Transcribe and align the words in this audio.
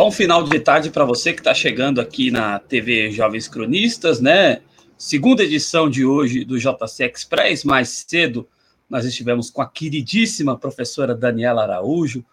Bom 0.00 0.10
final 0.10 0.42
de 0.42 0.58
tarde 0.58 0.88
para 0.88 1.04
você 1.04 1.30
que 1.30 1.40
está 1.40 1.52
chegando 1.52 2.00
aqui 2.00 2.30
na 2.30 2.58
TV 2.58 3.10
Jovens 3.10 3.46
Cronistas, 3.46 4.18
né? 4.18 4.62
Segunda 4.96 5.44
edição 5.44 5.90
de 5.90 6.06
hoje 6.06 6.42
do 6.42 6.58
JC 6.58 7.04
Express. 7.04 7.64
Mais 7.64 8.06
cedo 8.08 8.48
nós 8.88 9.04
estivemos 9.04 9.50
com 9.50 9.60
a 9.60 9.68
queridíssima 9.68 10.56
professora 10.56 11.14
Daniela 11.14 11.64
Araújo, 11.64 12.24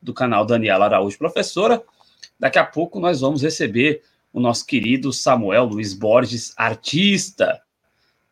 do 0.00 0.14
canal 0.14 0.46
Daniela 0.46 0.86
Araújo 0.86 1.18
Professora. 1.18 1.82
Daqui 2.40 2.58
a 2.58 2.64
pouco 2.64 2.98
nós 2.98 3.20
vamos 3.20 3.42
receber 3.42 4.00
o 4.32 4.40
nosso 4.40 4.64
querido 4.64 5.12
Samuel 5.12 5.66
Luiz 5.66 5.92
Borges, 5.92 6.54
artista, 6.56 7.60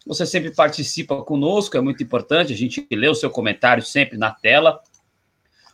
Você 0.06 0.24
sempre 0.24 0.50
participa 0.54 1.22
conosco, 1.22 1.76
é 1.76 1.80
muito 1.80 2.02
importante, 2.02 2.52
a 2.52 2.56
gente 2.56 2.86
lê 2.90 3.08
o 3.08 3.14
seu 3.14 3.30
comentário 3.30 3.82
sempre 3.82 4.16
na 4.16 4.30
tela. 4.30 4.80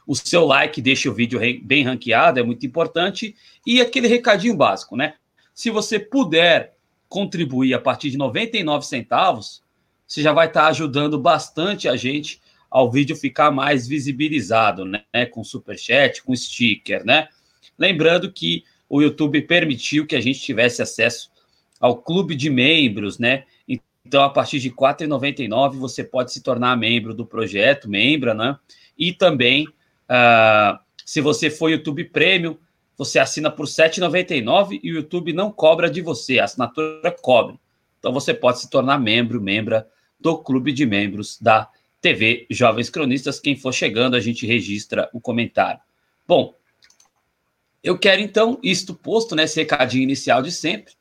O 0.06 0.14
seu 0.14 0.44
like 0.44 0.82
deixa 0.82 1.08
o 1.08 1.14
vídeo 1.14 1.40
bem 1.62 1.84
ranqueado, 1.84 2.40
é 2.40 2.42
muito 2.42 2.66
importante. 2.66 3.34
E 3.66 3.80
aquele 3.80 4.08
recadinho 4.08 4.56
básico, 4.56 4.96
né? 4.96 5.14
Se 5.54 5.70
você 5.70 5.98
puder 5.98 6.74
contribuir 7.08 7.74
a 7.74 7.78
partir 7.78 8.10
de 8.10 8.18
99 8.18 8.84
centavos, 8.84 9.62
você 10.06 10.20
já 10.20 10.32
vai 10.32 10.48
estar 10.48 10.66
ajudando 10.66 11.18
bastante 11.18 11.88
a 11.88 11.96
gente 11.96 12.42
ao 12.68 12.90
vídeo 12.90 13.14
ficar 13.14 13.52
mais 13.52 13.86
visibilizado, 13.86 14.84
né? 14.84 15.26
Com 15.30 15.44
super 15.44 15.78
chat, 15.78 16.22
com 16.22 16.34
sticker, 16.34 17.04
né? 17.04 17.28
Lembrando 17.78 18.30
que 18.32 18.64
o 18.88 19.02
YouTube 19.02 19.42
permitiu 19.42 20.06
que 20.06 20.16
a 20.16 20.20
gente 20.20 20.40
tivesse 20.40 20.82
acesso 20.82 21.30
ao 21.80 21.96
clube 21.96 22.34
de 22.34 22.48
membros, 22.50 23.18
né? 23.18 23.44
Então, 24.06 24.22
a 24.22 24.30
partir 24.30 24.60
de 24.60 24.68
R$ 24.68 24.74
4,99 24.74 25.78
você 25.78 26.04
pode 26.04 26.32
se 26.32 26.42
tornar 26.42 26.76
membro 26.76 27.14
do 27.14 27.24
projeto, 27.24 27.88
membra, 27.88 28.34
né? 28.34 28.56
E 28.98 29.12
também, 29.12 29.66
uh, 29.66 30.78
se 31.04 31.20
você 31.20 31.50
for 31.50 31.70
YouTube 31.70 32.04
Premium, 32.04 32.56
você 32.96 33.18
assina 33.18 33.50
por 33.50 33.66
R$ 33.66 33.72
7,99 33.72 34.78
e 34.82 34.92
o 34.92 34.96
YouTube 34.96 35.32
não 35.32 35.50
cobra 35.50 35.90
de 35.90 36.00
você, 36.00 36.38
a 36.38 36.44
assinatura 36.44 37.10
cobre. 37.10 37.58
Então, 37.98 38.12
você 38.12 38.34
pode 38.34 38.60
se 38.60 38.68
tornar 38.68 38.98
membro, 38.98 39.40
membra 39.40 39.88
do 40.20 40.36
clube 40.38 40.72
de 40.72 40.84
membros 40.84 41.38
da 41.40 41.68
TV 42.00 42.46
Jovens 42.50 42.90
Cronistas. 42.90 43.40
Quem 43.40 43.56
for 43.56 43.72
chegando, 43.72 44.14
a 44.14 44.20
gente 44.20 44.46
registra 44.46 45.08
o 45.12 45.20
comentário. 45.20 45.80
Bom, 46.28 46.54
eu 47.84 47.98
quero, 47.98 48.22
então, 48.22 48.58
isto 48.62 48.94
posto, 48.94 49.36
né, 49.36 49.44
recadinho 49.44 50.02
inicial 50.02 50.42
de 50.42 50.50
sempre, 50.50 50.94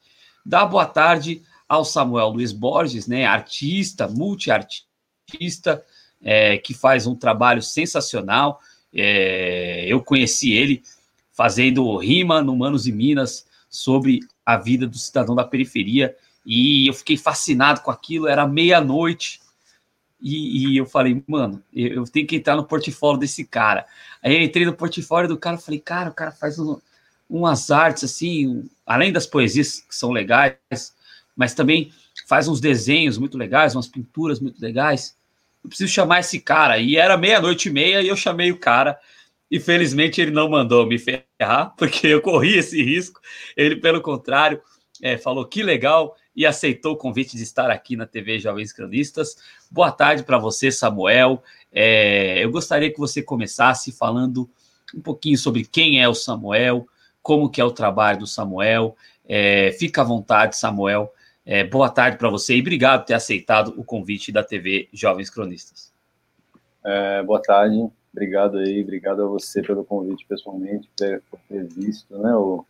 dar 0.45 0.65
boa 0.65 0.85
tarde 0.85 1.41
ao 1.67 1.85
Samuel 1.85 2.27
Luiz 2.27 2.51
Borges, 2.51 3.07
né, 3.07 3.25
artista, 3.25 4.05
multiartista, 4.05 5.81
é, 6.21 6.57
que 6.57 6.73
faz 6.73 7.07
um 7.07 7.15
trabalho 7.15 7.61
sensacional. 7.61 8.59
É, 8.93 9.85
eu 9.87 10.03
conheci 10.03 10.51
ele 10.51 10.83
fazendo 11.31 11.95
rima 11.97 12.41
no 12.41 12.53
Manos 12.53 12.85
e 12.85 12.91
Minas 12.91 13.47
sobre 13.69 14.19
a 14.45 14.57
vida 14.57 14.85
do 14.85 14.97
cidadão 14.97 15.33
da 15.33 15.45
periferia 15.45 16.15
e 16.45 16.85
eu 16.87 16.93
fiquei 16.93 17.15
fascinado 17.15 17.79
com 17.79 17.91
aquilo. 17.91 18.27
Era 18.27 18.45
meia-noite 18.45 19.39
e, 20.23 20.69
e, 20.69 20.77
eu 20.77 20.85
falei, 20.85 21.21
mano, 21.27 21.61
eu, 21.73 22.05
tenho 22.05 22.25
que 22.25 22.37
entrar 22.37 22.55
no 22.55 22.63
portfólio 22.63 23.19
desse 23.19 23.43
cara. 23.43 23.85
Aí 24.23 24.33
eu 24.33 24.41
entrei 24.41 24.65
no 24.65 24.73
portfólio 24.73 25.27
do 25.27 25.37
cara, 25.37 25.57
falei, 25.57 25.81
cara, 25.81 26.09
o 26.09 26.13
cara 26.13 26.31
faz 26.31 26.57
um, 26.57 26.79
umas 27.29 27.69
artes 27.69 28.05
assim, 28.05 28.69
além 28.85 29.11
das 29.11 29.27
poesias 29.27 29.81
que 29.81 29.93
são 29.93 30.11
legais, 30.11 30.55
mas 31.35 31.53
também 31.53 31.91
faz 32.25 32.47
uns 32.47 32.61
desenhos 32.61 33.17
muito 33.17 33.37
legais, 33.37 33.75
umas 33.75 33.87
pinturas 33.87 34.39
muito 34.39 34.61
legais. 34.61 35.17
Eu 35.61 35.69
preciso 35.69 35.91
chamar 35.91 36.21
esse 36.21 36.39
cara. 36.39 36.77
E 36.77 36.95
era 36.95 37.17
meia-noite 37.17 37.67
e 37.67 37.71
meia 37.71 38.01
e 38.01 38.07
eu 38.07 38.15
chamei 38.15 38.49
o 38.49 38.57
cara. 38.57 38.97
E 39.51 39.59
felizmente 39.59 40.21
ele 40.21 40.31
não 40.31 40.49
mandou 40.49 40.87
me 40.87 40.97
ferrar, 40.97 41.73
porque 41.77 42.07
eu 42.07 42.21
corri 42.21 42.57
esse 42.57 42.81
risco. 42.81 43.19
Ele, 43.57 43.75
pelo 43.75 44.01
contrário, 44.01 44.61
é, 45.01 45.17
falou 45.17 45.45
que 45.45 45.61
legal 45.61 46.15
e 46.35 46.45
aceitou 46.45 46.93
o 46.93 46.97
convite 46.97 47.37
de 47.37 47.43
estar 47.43 47.69
aqui 47.69 47.95
na 47.95 48.05
TV 48.05 48.39
Jovens 48.39 48.73
Cronistas. 48.73 49.37
Boa 49.69 49.91
tarde 49.91 50.23
para 50.23 50.37
você, 50.37 50.71
Samuel. 50.71 51.43
É, 51.71 52.43
eu 52.43 52.51
gostaria 52.51 52.91
que 52.91 52.99
você 52.99 53.21
começasse 53.21 53.91
falando 53.91 54.49
um 54.95 55.01
pouquinho 55.01 55.37
sobre 55.37 55.65
quem 55.65 56.01
é 56.01 56.07
o 56.07 56.13
Samuel, 56.13 56.87
como 57.21 57.49
que 57.49 57.61
é 57.61 57.63
o 57.63 57.71
trabalho 57.71 58.19
do 58.19 58.27
Samuel. 58.27 58.95
É, 59.27 59.71
fica 59.73 60.01
à 60.01 60.03
vontade, 60.03 60.57
Samuel. 60.57 61.13
É, 61.45 61.63
boa 61.63 61.89
tarde 61.89 62.17
para 62.17 62.29
você 62.29 62.55
e 62.55 62.61
obrigado 62.61 63.01
por 63.01 63.07
ter 63.07 63.15
aceitado 63.15 63.73
o 63.77 63.83
convite 63.83 64.31
da 64.31 64.43
TV 64.43 64.87
Jovens 64.93 65.29
Cronistas. 65.29 65.91
É, 66.85 67.21
boa 67.23 67.41
tarde, 67.41 67.89
obrigado 68.11 68.57
aí, 68.57 68.81
obrigado 68.81 69.23
a 69.23 69.27
você 69.27 69.61
pelo 69.61 69.83
convite 69.83 70.25
pessoalmente, 70.25 70.89
por 71.29 71.39
ter 71.47 71.65
visto 71.65 72.17
né, 72.17 72.33
o, 72.35 72.65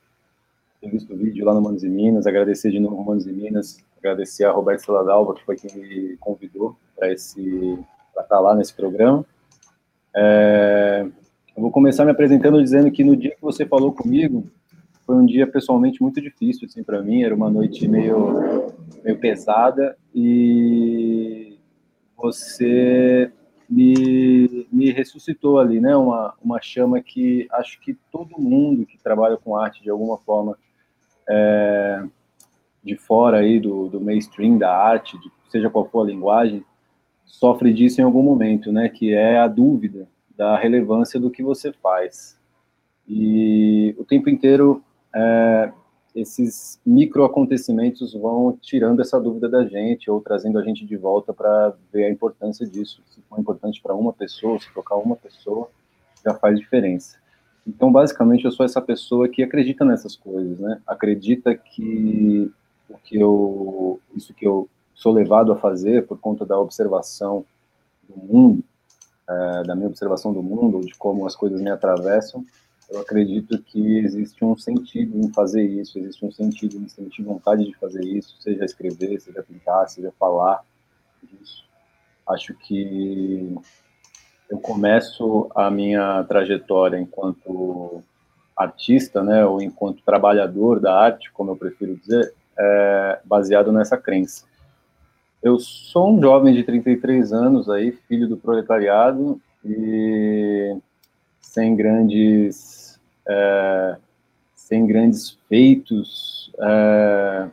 ter 0.83 0.89
visto 0.89 1.13
o 1.13 1.17
vídeo 1.17 1.45
lá 1.45 1.53
no 1.53 1.61
Manos 1.61 1.83
e 1.83 1.89
Minas, 1.89 2.27
agradecer 2.27 2.69
de 2.69 2.79
novo 2.79 3.01
Manos 3.03 3.25
e 3.25 3.31
Minas, 3.31 3.77
agradecer 3.97 4.43
a 4.43 4.51
Roberto 4.51 4.81
Saladalva, 4.81 5.33
que 5.33 5.43
foi 5.43 5.55
quem 5.55 5.73
me 5.75 6.17
convidou 6.17 6.75
para 6.95 7.11
estar 7.13 8.39
lá 8.39 8.53
nesse 8.53 8.73
programa. 8.73 9.25
É, 10.13 11.05
eu 11.55 11.61
vou 11.61 11.71
começar 11.71 12.03
me 12.03 12.11
apresentando 12.11 12.61
dizendo 12.61 12.91
que 12.91 13.03
no 13.03 13.15
dia 13.15 13.31
que 13.31 13.41
você 13.41 13.65
falou 13.65 13.93
comigo, 13.93 14.45
foi 15.05 15.15
um 15.15 15.25
dia 15.25 15.47
pessoalmente 15.47 16.01
muito 16.01 16.21
difícil 16.21 16.65
assim 16.65 16.83
para 16.83 17.01
mim, 17.01 17.23
era 17.23 17.33
uma 17.33 17.49
noite 17.49 17.87
meio 17.87 18.67
meio 19.03 19.17
pesada 19.17 19.97
e 20.13 21.57
você 22.17 23.31
me, 23.69 24.67
me 24.71 24.91
ressuscitou 24.91 25.59
ali, 25.59 25.81
né? 25.81 25.95
Uma, 25.95 26.33
uma 26.41 26.61
chama 26.61 27.01
que 27.01 27.47
acho 27.51 27.79
que 27.81 27.97
todo 28.11 28.39
mundo 28.39 28.85
que 28.85 28.97
trabalha 28.97 29.35
com 29.35 29.57
arte 29.57 29.81
de 29.81 29.89
alguma 29.89 30.17
forma 30.17 30.57
é, 31.29 32.03
de 32.83 32.95
fora 32.95 33.37
aí 33.37 33.59
do, 33.59 33.87
do 33.87 34.01
mainstream 34.01 34.57
da 34.57 34.75
arte, 34.75 35.17
de, 35.19 35.31
seja 35.49 35.69
qual 35.69 35.85
for 35.89 36.01
a 36.01 36.09
linguagem, 36.09 36.63
sofre 37.25 37.73
disso 37.73 38.01
em 38.01 38.03
algum 38.03 38.21
momento, 38.21 38.71
né? 38.71 38.89
Que 38.89 39.13
é 39.13 39.37
a 39.39 39.47
dúvida 39.47 40.07
da 40.35 40.57
relevância 40.57 41.19
do 41.19 41.29
que 41.29 41.43
você 41.43 41.71
faz. 41.71 42.37
E 43.07 43.95
o 43.97 44.03
tempo 44.03 44.29
inteiro 44.29 44.83
é, 45.15 45.71
esses 46.15 46.79
micro 46.85 47.23
acontecimentos 47.23 48.13
vão 48.13 48.57
tirando 48.61 49.01
essa 49.01 49.19
dúvida 49.19 49.49
da 49.49 49.65
gente 49.65 50.09
ou 50.11 50.21
trazendo 50.21 50.59
a 50.59 50.63
gente 50.63 50.85
de 50.85 50.95
volta 50.95 51.33
para 51.33 51.73
ver 51.91 52.05
a 52.05 52.11
importância 52.11 52.67
disso. 52.67 53.01
Se 53.09 53.21
for 53.21 53.39
importante 53.39 53.81
para 53.81 53.95
uma 53.95 54.13
pessoa, 54.13 54.59
se 54.59 54.71
tocar 54.73 54.95
uma 54.95 55.15
pessoa, 55.15 55.69
já 56.23 56.33
faz 56.35 56.59
diferença. 56.59 57.17
Então, 57.65 57.91
basicamente, 57.91 58.45
eu 58.45 58.51
sou 58.51 58.65
essa 58.65 58.81
pessoa 58.81 59.29
que 59.29 59.41
acredita 59.41 59.85
nessas 59.85 60.15
coisas, 60.15 60.59
né? 60.59 60.81
Acredita 60.85 61.55
que 61.55 62.51
o 62.89 62.97
que 62.97 63.17
eu, 63.17 63.99
isso 64.15 64.33
que 64.33 64.45
eu 64.45 64.67
sou 64.93 65.13
levado 65.13 65.51
a 65.51 65.57
fazer 65.57 66.05
por 66.05 66.19
conta 66.19 66.45
da 66.45 66.59
observação 66.59 67.45
do 68.07 68.17
mundo, 68.17 68.63
é, 69.27 69.63
da 69.63 69.75
minha 69.75 69.87
observação 69.87 70.33
do 70.33 70.43
mundo, 70.43 70.81
de 70.81 70.93
como 70.95 71.25
as 71.25 71.35
coisas 71.35 71.61
me 71.61 71.69
atravessam, 71.69 72.45
eu 72.89 72.99
acredito 72.99 73.57
que 73.63 73.99
existe 73.99 74.43
um 74.43 74.57
sentido 74.57 75.17
em 75.17 75.31
fazer 75.31 75.63
isso, 75.63 75.97
existe 75.97 76.25
um 76.25 76.31
sentido 76.31 76.77
em 76.77 76.87
sentir 76.87 77.23
vontade 77.23 77.65
de 77.65 77.73
fazer 77.75 78.03
isso, 78.03 78.35
seja 78.39 78.65
escrever, 78.65 79.19
seja 79.19 79.41
pintar, 79.41 79.87
seja 79.89 80.11
falar. 80.19 80.63
disso. 81.23 81.63
Acho 82.27 82.53
que 82.53 83.55
eu 84.49 84.57
começo 84.59 85.49
a 85.55 85.69
minha 85.69 86.23
trajetória 86.25 86.99
enquanto 86.99 88.03
artista, 88.55 89.23
né, 89.23 89.45
ou 89.45 89.61
enquanto 89.61 90.03
trabalhador 90.03 90.79
da 90.79 90.95
arte, 90.95 91.31
como 91.31 91.51
eu 91.51 91.55
prefiro 91.55 91.95
dizer, 91.95 92.33
é, 92.57 93.19
baseado 93.25 93.71
nessa 93.71 93.97
crença. 93.97 94.45
Eu 95.41 95.59
sou 95.59 96.13
um 96.15 96.21
jovem 96.21 96.53
de 96.53 96.63
33 96.63 97.33
anos 97.33 97.69
aí, 97.69 97.91
filho 98.07 98.27
do 98.27 98.37
proletariado 98.37 99.41
e 99.65 100.77
sem 101.41 101.75
grandes 101.75 102.99
é, 103.27 103.97
sem 104.55 104.85
grandes 104.85 105.37
feitos 105.49 106.51
é, 106.59 107.47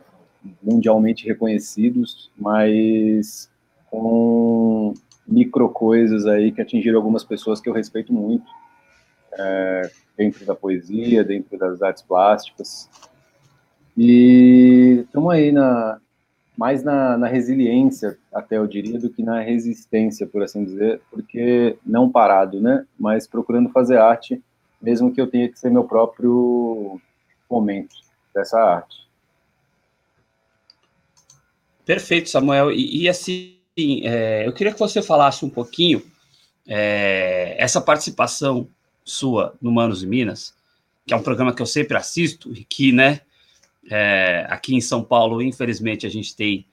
mundialmente 0.61 1.27
reconhecidos, 1.27 2.31
mas 2.37 3.49
com 3.89 4.93
micro 5.31 5.69
coisas 5.69 6.27
aí 6.27 6.51
que 6.51 6.61
atingiram 6.61 6.97
algumas 6.97 7.23
pessoas 7.23 7.61
que 7.61 7.69
eu 7.69 7.73
respeito 7.73 8.11
muito, 8.13 8.45
é, 9.33 9.91
dentro 10.17 10.45
da 10.45 10.53
poesia, 10.53 11.23
dentro 11.23 11.57
das 11.57 11.81
artes 11.81 12.03
plásticas. 12.03 12.89
E 13.97 15.03
estamos 15.05 15.33
aí 15.33 15.51
na, 15.51 15.99
mais 16.57 16.83
na, 16.83 17.17
na, 17.17 17.27
resiliência, 17.27 18.17
até 18.33 18.57
eu 18.57 18.67
diria, 18.67 18.99
do 18.99 19.09
que 19.09 19.23
na 19.23 19.39
resistência, 19.41 20.27
por 20.27 20.43
assim 20.43 20.63
dizer, 20.63 21.01
porque 21.09 21.77
não 21.85 22.09
parado, 22.09 22.59
né? 22.61 22.85
Mas 22.99 23.27
procurando 23.27 23.69
fazer 23.69 23.97
arte, 23.97 24.41
mesmo 24.81 25.13
que 25.13 25.19
eu 25.19 25.27
tenha 25.27 25.49
que 25.49 25.59
ser 25.59 25.69
meu 25.69 25.83
próprio 25.83 26.99
momento 27.49 27.95
dessa 28.33 28.59
arte. 28.59 29.01
Perfeito, 31.85 32.29
Samuel. 32.29 32.71
E, 32.71 33.03
e 33.03 33.09
assim, 33.09 33.60
é, 33.77 34.45
eu 34.45 34.53
queria 34.53 34.73
que 34.73 34.79
você 34.79 35.01
falasse 35.01 35.45
um 35.45 35.49
pouquinho 35.49 36.03
é, 36.67 37.55
essa 37.57 37.81
participação 37.81 38.67
sua 39.03 39.53
no 39.61 39.71
Manos 39.71 40.03
e 40.03 40.07
Minas, 40.07 40.53
que 41.05 41.13
é 41.13 41.17
um 41.17 41.23
programa 41.23 41.53
que 41.53 41.61
eu 41.61 41.65
sempre 41.65 41.97
assisto 41.97 42.53
e 42.53 42.63
que, 42.63 42.91
né, 42.91 43.21
é, 43.89 44.45
aqui 44.49 44.75
em 44.75 44.81
São 44.81 45.03
Paulo, 45.03 45.41
infelizmente, 45.41 46.05
a 46.05 46.09
gente 46.09 46.35
tem 46.35 46.65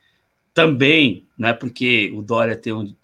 também, 0.53 1.25
né, 1.39 1.53
porque 1.53 2.13
o 2.15 2.23
Dória 2.23 2.57
tem 2.57 2.73
um, 2.73 2.95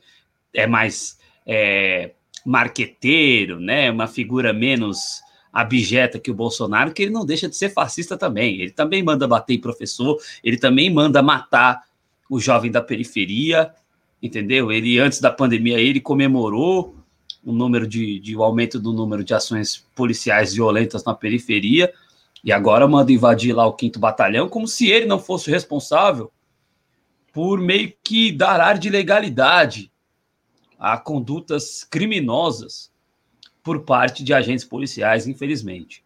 é 0.53 0.67
mais 0.67 1.19
é, 1.47 2.11
marqueteiro, 2.45 3.59
né, 3.59 3.91
uma 3.91 4.07
figura 4.07 4.53
menos 4.53 5.23
abjeta 5.53 6.19
que 6.19 6.33
o 6.33 6.35
Bolsonaro, 6.35 6.93
que 6.93 7.03
ele 7.03 7.13
não 7.13 7.25
deixa 7.25 7.49
de 7.49 7.57
ser 7.57 7.69
fascista 7.69 8.19
também. 8.19 8.61
Ele 8.61 8.73
também 8.73 9.05
manda 9.05 9.27
bater 9.29 9.55
em 9.55 9.61
professor, 9.61 10.21
ele 10.43 10.59
também 10.59 10.93
manda 10.93 11.23
matar 11.23 11.85
o 12.29 12.41
jovem 12.41 12.73
da 12.73 12.83
periferia, 12.83 13.73
entendeu? 14.25 14.73
Ele, 14.73 14.99
antes 14.99 15.21
da 15.21 15.31
pandemia, 15.31 15.79
ele 15.79 16.01
comemorou 16.01 16.97
o 17.45 17.53
número 17.53 17.87
de, 17.87 18.19
de 18.19 18.35
o 18.35 18.43
aumento 18.43 18.81
do 18.81 18.91
número 18.91 19.23
de 19.23 19.35
ações 19.35 19.85
policiais 19.95 20.55
violentas 20.55 21.05
na 21.05 21.13
periferia, 21.15 21.93
e 22.43 22.51
agora 22.51 22.89
manda 22.89 23.13
invadir 23.13 23.55
lá 23.55 23.67
o 23.67 23.75
quinto 23.75 23.99
batalhão, 23.99 24.49
como 24.49 24.67
se 24.67 24.89
ele 24.89 25.05
não 25.05 25.19
fosse 25.19 25.51
responsável 25.51 26.33
por 27.35 27.61
meio 27.61 27.93
que 28.03 28.33
dar 28.33 28.61
ar 28.61 28.79
de 28.79 28.89
legalidade 28.89 29.91
a 30.79 30.97
condutas 30.97 31.85
criminosas 31.85 32.91
por 33.63 33.83
parte 33.83 34.25
de 34.25 34.33
agentes 34.33 34.65
policiais, 34.65 35.27
infelizmente. 35.27 36.03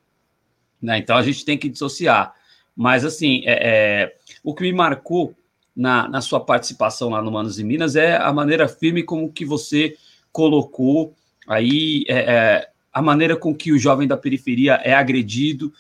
Né? 0.83 0.99
Então 0.99 1.17
a 1.17 1.23
gente 1.23 1.45
tem 1.45 1.57
que 1.57 1.69
dissociar. 1.69 2.35
Mas 2.75 3.05
assim, 3.05 3.43
é, 3.45 3.59
é, 3.61 4.17
o 4.43 4.55
que 4.55 4.63
me 4.63 4.73
marcou 4.73 5.35
na, 5.79 6.09
na 6.09 6.21
sua 6.21 6.41
participação 6.41 7.11
lá 7.11 7.23
no 7.23 7.31
Manos 7.31 7.61
e 7.61 7.65
Minas 7.65 7.95
é 7.95 8.17
a 8.17 8.33
maneira 8.33 8.67
firme 8.67 9.05
como 9.05 9.33
que 9.33 9.45
você 9.45 9.97
colocou 10.33 11.15
aí 11.47 12.05
é, 12.09 12.19
é, 12.19 12.69
a 12.93 13.01
maneira 13.01 13.37
com 13.37 13.55
que 13.55 13.71
o 13.71 13.79
jovem 13.79 14.09
da 14.09 14.17
periferia 14.17 14.75
é 14.83 14.93
agredido 14.93 15.73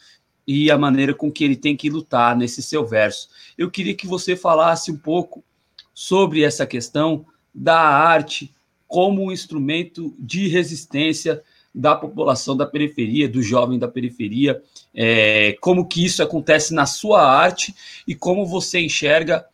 e 0.47 0.71
a 0.71 0.79
maneira 0.79 1.12
com 1.12 1.33
que 1.33 1.43
ele 1.43 1.56
tem 1.56 1.77
que 1.77 1.91
lutar 1.91 2.37
nesse 2.37 2.62
seu 2.62 2.87
verso. 2.87 3.29
Eu 3.59 3.69
queria 3.69 3.93
que 3.93 4.06
você 4.06 4.37
falasse 4.37 4.93
um 4.93 4.97
pouco 4.97 5.43
sobre 5.93 6.45
essa 6.45 6.65
questão 6.65 7.27
da 7.53 7.81
arte 7.81 8.55
como 8.87 9.25
um 9.25 9.33
instrumento 9.33 10.15
de 10.17 10.47
resistência 10.47 11.43
da 11.75 11.97
população 11.97 12.56
da 12.56 12.65
periferia, 12.65 13.29
do 13.29 13.43
jovem 13.43 13.81
da 13.81 13.89
periferia, 13.89 14.62
é, 14.95 15.56
como 15.61 15.87
que 15.87 16.05
isso 16.05 16.23
acontece 16.23 16.73
na 16.73 16.87
sua 16.87 17.21
arte 17.21 17.75
e 18.06 18.15
como 18.15 18.47
você 18.47 18.79
enxerga 18.79 19.45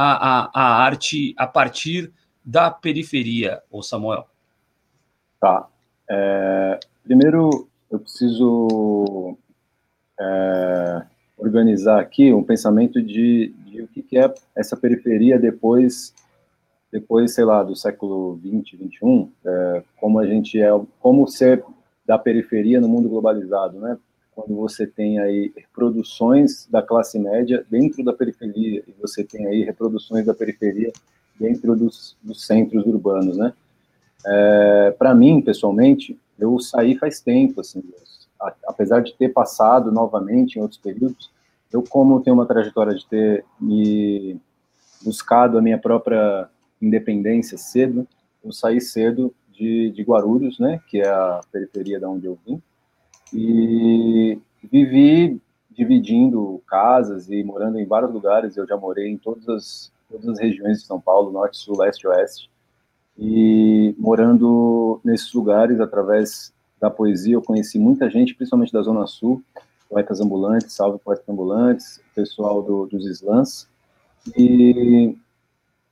a, 0.00 0.44
a, 0.44 0.50
a 0.54 0.84
arte 0.84 1.34
a 1.36 1.44
partir 1.44 2.12
da 2.44 2.70
periferia, 2.70 3.60
ô 3.68 3.82
Samuel? 3.82 4.28
Tá. 5.40 5.66
É, 6.08 6.78
primeiro, 7.02 7.68
eu 7.90 7.98
preciso 7.98 9.36
é, 10.20 11.02
organizar 11.36 11.98
aqui 12.00 12.32
um 12.32 12.44
pensamento 12.44 13.02
de, 13.02 13.52
de 13.66 13.82
o 13.82 13.88
que, 13.88 14.02
que 14.04 14.16
é 14.16 14.32
essa 14.54 14.76
periferia 14.76 15.36
depois 15.36 16.14
depois, 16.90 17.34
sei 17.34 17.44
lá, 17.44 17.62
do 17.62 17.76
século 17.76 18.36
20, 18.36 18.76
21, 18.76 19.30
é, 19.44 19.82
como 20.00 20.20
a 20.20 20.26
gente 20.26 20.58
é, 20.58 20.70
como 21.00 21.26
ser 21.26 21.62
da 22.06 22.16
periferia 22.16 22.80
no 22.80 22.88
mundo 22.88 23.10
globalizado, 23.10 23.78
né? 23.78 23.98
Quando 24.38 24.54
você 24.54 24.86
tem 24.86 25.18
aí 25.18 25.52
reproduções 25.56 26.68
da 26.70 26.80
classe 26.80 27.18
média 27.18 27.66
dentro 27.68 28.04
da 28.04 28.12
periferia 28.12 28.84
e 28.86 28.94
você 29.00 29.24
tem 29.24 29.48
aí 29.48 29.64
reproduções 29.64 30.24
da 30.24 30.32
periferia 30.32 30.92
dentro 31.40 31.74
dos, 31.74 32.16
dos 32.22 32.46
centros 32.46 32.86
urbanos, 32.86 33.36
né? 33.36 33.52
É, 34.24 34.94
Para 34.96 35.12
mim, 35.12 35.40
pessoalmente, 35.42 36.16
eu 36.38 36.56
saí 36.60 36.96
faz 36.96 37.20
tempo, 37.20 37.62
assim, 37.62 37.82
apesar 38.64 39.00
de 39.00 39.12
ter 39.14 39.30
passado 39.30 39.90
novamente 39.90 40.56
em 40.56 40.62
outros 40.62 40.80
períodos, 40.80 41.32
eu 41.72 41.82
como 41.82 42.20
tenho 42.20 42.34
uma 42.34 42.46
trajetória 42.46 42.94
de 42.94 43.04
ter 43.08 43.44
me 43.60 44.40
buscado 45.02 45.58
a 45.58 45.62
minha 45.62 45.78
própria 45.78 46.48
independência 46.80 47.58
cedo, 47.58 48.06
eu 48.44 48.52
saí 48.52 48.80
cedo 48.80 49.34
de, 49.50 49.90
de 49.90 50.02
Guarulhos, 50.02 50.60
né, 50.60 50.80
que 50.88 51.00
é 51.00 51.08
a 51.08 51.40
periferia 51.50 51.98
da 51.98 52.08
onde 52.08 52.26
eu 52.26 52.38
vim, 52.46 52.62
e 53.32 54.38
vivi 54.70 55.40
dividindo 55.70 56.60
casas 56.66 57.30
e 57.30 57.42
morando 57.44 57.78
em 57.78 57.86
vários 57.86 58.12
lugares. 58.12 58.56
Eu 58.56 58.66
já 58.66 58.76
morei 58.76 59.08
em 59.08 59.16
todas 59.16 59.48
as, 59.48 59.92
todas 60.10 60.28
as 60.28 60.38
regiões 60.40 60.80
de 60.80 60.86
São 60.86 61.00
Paulo, 61.00 61.30
norte, 61.30 61.56
sul, 61.56 61.78
leste, 61.78 62.06
oeste. 62.06 62.50
E 63.16 63.94
morando 63.98 65.00
nesses 65.04 65.32
lugares, 65.32 65.80
através 65.80 66.52
da 66.80 66.90
poesia, 66.90 67.34
eu 67.34 67.42
conheci 67.42 67.78
muita 67.78 68.08
gente, 68.10 68.34
principalmente 68.34 68.72
da 68.72 68.82
Zona 68.82 69.06
Sul, 69.06 69.42
poetas 69.88 70.20
ambulantes, 70.20 70.72
salve 70.72 70.98
poetas 70.98 71.28
ambulantes, 71.28 72.00
pessoal 72.14 72.62
do, 72.62 72.86
dos 72.86 73.06
slams. 73.06 73.68
E, 74.36 75.16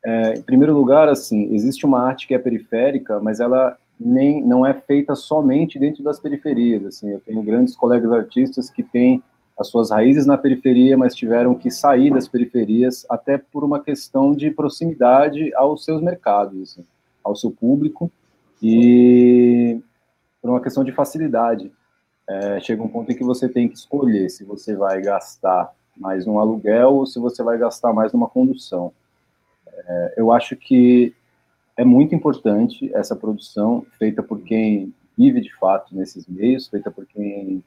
é, 0.05 0.35
em 0.35 0.43
primeiro 0.43 0.75
lugar, 0.75 1.09
assim, 1.09 1.53
existe 1.55 1.87
uma 1.87 2.01
arte 2.01 2.27
que 2.27 2.35
é 2.35 2.39
periférica, 2.39 3.19
mas 3.21 3.41
ela 3.41 3.77
nem 3.99 4.45
não 4.45 4.65
é 4.65 4.75
feita 4.75 5.15
somente 5.15 5.79
dentro 5.79 6.03
das 6.03 6.21
periferias. 6.21 6.85
Assim, 6.85 7.11
eu 7.11 7.21
tenho 7.21 7.43
grandes 7.43 7.75
colegas 7.75 8.13
artistas 8.13 8.71
que 8.71 8.83
têm 8.83 9.23
as 9.59 9.69
suas 9.69 9.91
raízes 9.91 10.27
na 10.27 10.37
periferia, 10.37 10.99
mas 10.99 11.15
tiveram 11.15 11.55
que 11.55 11.71
sair 11.71 12.13
das 12.13 12.29
periferias 12.29 13.07
até 13.09 13.39
por 13.39 13.65
uma 13.65 13.81
questão 13.81 14.35
de 14.35 14.51
proximidade 14.51 15.55
aos 15.55 15.85
seus 15.85 16.03
mercados, 16.03 16.61
assim, 16.61 16.85
ao 17.25 17.35
seu 17.35 17.51
público 17.51 18.11
e 18.63 19.81
por 20.43 20.51
uma 20.51 20.61
questão 20.61 20.85
de 20.85 20.93
facilidade. 20.93 21.73
É, 22.29 22.61
chega 22.61 22.83
um 22.83 22.89
ponto 22.89 23.11
em 23.11 23.17
que 23.17 23.25
você 23.25 23.49
tem 23.49 23.69
que 23.69 23.77
escolher 23.77 24.29
se 24.29 24.45
você 24.45 24.75
vai 24.75 25.01
gastar 25.01 25.73
mais 25.97 26.27
num 26.27 26.39
aluguel 26.39 26.95
ou 26.95 27.07
se 27.07 27.19
você 27.19 27.43
vai 27.43 27.57
gastar 27.57 27.93
mais 27.95 28.13
numa 28.13 28.29
condução. 28.29 28.93
É, 29.73 30.15
eu 30.19 30.31
acho 30.31 30.55
que 30.55 31.15
é 31.77 31.85
muito 31.85 32.15
importante 32.15 32.91
essa 32.95 33.15
produção 33.15 33.87
feita 33.99 34.23
por 34.23 34.41
quem 34.41 34.95
vive 35.17 35.41
de 35.41 35.55
fato 35.57 35.95
nesses 35.95 36.27
meios, 36.27 36.69
feita 36.69 36.91
por 36.91 37.07
quem 37.07 37.63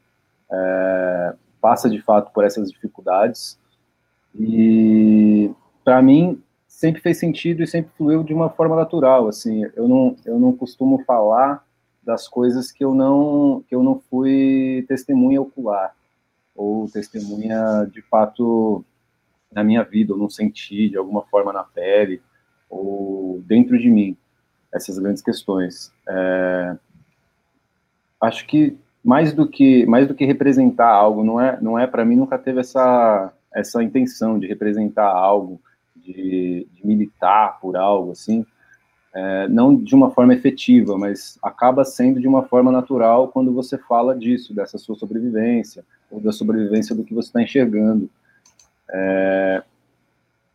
é, 0.51 1.35
passa 1.61 1.89
de 1.89 2.01
fato 2.01 2.31
por 2.33 2.43
essas 2.43 2.71
dificuldades. 2.71 3.59
E 4.33 5.51
para 5.83 6.01
mim 6.01 6.41
sempre 6.67 7.01
fez 7.01 7.19
sentido 7.19 7.61
e 7.61 7.67
sempre 7.67 7.91
fluiu 7.97 8.23
de 8.23 8.33
uma 8.33 8.49
forma 8.49 8.75
natural. 8.75 9.27
Assim, 9.27 9.63
eu 9.75 9.87
não 9.87 10.15
eu 10.25 10.39
não 10.39 10.53
costumo 10.53 11.03
falar 11.03 11.63
das 12.03 12.27
coisas 12.27 12.71
que 12.71 12.83
eu 12.83 12.95
não 12.95 13.63
que 13.67 13.75
eu 13.75 13.83
não 13.83 13.99
fui 13.99 14.85
testemunha 14.87 15.41
ocular 15.41 15.95
ou 16.55 16.89
testemunha 16.89 17.85
de 17.91 18.01
fato 18.01 18.83
na 19.51 19.63
minha 19.63 19.83
vida, 19.83 20.13
ou 20.13 20.19
não 20.19 20.29
senti 20.29 20.89
de 20.89 20.97
alguma 20.97 21.21
forma 21.23 21.53
na 21.53 21.63
pele 21.63 22.21
ou 22.69 23.41
dentro 23.45 23.77
de 23.77 23.89
mim 23.89 24.15
essas 24.73 24.99
grandes 24.99 25.21
questões. 25.21 25.91
É, 26.07 26.77
acho 28.21 28.45
que 28.45 28.77
mais 29.03 29.33
do 29.33 29.47
que 29.47 29.85
mais 29.85 30.07
do 30.07 30.13
que 30.13 30.25
representar 30.25 30.89
algo, 30.89 31.23
não 31.23 31.41
é 31.41 31.59
não 31.61 31.79
é 31.79 31.88
para 31.88 32.05
mim 32.05 32.15
nunca 32.15 32.38
teve 32.38 32.59
essa 32.59 33.33
essa 33.53 33.81
intenção 33.81 34.38
de 34.38 34.45
representar 34.45 35.07
algo, 35.07 35.59
de 35.95 36.67
de, 36.73 36.85
militar 36.85 37.59
por 37.59 37.75
algo, 37.75 38.11
assim, 38.11 38.45
é, 39.13 39.47
não 39.47 39.75
de 39.75 39.95
uma 39.95 40.11
forma 40.11 40.33
efetiva, 40.33 40.97
mas 40.97 41.39
acaba 41.41 41.83
sendo 41.83 42.19
de 42.19 42.27
uma 42.27 42.43
forma 42.43 42.71
natural 42.71 43.29
quando 43.29 43.53
você 43.53 43.77
fala 43.77 44.15
disso, 44.15 44.53
dessa 44.53 44.77
sua 44.77 44.95
sobrevivência, 44.95 45.83
ou 46.11 46.19
da 46.19 46.31
sobrevivência 46.31 46.95
do 46.95 47.03
que 47.03 47.13
você 47.13 47.29
está 47.29 47.41
enxergando. 47.41 48.09
É, 48.91 49.63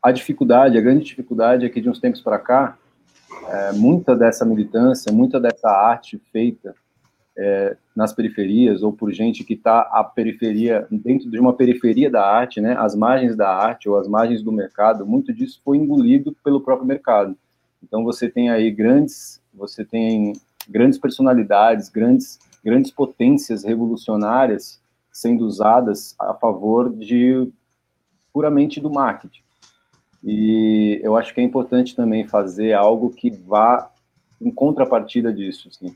a 0.04 0.12
dificuldade, 0.12 0.76
a 0.76 0.82
grande 0.82 1.02
dificuldade 1.02 1.64
é 1.64 1.68
que 1.70 1.80
de 1.80 1.88
uns 1.88 1.98
tempos 1.98 2.20
para 2.20 2.38
cá, 2.38 2.76
é, 3.48 3.72
muita 3.72 4.14
dessa 4.14 4.44
militância, 4.44 5.10
muita 5.10 5.40
dessa 5.40 5.70
arte 5.70 6.20
feita 6.30 6.74
é, 7.34 7.74
nas 7.96 8.12
periferias 8.12 8.82
ou 8.82 8.92
por 8.92 9.10
gente 9.10 9.42
que 9.42 9.54
está 9.54 9.80
à 9.80 10.04
periferia, 10.04 10.86
dentro 10.90 11.30
de 11.30 11.40
uma 11.40 11.54
periferia 11.54 12.10
da 12.10 12.22
arte, 12.22 12.60
né, 12.60 12.76
as 12.78 12.94
margens 12.94 13.34
da 13.34 13.48
arte 13.48 13.88
ou 13.88 13.96
as 13.96 14.06
margens 14.06 14.42
do 14.42 14.52
mercado, 14.52 15.06
muito 15.06 15.32
disso 15.32 15.58
foi 15.64 15.78
engolido 15.78 16.36
pelo 16.44 16.60
próprio 16.60 16.86
mercado. 16.86 17.34
Então 17.82 18.04
você 18.04 18.28
tem 18.28 18.50
aí 18.50 18.70
grandes, 18.70 19.40
você 19.54 19.86
tem 19.86 20.34
grandes 20.68 20.98
personalidades, 20.98 21.88
grandes, 21.88 22.38
grandes 22.62 22.90
potências 22.90 23.64
revolucionárias 23.64 24.82
sendo 25.10 25.46
usadas 25.46 26.14
a 26.20 26.34
favor 26.34 26.94
de 26.94 27.50
puramente 28.34 28.82
do 28.82 28.90
marketing. 28.90 29.43
E 30.24 31.00
eu 31.02 31.16
acho 31.16 31.34
que 31.34 31.40
é 31.40 31.44
importante 31.44 31.94
também 31.94 32.26
fazer 32.26 32.72
algo 32.72 33.10
que 33.10 33.30
vá 33.30 33.90
em 34.40 34.50
contrapartida 34.50 35.32
disso, 35.32 35.68
assim. 35.68 35.94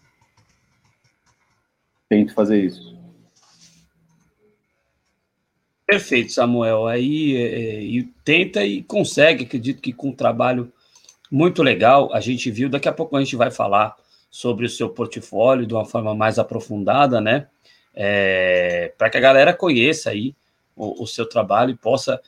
Tento 2.08 2.34
fazer 2.34 2.62
isso. 2.62 2.98
Perfeito, 5.86 6.32
Samuel. 6.32 6.86
Aí 6.86 7.36
é, 7.36 7.98
é, 7.98 8.04
tenta 8.22 8.62
e 8.62 8.82
consegue, 8.82 9.44
acredito 9.44 9.80
que 9.80 9.92
com 9.92 10.08
um 10.08 10.14
trabalho 10.14 10.70
muito 11.30 11.62
legal, 11.62 12.12
a 12.12 12.20
gente 12.20 12.50
viu, 12.50 12.68
daqui 12.68 12.88
a 12.88 12.92
pouco 12.92 13.16
a 13.16 13.20
gente 13.20 13.36
vai 13.36 13.50
falar 13.50 13.96
sobre 14.30 14.66
o 14.66 14.68
seu 14.68 14.90
portfólio 14.90 15.66
de 15.66 15.72
uma 15.72 15.86
forma 15.86 16.14
mais 16.14 16.38
aprofundada, 16.38 17.20
né? 17.20 17.46
É, 17.94 18.92
para 18.98 19.08
que 19.08 19.16
a 19.16 19.20
galera 19.20 19.54
conheça 19.54 20.10
aí 20.10 20.34
o, 20.76 21.02
o, 21.02 21.06
seu 21.06 21.26
trabalho 21.26 21.70
e 21.70 21.76
possa 21.76 22.20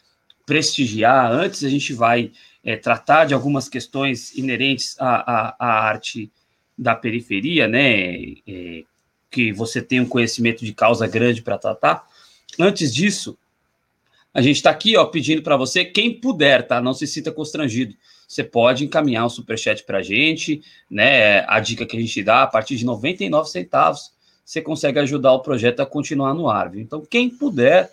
prestigiar. 0.50 1.30
Antes 1.30 1.62
a 1.62 1.68
gente 1.68 1.92
vai 1.92 2.32
é, 2.64 2.74
tratar 2.74 3.24
de 3.24 3.32
algumas 3.32 3.68
questões 3.68 4.36
inerentes 4.36 4.96
à, 4.98 5.52
à, 5.52 5.56
à 5.60 5.88
arte 5.88 6.28
da 6.76 6.92
periferia, 6.92 7.68
né? 7.68 8.14
É, 8.48 8.82
que 9.30 9.52
você 9.52 9.80
tem 9.80 10.00
um 10.00 10.08
conhecimento 10.08 10.64
de 10.64 10.74
causa 10.74 11.06
grande 11.06 11.40
para 11.40 11.56
tratar. 11.56 12.04
Antes 12.58 12.92
disso, 12.92 13.38
a 14.34 14.42
gente 14.42 14.56
está 14.56 14.70
aqui, 14.70 14.96
ó, 14.96 15.04
pedindo 15.04 15.40
para 15.40 15.56
você, 15.56 15.84
quem 15.84 16.12
puder, 16.12 16.66
tá? 16.66 16.80
Não 16.80 16.92
se 16.92 17.06
sinta 17.06 17.30
constrangido. 17.30 17.94
Você 18.26 18.42
pode 18.42 18.84
encaminhar 18.84 19.24
um 19.24 19.30
superchat 19.30 19.84
para 19.84 19.98
a 19.98 20.02
gente, 20.02 20.64
né? 20.90 21.44
A 21.48 21.60
dica 21.60 21.86
que 21.86 21.96
a 21.96 22.00
gente 22.00 22.24
dá, 22.24 22.42
a 22.42 22.46
partir 22.48 22.74
de 22.74 22.84
99 22.84 23.48
centavos, 23.48 24.10
você 24.44 24.60
consegue 24.60 24.98
ajudar 24.98 25.32
o 25.32 25.42
projeto 25.42 25.78
a 25.78 25.86
continuar 25.86 26.34
no 26.34 26.50
ar. 26.50 26.70
Viu? 26.70 26.80
Então, 26.80 27.06
quem 27.08 27.30
puder, 27.30 27.92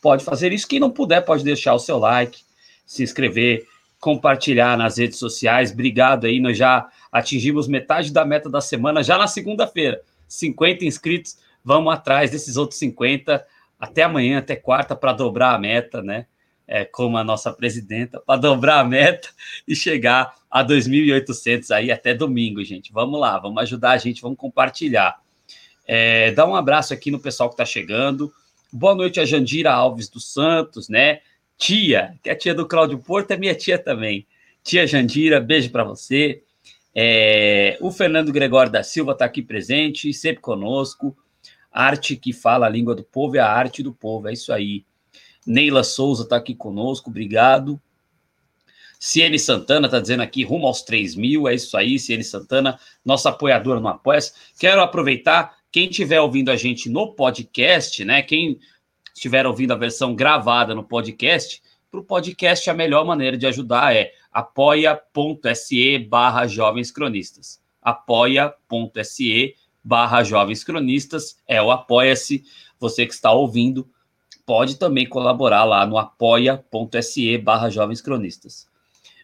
pode 0.00 0.24
fazer 0.24 0.52
isso. 0.52 0.68
Quem 0.68 0.80
não 0.80 0.90
puder, 0.90 1.24
pode 1.24 1.44
deixar 1.44 1.74
o 1.74 1.78
seu 1.78 1.98
like, 1.98 2.40
se 2.86 3.02
inscrever, 3.02 3.66
compartilhar 4.00 4.76
nas 4.76 4.98
redes 4.98 5.18
sociais. 5.18 5.72
Obrigado 5.72 6.26
aí, 6.26 6.40
nós 6.40 6.56
já 6.56 6.88
atingimos 7.10 7.68
metade 7.68 8.12
da 8.12 8.24
meta 8.24 8.48
da 8.48 8.60
semana, 8.60 9.02
já 9.02 9.18
na 9.18 9.26
segunda-feira. 9.26 10.00
50 10.26 10.84
inscritos, 10.84 11.38
vamos 11.64 11.92
atrás 11.92 12.30
desses 12.30 12.56
outros 12.56 12.78
50 12.78 13.44
até 13.78 14.02
amanhã, 14.02 14.38
até 14.38 14.56
quarta, 14.56 14.96
para 14.96 15.12
dobrar 15.12 15.54
a 15.54 15.58
meta, 15.58 16.02
né? 16.02 16.26
É, 16.66 16.84
como 16.84 17.16
a 17.16 17.24
nossa 17.24 17.50
presidenta, 17.50 18.20
para 18.20 18.38
dobrar 18.38 18.80
a 18.80 18.84
meta 18.84 19.30
e 19.66 19.74
chegar 19.74 20.34
a 20.50 20.62
2.800 20.62 21.70
aí 21.70 21.90
até 21.90 22.12
domingo, 22.12 22.62
gente. 22.62 22.92
Vamos 22.92 23.18
lá, 23.18 23.38
vamos 23.38 23.62
ajudar 23.62 23.92
a 23.92 23.96
gente, 23.96 24.20
vamos 24.20 24.36
compartilhar. 24.36 25.18
É, 25.86 26.30
dá 26.32 26.46
um 26.46 26.54
abraço 26.54 26.92
aqui 26.92 27.10
no 27.10 27.18
pessoal 27.18 27.48
que 27.48 27.54
está 27.54 27.64
chegando. 27.64 28.30
Boa 28.70 28.94
noite 28.94 29.18
a 29.18 29.24
Jandira 29.24 29.72
Alves 29.72 30.10
dos 30.10 30.30
Santos, 30.30 30.90
né? 30.90 31.20
Tia, 31.56 32.18
que 32.22 32.28
é 32.28 32.34
a 32.34 32.36
tia 32.36 32.54
do 32.54 32.68
Cláudio 32.68 32.98
Porto, 32.98 33.30
é 33.30 33.36
minha 33.38 33.54
tia 33.54 33.78
também. 33.78 34.26
Tia 34.62 34.86
Jandira, 34.86 35.40
beijo 35.40 35.70
para 35.70 35.84
você. 35.84 36.42
É, 36.94 37.78
o 37.80 37.90
Fernando 37.90 38.30
Gregório 38.30 38.70
da 38.70 38.82
Silva 38.82 39.12
está 39.12 39.24
aqui 39.24 39.40
presente, 39.40 40.12
sempre 40.12 40.42
conosco. 40.42 41.16
Arte 41.72 42.14
que 42.14 42.30
fala 42.30 42.66
a 42.66 42.68
língua 42.68 42.94
do 42.94 43.02
povo 43.02 43.36
é 43.36 43.40
a 43.40 43.50
arte 43.50 43.82
do 43.82 43.94
povo, 43.94 44.28
é 44.28 44.34
isso 44.34 44.52
aí. 44.52 44.84
Neila 45.46 45.82
Souza 45.82 46.24
está 46.24 46.36
aqui 46.36 46.54
conosco, 46.54 47.08
obrigado. 47.08 47.80
Ciene 49.00 49.38
Santana 49.38 49.86
está 49.86 49.98
dizendo 49.98 50.22
aqui, 50.22 50.44
rumo 50.44 50.66
aos 50.66 50.82
3 50.82 51.14
mil, 51.14 51.48
é 51.48 51.54
isso 51.54 51.74
aí, 51.74 51.98
Ciene 51.98 52.24
Santana, 52.24 52.78
nossa 53.02 53.30
apoiadora 53.30 53.80
no 53.80 53.88
apoia 53.88 54.20
-se. 54.20 54.32
Quero 54.58 54.82
aproveitar, 54.82 55.56
quem 55.70 55.88
estiver 55.88 56.20
ouvindo 56.20 56.50
a 56.50 56.56
gente 56.56 56.88
no 56.88 57.14
podcast, 57.14 58.04
né, 58.04 58.22
quem 58.22 58.58
estiver 59.14 59.46
ouvindo 59.46 59.72
a 59.72 59.76
versão 59.76 60.14
gravada 60.14 60.74
no 60.74 60.84
podcast, 60.84 61.62
para 61.90 62.00
o 62.00 62.04
podcast 62.04 62.68
a 62.68 62.74
melhor 62.74 63.04
maneira 63.04 63.36
de 63.36 63.46
ajudar 63.46 63.94
é 63.94 64.12
apoia.se 64.30 65.98
barra 66.00 66.46
jovens 66.46 66.90
cronistas. 66.90 67.60
apoia.se 67.80 69.54
barra 69.82 70.22
jovens 70.22 70.62
cronistas 70.62 71.38
é 71.46 71.62
o 71.62 71.70
apoia-se. 71.70 72.44
Você 72.78 73.06
que 73.06 73.14
está 73.14 73.32
ouvindo 73.32 73.88
pode 74.44 74.76
também 74.76 75.08
colaborar 75.08 75.64
lá 75.64 75.86
no 75.86 75.96
apoia.se 75.96 77.38
barra 77.38 77.70
jovens 77.70 78.02
cronistas. 78.02 78.68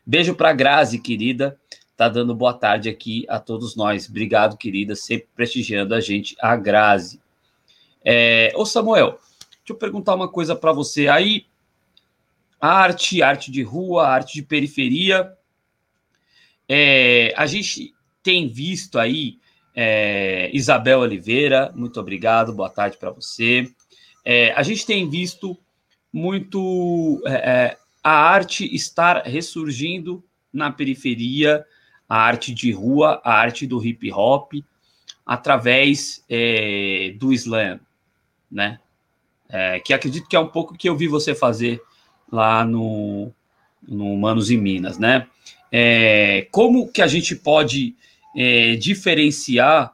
Beijo 0.07 0.35
para 0.35 0.53
Grazi, 0.53 0.99
querida. 0.99 1.59
Tá 1.97 2.09
dando 2.09 2.35
boa 2.35 2.53
tarde 2.53 2.89
aqui 2.89 3.25
a 3.29 3.39
todos 3.39 3.77
nós. 3.77 4.09
Obrigado, 4.09 4.57
querida, 4.57 4.97
sempre 4.97 5.29
prestigiando 5.35 5.95
a 5.95 6.01
gente, 6.01 6.37
a 6.41 6.57
Grazi. 6.57 7.21
É, 8.05 8.53
ô 8.57 8.67
Samuel, 8.67 9.19
deixa 9.39 9.71
eu 9.71 9.77
perguntar 9.77 10.15
uma 10.15 10.29
coisa 10.29 10.57
para 10.57 10.73
você. 10.73 11.09
Aí 11.09 11.47
arte, 12.61 13.23
arte 13.23 13.51
de 13.51 13.63
rua, 13.63 14.09
arte 14.09 14.35
de 14.35 14.43
periferia. 14.43 15.33
É, 16.69 17.33
a 17.37 17.47
gente 17.47 17.95
tem 18.23 18.49
visto 18.49 18.99
aí 18.99 19.39
é, 19.75 20.51
Isabel 20.53 21.01
Oliveira, 21.01 21.73
muito 21.75 22.01
obrigado, 22.01 22.53
boa 22.53 22.71
tarde 22.71 22.97
para 22.97 23.11
você. 23.11 23.71
É, 24.25 24.53
a 24.53 24.63
gente 24.63 24.87
tem 24.87 25.09
visto 25.09 25.59
muito 26.13 27.23
é, 27.27 27.33
é, 27.33 27.77
a 28.03 28.13
arte 28.13 28.73
estar 28.75 29.23
ressurgindo 29.25 30.25
na 30.53 30.71
periferia, 30.71 31.67
a 32.09 32.19
arte 32.19 32.53
de 32.53 32.73
rua, 32.73 33.21
a 33.25 33.35
arte 33.35 33.67
do 33.67 33.85
hip 33.85 34.11
hop, 34.13 34.53
através 35.25 36.25
é, 36.29 37.15
do 37.19 37.33
slam, 37.33 37.81
né? 38.51 38.79
que 39.85 39.95
acredito 39.95 40.27
que 40.27 40.35
é 40.35 40.41
um 40.41 40.49
pouco 40.49 40.77
que 40.77 40.89
eu 40.89 40.97
vi 40.97 41.07
você 41.07 41.33
fazer 41.33 41.81
lá 42.31 42.65
no, 42.65 43.33
no 43.87 44.17
Manos 44.17 44.51
e 44.51 44.57
Minas, 44.57 44.99
né? 44.99 45.27
É, 45.71 46.47
como 46.51 46.91
que 46.91 47.03
a 47.03 47.07
gente 47.07 47.35
pode 47.37 47.95
é, 48.37 48.77
diferenciar 48.77 49.93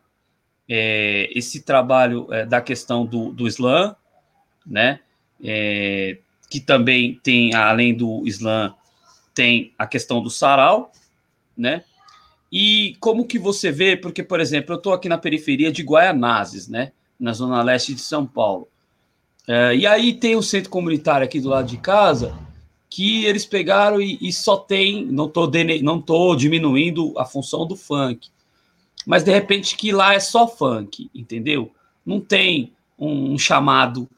é, 0.69 1.29
esse 1.35 1.63
trabalho 1.63 2.33
é, 2.33 2.47
da 2.47 2.61
questão 2.61 3.05
do, 3.05 3.33
do 3.33 3.47
Islã, 3.47 3.97
né? 4.67 5.01
É, 5.43 6.19
que 6.49 6.61
também 6.61 7.19
tem, 7.23 7.55
além 7.55 7.95
do 7.95 8.27
Islã, 8.27 8.75
tem 9.35 9.73
a 9.79 9.87
questão 9.87 10.23
do 10.23 10.31
sarau, 10.31 10.93
né? 11.57 11.85
E 12.53 12.97
como 12.99 13.27
que 13.27 13.39
você 13.39 13.71
vê, 13.71 13.97
porque, 13.97 14.23
por 14.23 14.41
exemplo, 14.41 14.75
eu 14.75 14.79
estou 14.79 14.93
aqui 14.93 15.09
na 15.09 15.19
periferia 15.19 15.71
de 15.71 15.83
Guaianazes, 15.83 16.69
né? 16.69 16.93
Na 17.19 17.33
zona 17.33 17.63
leste 17.63 17.95
de 17.95 18.01
São 18.01 18.27
Paulo. 18.27 18.69
É, 19.47 19.75
e 19.77 19.87
aí 19.87 20.13
tem 20.13 20.37
um 20.37 20.43
centro 20.43 20.71
comunitário 20.71 21.25
aqui 21.25 21.41
do 21.41 21.49
lado 21.49 21.67
de 21.67 21.77
casa 21.77 22.37
que 22.89 23.25
eles 23.25 23.47
pegaram 23.47 24.01
e, 24.01 24.19
e 24.21 24.33
só 24.33 24.57
tem, 24.57 25.07
não 25.07 25.27
estou 25.27 25.51
não 25.83 26.03
tô 26.03 26.35
diminuindo 26.35 27.17
a 27.17 27.25
função 27.25 27.65
do 27.65 27.77
funk, 27.77 28.29
mas 29.07 29.23
de 29.23 29.31
repente 29.31 29.77
que 29.77 29.93
lá 29.93 30.15
é 30.15 30.21
só 30.21 30.49
funk, 30.49 31.09
entendeu? 31.15 31.73
Não 32.05 32.21
tem 32.21 32.73
um, 32.99 33.33
um 33.33 33.39
chamado 33.39 34.09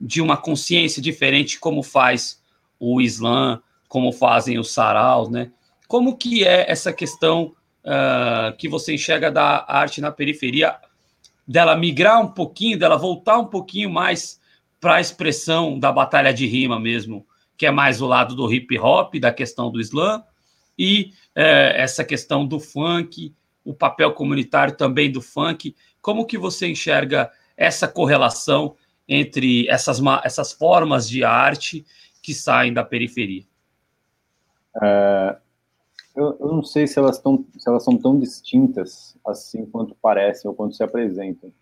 de 0.00 0.20
uma 0.20 0.36
consciência 0.36 1.00
diferente 1.00 1.58
como 1.58 1.82
faz 1.82 2.40
o 2.78 3.00
Islã, 3.00 3.62
como 3.88 4.12
fazem 4.12 4.58
os 4.58 4.72
saraus, 4.72 5.28
né? 5.30 5.50
Como 5.88 6.16
que 6.16 6.44
é 6.44 6.70
essa 6.70 6.92
questão 6.92 7.54
uh, 7.86 8.56
que 8.56 8.68
você 8.68 8.94
enxerga 8.94 9.30
da 9.30 9.64
arte 9.68 10.00
na 10.00 10.10
periferia, 10.10 10.76
dela 11.46 11.76
migrar 11.76 12.20
um 12.20 12.28
pouquinho, 12.28 12.78
dela 12.78 12.96
voltar 12.96 13.38
um 13.38 13.46
pouquinho 13.46 13.88
mais 13.88 14.40
para 14.80 14.96
a 14.96 15.00
expressão 15.00 15.78
da 15.78 15.92
batalha 15.92 16.34
de 16.34 16.46
rima 16.46 16.78
mesmo, 16.78 17.26
que 17.56 17.64
é 17.64 17.70
mais 17.70 18.02
o 18.02 18.06
lado 18.06 18.34
do 18.34 18.52
hip 18.52 18.78
hop, 18.78 19.14
da 19.14 19.32
questão 19.32 19.70
do 19.70 19.80
slam, 19.80 20.22
e 20.78 21.12
é, 21.34 21.80
essa 21.80 22.04
questão 22.04 22.46
do 22.46 22.60
funk, 22.60 23.34
o 23.64 23.72
papel 23.72 24.12
comunitário 24.12 24.76
também 24.76 25.10
do 25.10 25.22
funk. 25.22 25.74
Como 26.02 26.26
que 26.26 26.36
você 26.36 26.68
enxerga 26.68 27.30
essa 27.56 27.88
correlação 27.88 28.76
entre 29.08 29.66
essas, 29.68 30.00
essas 30.22 30.52
formas 30.52 31.08
de 31.08 31.24
arte 31.24 31.86
que 32.22 32.34
saem 32.34 32.72
da 32.72 32.84
periferia? 32.84 33.44
É, 34.82 35.36
eu, 36.16 36.36
eu, 36.40 36.48
não 36.48 36.62
sei 36.62 36.86
se 36.86 36.98
elas, 36.98 37.18
tão, 37.18 37.44
se 37.58 37.68
elas 37.68 37.84
são 37.84 37.96
tão 37.96 38.18
distintas 38.18 39.16
assim 39.26 39.66
quanto 39.66 39.94
parecem 40.00 40.48
ou 40.48 40.54
quanto 40.54 40.74
se 40.74 40.82
apresentam. 40.82 41.52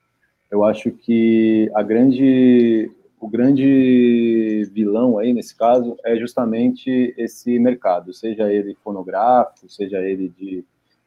Eu 0.50 0.64
acho 0.64 0.92
que 0.92 1.70
a 1.74 1.82
grande, 1.82 2.90
o 3.20 3.26
grande 3.28 4.70
vilão 4.72 5.18
aí 5.18 5.32
nesse 5.32 5.56
caso 5.56 5.96
é 6.04 6.16
justamente 6.16 7.12
esse 7.18 7.58
mercado, 7.58 8.12
seja 8.12 8.52
ele 8.52 8.76
fonográfico, 8.84 9.68
seja 9.68 9.98
ele 10.00 10.28
de, 10.28 10.64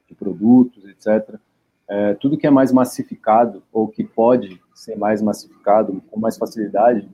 de 0.07 0.15
produtos, 0.15 0.83
etc. 0.85 1.39
É, 1.87 2.13
tudo 2.15 2.37
que 2.37 2.45
é 2.45 2.49
mais 2.49 2.73
massificado 2.73 3.63
ou 3.71 3.87
que 3.87 4.03
pode 4.03 4.61
ser 4.75 4.97
mais 4.97 5.21
massificado 5.21 6.03
com 6.11 6.19
mais 6.19 6.37
facilidade 6.37 7.07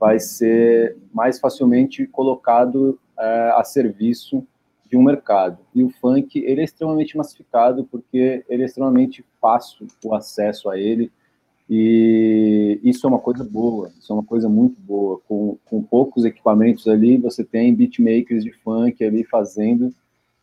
vai 0.00 0.18
ser 0.18 0.96
mais 1.12 1.38
facilmente 1.38 2.06
colocado 2.06 2.98
é, 3.18 3.52
a 3.54 3.62
serviço 3.62 4.46
de 4.94 4.96
um 4.96 5.02
mercado. 5.02 5.58
E 5.74 5.82
o 5.82 5.90
funk, 5.90 6.38
ele 6.38 6.60
é 6.60 6.64
extremamente 6.64 7.16
massificado 7.16 7.84
porque 7.90 8.44
ele 8.48 8.62
é 8.62 8.66
extremamente 8.66 9.24
fácil 9.40 9.88
o 10.04 10.14
acesso 10.14 10.70
a 10.70 10.78
ele 10.78 11.10
e 11.68 12.78
isso 12.84 13.04
é 13.06 13.08
uma 13.08 13.18
coisa 13.18 13.42
boa, 13.42 13.90
isso 13.98 14.12
é 14.12 14.14
uma 14.14 14.22
coisa 14.22 14.48
muito 14.48 14.80
boa. 14.80 15.20
Com, 15.26 15.58
com 15.64 15.82
poucos 15.82 16.24
equipamentos 16.24 16.86
ali, 16.86 17.16
você 17.16 17.42
tem 17.42 17.74
beatmakers 17.74 18.44
de 18.44 18.52
funk 18.52 19.02
ali 19.04 19.24
fazendo, 19.24 19.92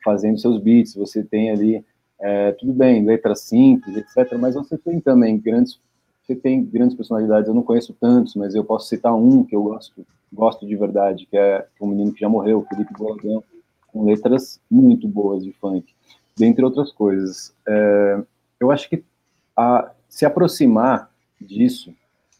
fazendo 0.04 0.38
seus 0.38 0.60
beats, 0.60 0.96
você 0.96 1.24
tem 1.24 1.50
ali, 1.50 1.86
é, 2.20 2.52
tudo 2.52 2.74
bem, 2.74 3.06
letras 3.06 3.42
simples, 3.42 3.96
etc., 3.96 4.38
mas 4.38 4.56
você 4.56 4.78
tem 4.78 5.00
também 5.00 5.38
grandes 5.38 5.80
você 6.24 6.36
tem 6.36 6.64
grandes 6.64 6.96
personalidades, 6.96 7.48
eu 7.48 7.54
não 7.54 7.64
conheço 7.64 7.96
tantos, 8.00 8.36
mas 8.36 8.54
eu 8.54 8.64
posso 8.64 8.88
citar 8.88 9.14
um 9.14 9.44
que 9.44 9.56
eu 9.56 9.64
gosto, 9.64 10.06
gosto 10.32 10.68
de 10.68 10.76
verdade, 10.76 11.26
que 11.26 11.36
é 11.36 11.66
um 11.82 11.88
menino 11.88 12.14
que 12.14 12.22
já 12.22 12.30
morreu, 12.30 12.66
Felipe 12.70 12.94
Boladão, 12.94 13.44
com 13.92 14.06
letras 14.06 14.60
muito 14.70 15.08
boas 15.08 15.44
de 15.44 15.52
funk, 15.54 15.94
dentre 16.38 16.64
outras 16.64 16.92
coisas. 16.92 17.54
É, 17.68 18.24
eu 18.60 18.72
acho 18.72 18.90
que 18.90 19.04
a, 19.56 19.92
se 20.08 20.26
aproximar 20.26 21.12
disso, 21.40 21.94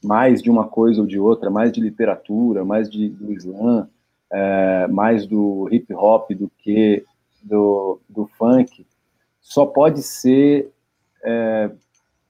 mais 0.04 0.42
de 0.42 0.50
uma 0.50 0.68
coisa 0.68 1.02
ou 1.02 1.08
de 1.08 1.20
outra, 1.20 1.50
mais 1.50 1.72
de 1.72 1.80
literatura, 1.80 2.66
mais 2.66 2.90
de, 2.90 3.10
do 3.10 3.32
slam, 3.34 3.88
é, 4.32 4.88
mais 4.88 5.28
do 5.28 5.68
hip 5.72 5.94
hop 5.94 6.32
do 6.32 6.50
que 6.58 7.04
do, 7.44 8.00
do 8.08 8.26
funk, 8.26 8.86
só 9.42 9.66
pode 9.66 10.02
ser 10.02 10.72
é, 11.24 11.72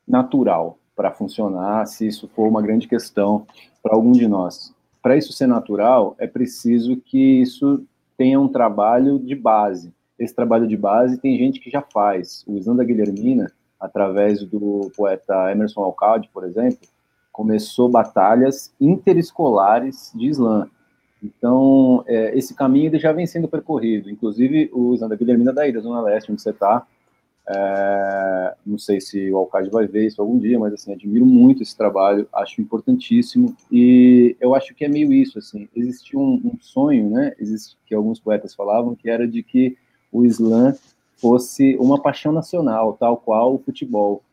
natural 0.08 0.78
para 0.96 1.12
funcionar 1.12 1.86
se 1.86 2.08
isso 2.08 2.28
for 2.30 2.48
uma 2.48 2.62
grande 2.62 2.88
questão 2.88 3.46
para 3.82 3.96
algum 3.96 4.12
de 4.12 4.28
nós. 4.28 4.74
Para 5.02 5.18
isso 5.18 5.34
ser 5.34 5.48
natural, 5.48 6.16
é 6.20 6.28
preciso 6.28 6.98
que 6.98 7.42
isso 7.42 7.84
tenha 8.22 8.40
um 8.40 8.48
trabalho 8.48 9.18
de 9.18 9.34
base. 9.34 9.92
Esse 10.20 10.36
trabalho 10.36 10.68
de 10.68 10.78
base 10.78 11.18
tem 11.18 11.40
gente 11.40 11.60
que 11.60 11.72
já 11.72 11.82
faz. 11.82 12.46
O 12.48 12.56
Isanda 12.56 12.84
Guilhermina, 12.84 13.52
através 13.80 14.44
do 14.44 14.92
poeta 14.96 15.52
Emerson 15.52 15.82
Alcalde, 15.82 16.30
por 16.32 16.44
exemplo, 16.44 16.88
começou 17.32 17.90
batalhas 17.90 18.72
interescolares 18.80 20.12
de 20.14 20.28
Islã. 20.28 20.70
Então, 21.24 22.04
é, 22.06 22.38
esse 22.38 22.54
caminho 22.54 23.00
já 23.00 23.12
vem 23.12 23.26
sendo 23.26 23.48
percorrido. 23.48 24.08
Inclusive, 24.08 24.70
o 24.72 24.94
Isanda 24.94 25.16
Guilhermina 25.16 25.50
é 25.50 25.56
daí, 25.56 25.72
da 25.72 25.80
Zona 25.80 26.00
Leste, 26.02 26.32
onde 26.32 26.44
você 26.44 26.52
está, 26.52 26.86
é, 27.54 28.56
não 28.66 28.78
sei 28.78 29.02
se 29.02 29.32
o 29.32 29.38
Alcade 29.38 29.70
vai 29.70 29.88
ver 29.88 30.08
isso 30.08 30.22
algum 30.22 30.38
dia, 30.38 30.58
mas 30.58 30.74
assim, 30.74 30.94
admiro 30.94 31.26
muito 31.26 31.62
esse 31.62 31.76
trabalho, 31.76 32.28
acho 32.34 32.62
importantíssimo 32.62 33.56
e 33.72 34.36
eu 34.40 34.56
acho 34.56 34.74
que 34.74 34.86
é 34.86 34.88
meio 34.88 35.12
isso, 35.12 35.38
assim, 35.38 35.68
existia 35.76 36.20
um, 36.20 36.42
um 36.44 36.58
sonho, 36.60 37.10
né, 37.10 37.34
existe, 37.40 37.78
que 37.86 37.94
alguns 37.94 38.20
poetas 38.20 38.56
falavam, 38.56 38.96
que 38.96 39.10
era 39.10 39.28
de 39.28 39.44
que 39.44 39.78
o 40.12 40.26
Islã 40.26 40.74
fosse 41.18 41.76
uma 41.80 42.02
paixão 42.02 42.32
nacional, 42.32 42.98
tal 43.00 43.18
qual 43.18 43.54
o 43.54 43.60
futebol. 43.60 44.24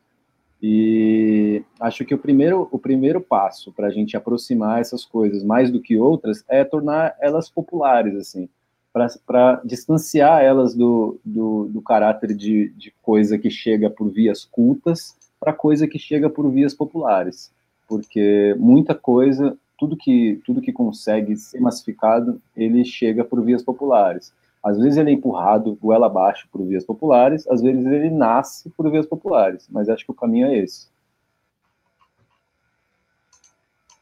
E 0.60 1.62
acho 1.78 2.04
que 2.04 2.14
o 2.14 2.18
primeiro, 2.18 2.66
o 2.72 2.78
primeiro 2.78 3.20
passo 3.20 3.72
para 3.72 3.86
a 3.86 3.90
gente 3.90 4.16
aproximar 4.16 4.80
essas 4.80 5.04
coisas 5.04 5.44
mais 5.44 5.70
do 5.70 5.80
que 5.80 5.96
outras 5.96 6.42
é 6.48 6.64
tornar 6.64 7.14
elas 7.20 7.48
populares, 7.48 8.16
assim 8.16 8.48
para 8.92 9.60
distanciar 9.64 10.42
elas 10.42 10.74
do, 10.74 11.18
do, 11.24 11.68
do 11.70 11.82
caráter 11.82 12.34
de, 12.34 12.70
de, 12.70 12.92
coisa 13.02 13.38
que 13.38 13.50
chega 13.50 13.90
por 13.90 14.10
vias 14.10 14.44
cultas 14.44 15.16
para 15.38 15.52
coisa 15.52 15.86
que 15.86 15.98
chega 15.98 16.28
por 16.28 16.50
vias 16.50 16.74
populares. 16.74 17.52
Porque 17.86 18.54
muita 18.58 18.94
coisa, 18.94 19.56
tudo 19.78 19.96
que, 19.96 20.40
tudo 20.44 20.60
que 20.60 20.72
consegue 20.72 21.36
ser 21.36 21.60
massificado, 21.60 22.40
ele 22.56 22.84
chega 22.84 23.24
por 23.24 23.42
vias 23.42 23.62
populares. 23.62 24.32
Às 24.62 24.78
vezes 24.78 24.98
ele 24.98 25.10
é 25.10 25.12
empurrado 25.12 25.78
goela 25.80 26.06
abaixo 26.06 26.48
por 26.50 26.64
vias 26.66 26.84
populares, 26.84 27.46
às 27.48 27.62
vezes 27.62 27.86
ele 27.86 28.10
nasce 28.10 28.68
por 28.70 28.90
vias 28.90 29.06
populares, 29.06 29.68
mas 29.70 29.88
acho 29.88 30.04
que 30.04 30.10
o 30.10 30.14
caminho 30.14 30.48
é 30.48 30.58
esse. 30.58 30.88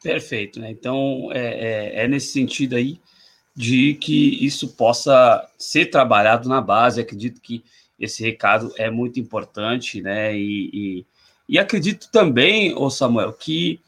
Perfeito, 0.03 0.59
né? 0.59 0.71
Então 0.71 1.31
é, 1.33 2.01
é, 2.01 2.05
é 2.05 2.09
nesse 2.09 2.29
sentido 2.29 2.77
aí 2.77 2.99
de 3.57 3.95
que 3.95 4.45
isso 4.45 4.69
possa 4.69 5.49
ser 5.57 5.87
trabalhado 5.87 6.47
na 6.47 6.61
base. 6.61 7.01
Acredito 7.01 7.41
que 7.41 7.65
esse 7.99 8.23
recado 8.23 8.71
é 8.77 8.91
muito 8.91 9.19
importante, 9.19 10.03
né? 10.03 10.37
E, 10.37 10.71
e, 10.75 11.07
e 11.49 11.59
acredito 11.59 12.11
também, 12.13 12.75
ô 12.77 12.91
Samuel, 12.91 13.33
que 13.33 13.81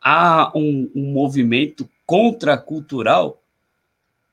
há 0.00 0.50
um, 0.56 0.90
um 0.94 1.12
movimento 1.12 1.86
contracultural 2.06 3.42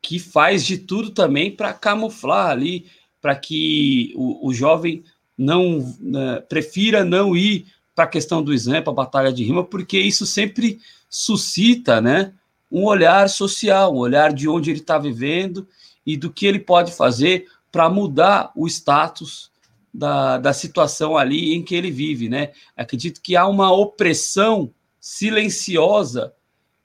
que 0.02 0.18
faz 0.18 0.66
de 0.66 0.78
tudo 0.78 1.12
também 1.12 1.52
para 1.52 1.74
camuflar 1.74 2.50
ali, 2.50 2.86
para 3.22 3.36
que 3.36 4.14
o, 4.16 4.48
o, 4.48 4.54
jovem 4.54 5.04
não 5.38 5.94
né, 6.00 6.40
prefira 6.48 7.04
não 7.04 7.36
ir 7.36 7.66
para 7.94 8.06
a 8.06 8.08
questão 8.08 8.42
do 8.42 8.54
exame, 8.54 8.82
para 8.82 8.94
a 8.94 8.96
batalha 8.96 9.34
de 9.34 9.44
rima, 9.44 9.62
porque 9.62 10.00
isso 10.00 10.26
sempre 10.26 10.80
suscita, 11.10 12.00
né? 12.00 12.34
Um 12.72 12.86
olhar 12.86 13.30
social, 13.30 13.94
um 13.94 13.98
olhar 13.98 14.34
de 14.34 14.48
onde 14.48 14.70
ele 14.70 14.80
está 14.80 14.98
vivendo 14.98 15.68
e 16.06 16.16
do 16.16 16.32
que 16.32 16.46
ele 16.46 16.60
pode 16.60 16.92
fazer 16.92 17.48
para 17.72 17.90
mudar 17.90 18.52
o 18.56 18.68
status 18.68 19.52
da, 19.94 20.38
da 20.38 20.54
situação 20.54 21.18
ali 21.18 21.54
em 21.54 21.64
que 21.64 21.76
ele 21.76 21.92
vive, 21.92 22.30
né? 22.30 22.52
Acredito 22.76 23.22
que 23.22 23.36
há 23.36 23.48
uma 23.48 23.72
opressão 23.72 24.72
silenciosa, 25.00 26.34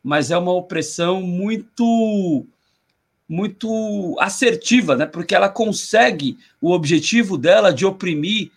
mas 0.03 0.31
é 0.31 0.39
uma 0.39 0.53
opressão 0.53 1.23
muito 1.23 2.47
muito 3.27 4.17
assertiva, 4.21 4.95
né? 4.95 5.07
Porque 5.07 5.35
ela 5.35 5.49
consegue 5.49 6.39
o 6.61 6.73
objetivo 6.73 7.39
dela 7.39 7.73
de 7.73 7.87
oprimir 7.87 8.51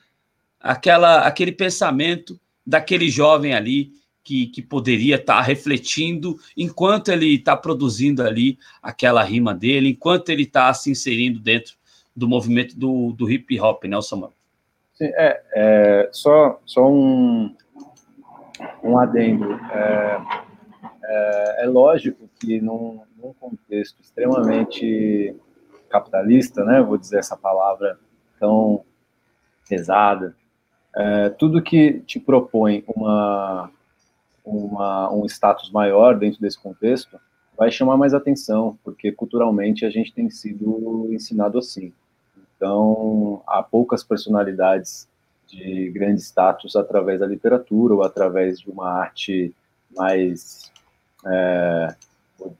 aquela 0.60 1.22
aquele 1.22 1.52
pensamento 1.52 2.40
daquele 2.66 3.10
jovem 3.10 3.54
ali 3.54 3.92
que, 4.28 4.48
que 4.48 4.62
poderia 4.62 5.16
estar 5.16 5.38
tá 5.38 5.42
refletindo 5.42 6.38
enquanto 6.58 7.08
ele 7.08 7.36
está 7.36 7.56
produzindo 7.56 8.22
ali 8.22 8.60
aquela 8.84 9.24
rima 9.24 9.56
dele, 9.56 9.92
enquanto 9.92 10.28
ele 10.28 10.44
está 10.44 10.74
se 10.74 10.92
inserindo 10.92 11.40
dentro 11.40 11.76
do 12.14 12.28
movimento 12.28 12.78
do, 12.78 13.14
do 13.14 13.32
hip 13.32 13.58
hop, 13.58 13.86
né, 13.86 14.02
Samuel? 14.02 14.34
Sim, 14.96 15.06
é, 15.14 15.42
é 15.56 16.10
só, 16.12 16.60
só 16.66 16.92
um, 16.92 17.56
um 18.84 19.00
adendo. 19.00 19.54
É, 19.54 20.22
é, 21.06 21.64
é 21.64 21.66
lógico 21.68 22.30
que 22.38 22.60
num, 22.60 23.00
num, 23.16 23.32
contexto 23.40 24.02
extremamente 24.02 25.34
capitalista, 25.90 26.66
né, 26.66 26.82
vou 26.82 26.98
dizer 26.98 27.20
essa 27.20 27.38
palavra 27.38 27.98
tão 28.38 28.84
pesada, 29.70 30.36
é, 30.94 31.30
tudo 31.30 31.62
que 31.62 32.02
te 32.02 32.20
propõe 32.20 32.84
uma 32.88 33.72
uma, 34.48 35.12
um 35.14 35.26
status 35.26 35.70
maior 35.72 36.18
dentro 36.18 36.40
desse 36.40 36.58
contexto, 36.58 37.20
vai 37.58 37.72
chamar 37.72 37.98
mais 37.98 38.14
atenção, 38.14 38.78
porque 38.84 39.12
culturalmente 39.12 39.86
a 39.86 39.90
gente 39.90 40.14
tem 40.14 40.30
sido 40.30 41.08
ensinado 41.12 41.58
assim. 41.58 41.92
Então, 42.56 43.42
há 43.46 43.62
poucas 43.62 44.04
personalidades 44.04 45.08
de 45.48 45.90
grande 45.92 46.22
status 46.22 46.76
através 46.76 47.20
da 47.20 47.28
literatura 47.28 47.96
ou 47.96 48.04
através 48.04 48.60
de 48.60 48.70
uma 48.70 48.90
arte 48.90 49.54
mais, 49.96 50.72
é, 51.26 51.96
vou 52.38 52.56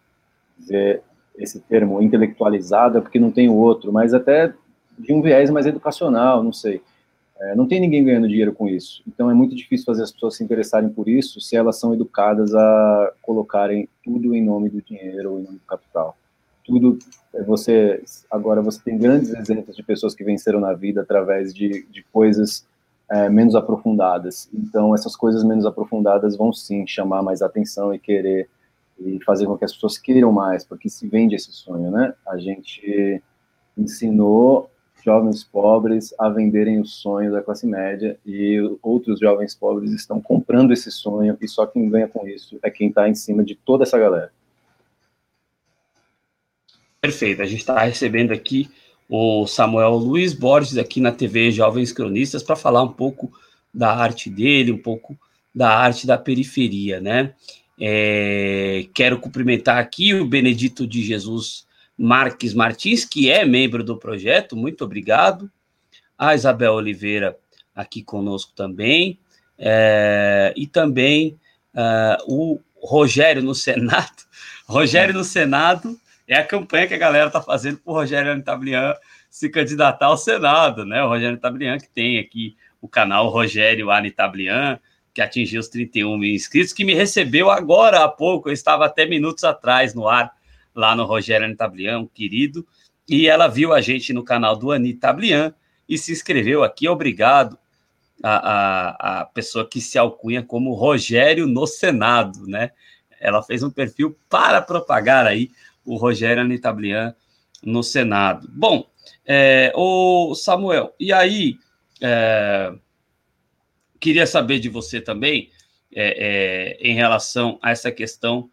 dizer 0.58 1.04
esse 1.38 1.60
termo, 1.60 2.02
intelectualizada, 2.02 3.02
porque 3.02 3.20
não 3.20 3.32
tem 3.32 3.50
outro, 3.50 3.92
mas 3.94 4.14
até 4.14 4.54
de 4.98 5.14
um 5.14 5.22
viés 5.22 5.50
mais 5.50 5.68
educacional, 5.68 6.42
não 6.42 6.54
sei. 6.54 6.82
É, 7.40 7.56
não 7.56 7.68
tem 7.68 7.80
ninguém 7.80 8.04
ganhando 8.04 8.28
dinheiro 8.28 8.54
com 8.54 8.68
isso. 8.68 9.04
Então 9.08 9.30
é 9.30 9.34
muito 9.34 9.56
difícil 9.56 9.86
fazer 9.86 10.04
as 10.04 10.12
pessoas 10.12 10.36
se 10.38 10.44
interessarem 10.44 10.90
por 10.90 11.08
isso 11.08 11.40
se 11.40 11.56
elas 11.56 11.80
são 11.80 11.94
educadas 11.94 12.54
a 12.56 13.14
colocarem 13.22 13.88
tudo 14.04 14.36
em 14.36 14.44
nome 14.44 14.70
do 14.70 14.82
dinheiro 14.82 15.34
ou 15.34 15.40
em 15.40 15.44
nome 15.44 15.58
do 15.58 15.66
capital. 15.66 16.18
Tudo 16.66 16.98
é, 17.34 17.44
você 17.44 18.04
agora 18.32 18.62
você 18.62 18.82
tem 18.84 18.98
grandes 18.98 19.34
exemplos 19.34 19.76
de 19.76 19.84
pessoas 19.84 20.16
que 20.16 20.24
venceram 20.24 20.60
na 20.60 20.74
vida 20.74 21.02
através 21.02 21.54
de, 21.54 21.86
de 21.92 22.04
coisas 22.12 22.66
é, 23.10 23.30
menos 23.30 23.56
aprofundadas. 23.56 24.50
Então 24.54 24.96
essas 24.96 25.16
coisas 25.16 25.44
menos 25.44 25.66
aprofundadas 25.66 26.36
vão 26.36 26.52
sim 26.52 26.88
chamar 26.88 27.22
mais 27.22 27.42
atenção 27.42 27.94
e 27.94 28.00
querer 28.00 28.50
e 29.00 29.24
fazer 29.24 29.46
com 29.46 29.56
que 29.56 29.64
as 29.64 29.74
pessoas 29.74 29.96
queiram 29.98 30.32
mais, 30.32 30.66
porque 30.66 30.90
se 30.90 31.08
vende 31.08 31.36
esse 31.36 31.52
sonho, 31.52 31.92
né? 31.92 32.16
A 32.28 32.38
gente 32.38 33.22
ensinou 33.78 34.72
jovens 35.08 35.42
pobres 35.42 36.14
a 36.20 36.28
venderem 36.28 36.82
o 36.82 36.86
sonho 36.86 37.32
da 37.32 37.42
classe 37.42 37.66
média 37.66 38.20
e 38.26 38.60
outros 38.84 39.22
jovens 39.22 39.56
pobres 39.56 39.94
estão 39.94 40.20
comprando 40.20 40.74
esse 40.74 40.92
sonho 40.92 41.38
e 41.40 41.48
só 41.48 41.66
quem 41.66 41.90
ganha 41.90 42.10
com 42.10 42.28
isso 42.28 42.60
é 42.62 42.70
quem 42.70 42.90
está 42.90 43.08
em 43.08 43.16
cima 43.16 43.42
de 43.42 43.56
toda 43.56 43.84
essa 43.84 43.98
galera. 43.98 44.34
Perfeito. 47.00 47.42
A 47.42 47.46
gente 47.46 47.60
está 47.60 47.82
recebendo 47.86 48.34
aqui 48.34 48.70
o 49.08 49.48
Samuel 49.48 49.92
Luiz 49.92 50.34
Borges 50.34 50.78
aqui 50.78 51.00
na 51.00 51.14
TV 51.14 51.52
Jovens 51.52 51.94
Cronistas 51.94 52.44
para 52.44 52.58
falar 52.58 52.84
um 52.84 52.92
pouco 52.92 53.32
da 53.74 53.96
arte 53.96 54.30
dele, 54.30 54.74
um 54.74 54.78
pouco 54.78 55.18
da 55.56 55.70
arte 55.70 56.06
da 56.06 56.18
periferia, 56.18 57.00
né? 57.00 57.34
É, 57.80 58.88
quero 58.94 59.20
cumprimentar 59.20 59.78
aqui 59.78 60.14
o 60.14 60.26
Benedito 60.26 60.86
de 60.86 61.02
Jesus 61.02 61.66
Marques 61.98 62.54
Martins, 62.54 63.04
que 63.04 63.32
é 63.32 63.44
membro 63.44 63.84
do 63.84 63.98
projeto, 63.98 64.56
muito 64.56 64.84
obrigado. 64.84 65.50
A 66.18 66.36
Isabel 66.36 66.74
Oliveira 66.74 67.38
aqui 67.76 68.04
conosco 68.04 68.52
também. 68.56 69.20
É, 69.58 70.54
e 70.56 70.68
também 70.68 71.40
uh, 71.74 72.18
o 72.28 72.60
Rogério 72.82 73.42
no 73.42 73.56
Senado. 73.56 74.28
Rogério 74.68 75.14
no 75.14 75.24
Senado 75.24 76.00
é 76.28 76.36
a 76.36 76.46
campanha 76.46 76.88
que 76.88 76.94
a 76.94 76.98
galera 76.98 77.28
está 77.28 77.42
fazendo 77.42 77.78
para 77.78 77.92
o 77.92 77.96
Rogério 77.96 78.32
Anitablian 78.32 78.94
se 79.30 79.50
candidatar 79.50 80.08
ao 80.08 80.18
Senado, 80.18 80.86
né? 80.86 81.04
O 81.04 81.08
Rogério 81.08 81.30
Anitablian 81.30 81.78
que 81.80 81.90
tem 81.90 82.20
aqui 82.20 82.56
o 82.82 82.88
canal 82.88 83.30
Rogério 83.30 83.90
Anitablian, 83.90 84.80
que 85.14 85.22
atingiu 85.22 85.60
os 85.60 85.68
31 85.68 86.18
mil 86.18 86.36
inscritos, 86.36 86.74
que 86.74 86.86
me 86.86 86.94
recebeu 86.94 87.50
agora 87.50 88.04
há 88.04 88.08
pouco, 88.08 88.50
eu 88.50 88.54
estava 88.54 88.86
até 88.86 89.06
minutos 89.06 89.44
atrás 89.44 89.96
no 89.96 90.08
ar 90.08 90.32
lá 90.78 90.96
no 90.96 91.06
Rogério 91.06 91.46
Anitablian, 91.46 92.00
um 92.00 92.08
querido, 92.08 92.66
e 93.10 93.28
ela 93.28 93.48
viu 93.48 93.74
a 93.74 93.82
gente 93.82 94.14
no 94.14 94.24
canal 94.24 94.56
do 94.56 94.72
Anitablian 94.72 95.54
e 95.90 95.98
se 95.98 96.12
inscreveu 96.12 96.64
aqui. 96.64 96.88
Obrigado 96.88 97.58
a, 98.24 98.38
a, 98.38 99.22
a 99.22 99.26
pessoa 99.26 99.68
que 99.68 99.82
se 99.82 99.98
alcunha 99.98 100.44
como 100.44 100.76
Rogério 100.76 101.48
no 101.48 101.66
Senado, 101.66 102.46
né? 102.46 102.72
Ela 103.20 103.42
fez 103.42 103.64
um 103.64 103.72
perfil 103.72 104.16
para 104.30 104.62
propagar 104.62 105.26
aí 105.26 105.50
o 105.84 105.96
Rogério 105.96 106.44
Anitablian 106.44 107.16
no 107.64 107.82
Senado. 107.82 108.48
Bom, 108.52 108.88
é, 109.26 109.72
o 109.76 110.36
Samuel, 110.36 110.94
e 111.00 111.12
aí 111.12 111.58
é, 112.02 112.72
queria 114.00 114.28
saber 114.28 114.60
de 114.60 114.70
você 114.70 115.02
também 115.02 115.50
é, 115.92 116.78
é 116.82 116.88
em 116.88 116.94
relação 116.94 117.58
a 117.64 117.72
essa 117.72 117.92
questão 117.92 118.52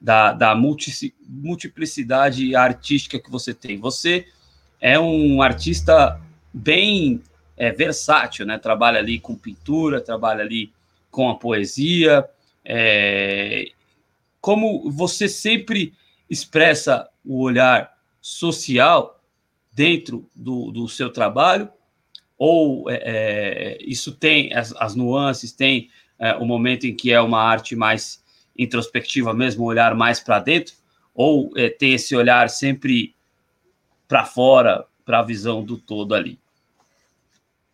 da, 0.00 0.32
da 0.32 0.54
multi, 0.54 1.14
multiplicidade 1.28 2.54
artística 2.54 3.18
que 3.18 3.30
você 3.30 3.52
tem. 3.52 3.78
Você 3.78 4.26
é 4.80 4.98
um 4.98 5.42
artista 5.42 6.20
bem 6.52 7.22
é, 7.56 7.72
versátil, 7.72 8.46
né? 8.46 8.58
Trabalha 8.58 8.98
ali 8.98 9.18
com 9.18 9.34
pintura, 9.34 10.00
trabalha 10.00 10.42
ali 10.42 10.72
com 11.10 11.28
a 11.28 11.34
poesia. 11.34 12.28
É, 12.64 13.70
como 14.40 14.90
você 14.90 15.28
sempre 15.28 15.92
expressa 16.28 17.08
o 17.24 17.40
olhar 17.42 17.92
social 18.20 19.20
dentro 19.72 20.28
do, 20.34 20.70
do 20.70 20.88
seu 20.88 21.10
trabalho, 21.10 21.68
ou 22.38 22.90
é, 22.90 23.00
é 23.04 23.78
isso 23.80 24.12
tem 24.12 24.52
as, 24.54 24.74
as 24.76 24.94
nuances, 24.94 25.52
tem 25.52 25.90
é, 26.18 26.34
o 26.36 26.44
momento 26.44 26.86
em 26.86 26.94
que 26.94 27.12
é 27.12 27.20
uma 27.20 27.40
arte 27.40 27.74
mais 27.74 28.21
introspectiva 28.56 29.32
mesmo, 29.32 29.64
olhar 29.64 29.94
mais 29.94 30.20
para 30.20 30.38
dentro, 30.38 30.74
ou 31.14 31.50
é, 31.56 31.68
ter 31.68 31.88
esse 31.88 32.14
olhar 32.14 32.48
sempre 32.48 33.14
para 34.08 34.24
fora, 34.24 34.86
para 35.04 35.20
a 35.20 35.22
visão 35.22 35.62
do 35.62 35.76
todo 35.76 36.14
ali? 36.14 36.38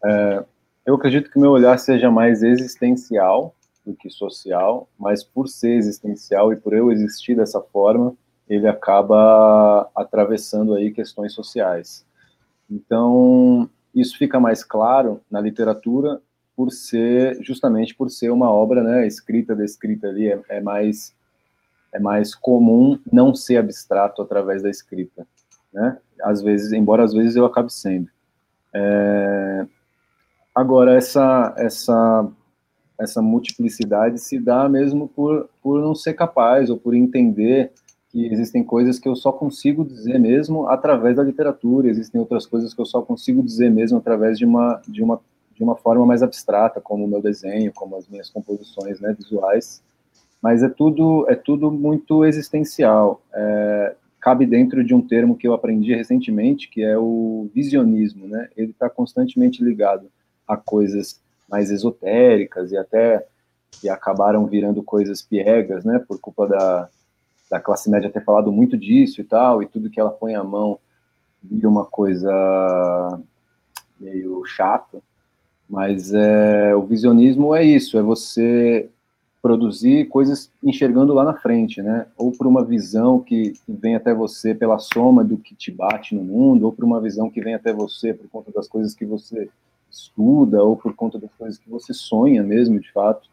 É, 0.05 0.45
eu 0.87 0.95
acredito 0.95 1.31
que 1.31 1.39
meu 1.39 1.51
olhar 1.51 1.79
seja 1.79 2.11
mais 2.11 2.43
existencial 2.43 3.55
do 3.85 3.95
que 3.95 4.11
social, 4.11 4.89
mas 4.99 5.25
por 5.25 5.49
ser 5.49 5.75
existencial 5.75 6.53
e 6.53 6.57
por 6.57 6.73
eu 6.73 6.91
existir 6.91 7.35
dessa 7.35 7.61
forma, 7.61 8.15
ele 8.49 8.67
acaba 8.67 9.91
atravessando 9.95 10.75
aí 10.75 10.91
questões 10.91 11.33
sociais. 11.33 12.07
Então, 12.71 13.69
isso 13.95 14.17
fica 14.17 14.39
mais 14.39 14.63
claro 14.63 15.21
na 15.31 15.41
literatura 15.41 16.21
por 16.59 16.73
ser 16.73 17.39
justamente 17.41 17.95
por 17.95 18.11
ser 18.11 18.31
uma 18.31 18.51
obra, 18.51 18.83
né, 18.83 19.07
escrita, 19.07 19.55
descrita 19.55 20.09
ali 20.09 20.27
é, 20.27 20.43
é 20.49 20.61
mais 20.61 21.15
é 21.93 22.01
mais 22.01 22.35
comum 22.35 22.99
não 23.13 23.33
ser 23.33 23.59
abstrato 23.59 24.21
através 24.21 24.61
da 24.61 24.69
escrita, 24.69 25.25
né? 25.73 25.99
Às 26.21 26.43
vezes, 26.43 26.73
embora 26.73 27.05
às 27.05 27.15
vezes 27.15 27.37
eu 27.37 27.47
acabe 27.47 27.73
sendo. 27.73 28.09
É... 28.75 29.67
Agora 30.53 30.97
essa 30.97 31.55
essa 31.57 32.29
essa 32.99 33.23
multiplicidade 33.23 34.19
se 34.19 34.37
dá 34.41 34.69
mesmo 34.69 35.07
por 35.07 35.49
por 35.63 35.81
não 35.81 35.95
ser 35.95 36.15
capaz 36.15 36.71
ou 36.71 36.77
por 36.77 36.93
entender 36.93 37.71
que 38.11 38.27
existem 38.27 38.65
coisas 38.65 38.99
que 38.99 39.09
eu 39.09 39.15
só 39.15 39.31
consigo 39.31 39.85
dizer 39.85 40.19
mesmo 40.19 40.67
através 40.67 41.15
da 41.15 41.23
literatura, 41.23 41.89
existem 41.89 42.21
outras 42.21 42.47
coisas 42.47 42.75
que 42.75 42.81
eu 42.81 42.87
só 42.87 43.01
consigo 43.01 43.45
dizer 43.45 43.71
mesmo 43.71 43.99
através 43.99 44.37
de 44.37 44.45
uma 44.45 44.83
de 44.89 45.05
uma 45.05 45.21
de 45.59 45.65
uma 45.65 45.75
forma 45.75 46.07
mais 46.07 46.23
abstrata, 46.23 46.81
como 46.81 47.05
o 47.05 47.09
meu 47.09 47.21
desenho, 47.21 47.73
como 47.75 47.97
as 47.97 48.07
minhas 48.07 48.31
composições 48.31 49.01
né, 49.01 49.13
visuais, 49.13 49.83
mas 50.41 50.63
é 50.63 50.69
tudo 50.69 51.27
é 51.29 51.35
tudo 51.35 51.69
muito 51.69 52.25
existencial. 52.25 53.21
É, 53.35 53.97
cabe 54.21 54.47
dentro 54.47 54.85
de 54.85 54.95
um 54.95 55.03
termo 55.03 55.37
que 55.37 55.49
eu 55.49 55.53
aprendi 55.53 55.93
recentemente, 55.97 56.69
que 56.69 56.81
é 56.81 56.97
o 56.97 57.51
visionismo, 57.53 58.29
né? 58.29 58.49
Ele 58.57 58.71
está 58.71 58.89
constantemente 58.89 59.65
ligado 59.65 60.09
a 60.47 60.57
coisas 60.57 61.21
mais 61.51 61.73
esotéricas 61.73 62.71
e 62.71 62.77
até 62.77 63.27
que 63.73 63.89
acabaram 63.89 64.47
virando 64.47 64.81
coisas 64.81 65.21
piegas, 65.21 65.85
né? 65.85 65.99
Por 65.99 66.21
culpa 66.21 66.47
da, 66.47 66.89
da 67.51 67.59
classe 67.59 67.91
média 67.91 68.11
ter 68.11 68.23
falado 68.23 68.53
muito 68.53 68.77
disso 68.77 69.21
e 69.21 69.25
tal, 69.25 69.61
e 69.61 69.67
tudo 69.67 69.91
que 69.91 69.99
ela 69.99 70.11
põe 70.11 70.37
à 70.37 70.45
mão 70.45 70.79
vira 71.43 71.69
uma 71.69 71.85
coisa 71.85 73.21
meio 73.99 74.45
chata. 74.45 75.03
Mas 75.69 76.15
é, 76.15 76.75
o 76.75 76.83
visionismo 76.83 77.55
é 77.55 77.63
isso, 77.63 77.99
é 77.99 78.03
você 78.03 78.89
produzir 79.43 80.09
coisas 80.09 80.51
enxergando 80.65 81.13
lá 81.13 81.23
na 81.23 81.35
frente, 81.35 81.83
né? 81.83 82.07
Ou 82.17 82.33
por 82.33 82.47
uma 82.47 82.65
visão 82.65 83.21
que, 83.21 83.53
vem 83.69 83.95
até 83.95 84.15
você 84.15 84.55
pela 84.55 84.79
soma 84.79 85.23
do 85.23 85.37
que 85.37 85.55
te 85.55 85.71
bate 85.71 86.15
no 86.15 86.25
mundo, 86.25 86.65
ou 86.65 86.73
por 86.73 86.85
uma 86.85 87.01
visão 87.01 87.31
que 87.31 87.41
vem 87.41 87.55
até 87.55 87.73
você 87.73 88.15
por 88.15 88.29
conta 88.29 88.51
das 88.51 88.67
coisas 88.67 88.95
que 88.95 89.05
você 89.05 89.49
estuda, 89.91 90.63
ou 90.63 90.77
por 90.77 90.95
conta 90.95 91.19
das 91.19 91.33
coisas 91.35 91.59
que 91.59 91.69
você 91.69 91.93
sonha 91.93 92.43
mesmo, 92.43 92.81
de 92.81 92.91
fato. 92.91 93.29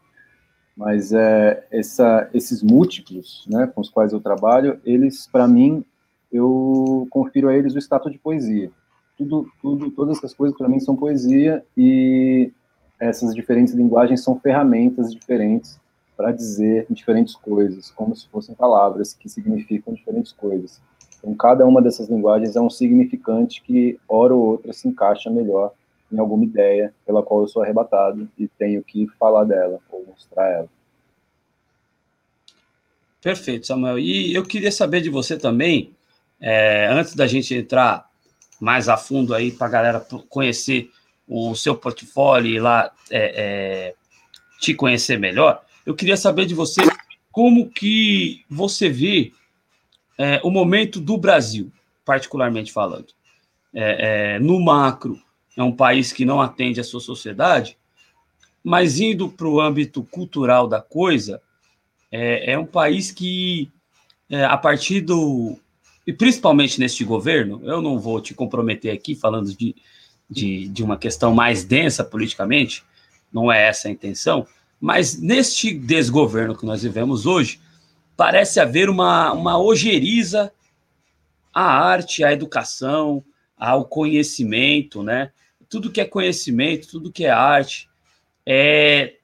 Mas 0.76 1.12
é, 1.12 1.66
essa, 1.70 2.28
esses 2.34 2.62
múltiplos, 2.62 3.46
né, 3.48 3.66
com 3.66 3.80
os 3.80 3.88
quais 3.88 4.12
eu 4.12 4.20
trabalho, 4.20 4.78
eles, 4.84 5.26
para 5.26 5.48
mim, 5.48 5.82
eu 6.30 7.06
confiro 7.10 7.48
a 7.48 7.56
eles 7.56 7.74
o 7.74 7.78
status 7.78 8.12
de 8.12 8.18
poesia 8.18 8.70
tudo, 9.16 9.50
tudo, 9.60 9.90
todas 9.90 10.18
essas 10.18 10.34
coisas 10.34 10.56
para 10.56 10.68
mim 10.68 10.80
são 10.80 10.96
poesia 10.96 11.64
e 11.76 12.52
essas 12.98 13.34
diferentes 13.34 13.74
linguagens 13.74 14.22
são 14.22 14.38
ferramentas 14.38 15.12
diferentes 15.12 15.78
para 16.16 16.32
dizer 16.32 16.86
diferentes 16.90 17.34
coisas, 17.34 17.90
como 17.90 18.16
se 18.16 18.26
fossem 18.28 18.54
palavras 18.54 19.12
que 19.12 19.28
significam 19.28 19.92
diferentes 19.92 20.32
coisas. 20.32 20.80
Então, 21.18 21.34
cada 21.34 21.66
uma 21.66 21.82
dessas 21.82 22.08
linguagens 22.08 22.56
é 22.56 22.60
um 22.60 22.70
significante 22.70 23.62
que, 23.62 23.98
hora 24.08 24.34
ou 24.34 24.42
outra, 24.42 24.72
se 24.72 24.88
encaixa 24.88 25.30
melhor 25.30 25.72
em 26.10 26.18
alguma 26.18 26.44
ideia 26.44 26.94
pela 27.04 27.22
qual 27.22 27.42
eu 27.42 27.48
sou 27.48 27.62
arrebatado 27.62 28.28
e 28.38 28.46
tenho 28.46 28.82
que 28.82 29.06
falar 29.18 29.44
dela 29.44 29.78
ou 29.90 30.06
mostrar 30.06 30.48
ela. 30.48 30.68
Perfeito, 33.20 33.66
Samuel. 33.66 33.98
E 33.98 34.32
eu 34.34 34.44
queria 34.44 34.70
saber 34.70 35.00
de 35.00 35.10
você 35.10 35.36
também, 35.36 35.90
é, 36.40 36.86
antes 36.86 37.14
da 37.14 37.26
gente 37.26 37.54
entrar 37.54 38.08
mais 38.60 38.88
a 38.88 38.96
fundo 38.96 39.34
aí 39.34 39.50
para 39.50 39.66
a 39.66 39.70
galera 39.70 40.00
conhecer 40.28 40.90
o 41.28 41.54
seu 41.54 41.74
portfólio 41.74 42.54
e 42.54 42.60
lá 42.60 42.90
é, 43.10 43.32
é, 43.36 43.94
te 44.60 44.74
conhecer 44.74 45.18
melhor, 45.18 45.62
eu 45.84 45.94
queria 45.94 46.16
saber 46.16 46.46
de 46.46 46.54
você 46.54 46.80
como 47.30 47.68
que 47.68 48.44
você 48.48 48.88
vê 48.88 49.32
é, 50.18 50.40
o 50.42 50.50
momento 50.50 51.00
do 51.00 51.18
Brasil, 51.18 51.70
particularmente 52.04 52.72
falando. 52.72 53.08
É, 53.74 54.34
é, 54.34 54.38
no 54.38 54.58
macro, 54.58 55.20
é 55.56 55.62
um 55.62 55.72
país 55.72 56.12
que 56.12 56.24
não 56.24 56.40
atende 56.40 56.80
a 56.80 56.84
sua 56.84 57.00
sociedade, 57.00 57.76
mas 58.64 58.98
indo 58.98 59.28
para 59.28 59.46
o 59.46 59.60
âmbito 59.60 60.02
cultural 60.04 60.66
da 60.66 60.80
coisa, 60.80 61.42
é, 62.10 62.52
é 62.52 62.58
um 62.58 62.66
país 62.66 63.12
que, 63.12 63.70
a 64.48 64.56
partir 64.56 65.02
do, 65.02 65.58
e 66.06 66.12
principalmente 66.12 66.78
neste 66.78 67.04
governo, 67.04 67.60
eu 67.64 67.82
não 67.82 67.98
vou 67.98 68.20
te 68.20 68.32
comprometer 68.32 68.92
aqui 68.92 69.14
falando 69.14 69.52
de, 69.54 69.74
de, 70.30 70.68
de 70.68 70.82
uma 70.84 70.96
questão 70.96 71.34
mais 71.34 71.64
densa 71.64 72.04
politicamente, 72.04 72.84
não 73.32 73.50
é 73.50 73.66
essa 73.66 73.88
a 73.88 73.90
intenção, 73.90 74.46
mas 74.80 75.20
neste 75.20 75.74
desgoverno 75.74 76.56
que 76.56 76.64
nós 76.64 76.82
vivemos 76.82 77.26
hoje, 77.26 77.60
parece 78.16 78.60
haver 78.60 78.88
uma, 78.88 79.32
uma 79.32 79.58
ojeriza 79.58 80.52
à 81.52 81.62
arte, 81.62 82.22
à 82.22 82.32
educação, 82.32 83.24
ao 83.56 83.84
conhecimento, 83.84 85.02
né? 85.02 85.32
Tudo 85.68 85.90
que 85.90 86.00
é 86.00 86.04
conhecimento, 86.04 86.88
tudo 86.88 87.12
que 87.12 87.24
é 87.24 87.30
arte, 87.30 87.88
é 88.44 89.14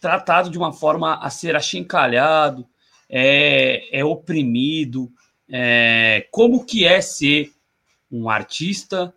tratado 0.00 0.50
de 0.50 0.58
uma 0.58 0.72
forma 0.72 1.14
a 1.14 1.30
ser 1.30 1.56
achincalhado, 1.56 2.66
é, 3.08 3.98
é 3.98 4.04
oprimido. 4.04 5.10
É, 5.50 6.26
como 6.30 6.64
que 6.64 6.84
é 6.86 7.00
ser 7.00 7.52
um 8.10 8.28
artista 8.28 9.12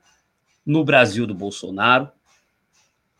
no 0.66 0.84
Brasil 0.84 1.28
do 1.28 1.34
Bolsonaro 1.34 2.10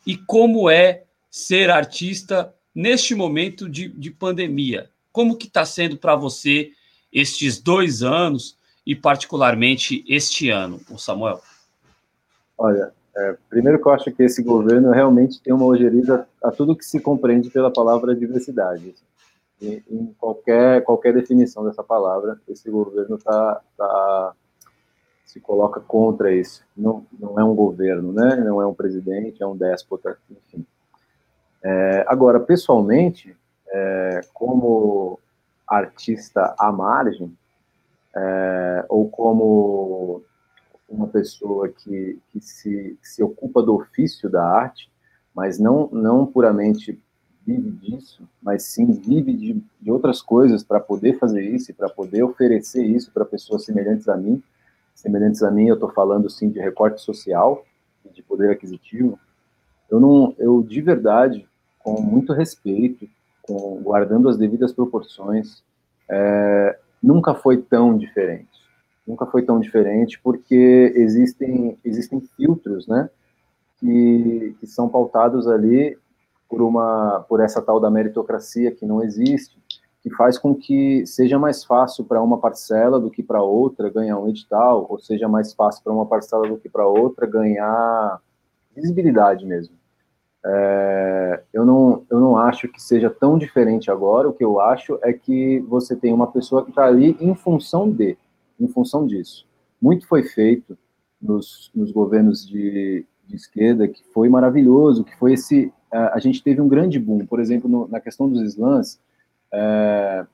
e 0.06 0.16
como 0.16 0.68
é 0.68 1.04
ser 1.30 1.70
artista 1.70 2.54
neste 2.74 3.14
momento 3.14 3.68
de, 3.68 3.88
de 3.88 4.10
pandemia. 4.10 4.90
Como 5.12 5.36
que 5.36 5.46
está 5.46 5.64
sendo 5.64 5.96
para 5.96 6.16
você 6.16 6.72
estes 7.12 7.60
dois 7.60 8.02
anos 8.02 8.58
e 8.86 8.94
particularmente 8.94 10.04
este 10.08 10.50
ano, 10.50 10.80
o 10.90 10.98
Samuel? 10.98 11.40
Olha, 12.58 12.92
é, 13.16 13.36
primeiro 13.48 13.80
que 13.80 13.86
eu 13.86 13.92
acho 13.92 14.12
que 14.12 14.22
esse 14.22 14.42
governo 14.42 14.90
realmente 14.90 15.40
tem 15.40 15.52
uma 15.52 15.64
ojeriza 15.64 16.26
a 16.42 16.50
tudo 16.50 16.76
que 16.76 16.84
se 16.84 17.00
compreende 17.00 17.48
pela 17.50 17.70
palavra 17.70 18.14
diversidade. 18.14 18.94
Em, 19.64 19.82
em 19.90 20.14
qualquer, 20.18 20.82
qualquer 20.82 21.14
definição 21.14 21.64
dessa 21.64 21.82
palavra, 21.82 22.40
esse 22.48 22.70
governo 22.70 23.18
tá, 23.18 23.60
tá, 23.76 24.32
se 25.24 25.40
coloca 25.40 25.80
contra 25.80 26.32
isso. 26.32 26.64
Não, 26.76 27.06
não 27.18 27.38
é 27.38 27.44
um 27.44 27.54
governo, 27.54 28.12
né? 28.12 28.36
não 28.36 28.60
é 28.60 28.66
um 28.66 28.74
presidente, 28.74 29.42
é 29.42 29.46
um 29.46 29.56
déspota, 29.56 30.18
enfim. 30.30 30.64
É, 31.62 32.04
agora, 32.06 32.38
pessoalmente, 32.38 33.34
é, 33.68 34.20
como 34.32 35.18
artista 35.66 36.54
à 36.58 36.70
margem, 36.70 37.36
é, 38.14 38.84
ou 38.88 39.08
como 39.08 40.22
uma 40.88 41.08
pessoa 41.08 41.68
que, 41.68 42.18
que 42.30 42.40
se, 42.40 42.98
se 43.02 43.22
ocupa 43.22 43.62
do 43.62 43.74
ofício 43.74 44.28
da 44.28 44.46
arte, 44.46 44.90
mas 45.34 45.58
não, 45.58 45.88
não 45.90 46.26
puramente 46.26 47.00
vive 47.46 47.70
disso, 47.70 48.28
mas 48.42 48.64
sim 48.64 48.92
vive 48.92 49.32
de, 49.34 49.62
de 49.80 49.90
outras 49.90 50.22
coisas 50.22 50.62
para 50.62 50.80
poder 50.80 51.18
fazer 51.18 51.42
isso 51.42 51.70
e 51.70 51.74
para 51.74 51.88
poder 51.88 52.22
oferecer 52.22 52.84
isso 52.84 53.10
para 53.12 53.24
pessoas 53.24 53.64
semelhantes 53.64 54.08
a 54.08 54.16
mim. 54.16 54.42
Semelhantes 54.94 55.42
a 55.42 55.50
mim, 55.50 55.68
eu 55.68 55.74
estou 55.74 55.90
falando 55.90 56.30
sim 56.30 56.50
de 56.50 56.60
recorte 56.60 57.00
social, 57.00 57.64
de 58.12 58.22
poder 58.22 58.50
aquisitivo. 58.50 59.18
Eu 59.90 60.00
não, 60.00 60.34
eu 60.38 60.62
de 60.62 60.80
verdade, 60.80 61.46
com 61.78 62.00
muito 62.00 62.32
respeito, 62.32 63.08
com, 63.42 63.80
guardando 63.82 64.28
as 64.28 64.36
devidas 64.36 64.72
proporções, 64.72 65.62
é, 66.08 66.78
nunca 67.02 67.34
foi 67.34 67.58
tão 67.58 67.96
diferente 67.96 68.64
nunca 69.06 69.26
foi 69.26 69.42
tão 69.42 69.60
diferente, 69.60 70.18
porque 70.20 70.92
existem, 70.96 71.78
existem 71.84 72.20
filtros, 72.36 72.86
né, 72.86 73.10
que, 73.78 74.56
que 74.58 74.66
são 74.66 74.88
pautados 74.88 75.46
ali 75.46 75.98
por, 76.54 76.62
uma, 76.62 77.24
por 77.28 77.40
essa 77.40 77.60
tal 77.60 77.80
da 77.80 77.90
meritocracia 77.90 78.70
que 78.70 78.86
não 78.86 79.02
existe, 79.02 79.58
que 80.00 80.10
faz 80.10 80.38
com 80.38 80.54
que 80.54 81.04
seja 81.04 81.38
mais 81.38 81.64
fácil 81.64 82.04
para 82.04 82.22
uma 82.22 82.38
parcela 82.38 83.00
do 83.00 83.10
que 83.10 83.22
para 83.22 83.42
outra 83.42 83.90
ganhar 83.90 84.18
um 84.18 84.28
edital, 84.28 84.86
ou 84.88 84.98
seja 85.00 85.26
mais 85.26 85.52
fácil 85.52 85.82
para 85.82 85.92
uma 85.92 86.06
parcela 86.06 86.46
do 86.46 86.56
que 86.56 86.68
para 86.68 86.86
outra 86.86 87.26
ganhar 87.26 88.20
visibilidade 88.74 89.44
mesmo. 89.44 89.74
É, 90.46 91.42
eu, 91.52 91.64
não, 91.64 92.04
eu 92.08 92.20
não 92.20 92.36
acho 92.36 92.68
que 92.68 92.80
seja 92.80 93.08
tão 93.08 93.36
diferente 93.36 93.90
agora, 93.90 94.28
o 94.28 94.32
que 94.32 94.44
eu 94.44 94.60
acho 94.60 94.98
é 95.02 95.12
que 95.12 95.60
você 95.60 95.96
tem 95.96 96.12
uma 96.12 96.30
pessoa 96.30 96.62
que 96.62 96.70
está 96.70 96.84
ali 96.84 97.16
em 97.18 97.34
função 97.34 97.90
de 97.90 98.16
em 98.60 98.68
função 98.68 99.04
disso. 99.06 99.46
Muito 99.80 100.06
foi 100.06 100.22
feito 100.22 100.78
nos, 101.20 101.70
nos 101.74 101.90
governos 101.90 102.46
de, 102.46 103.04
de, 103.26 103.34
esquerda, 103.34 103.88
que 103.88 104.04
foi 104.12 104.28
maravilhoso, 104.28 105.02
que 105.02 105.16
foi 105.16 105.32
esse... 105.32 105.72
A, 105.94 106.16
a 106.16 106.18
gente 106.18 106.42
teve 106.42 106.60
um 106.60 106.68
grande 106.68 106.98
boom, 106.98 107.24
por 107.26 107.40
exemplo, 107.40 107.68
no, 107.68 107.88
na 107.88 108.00
questão 108.00 108.28
dos 108.28 108.42
slams, 108.42 108.98
é, 109.52 110.26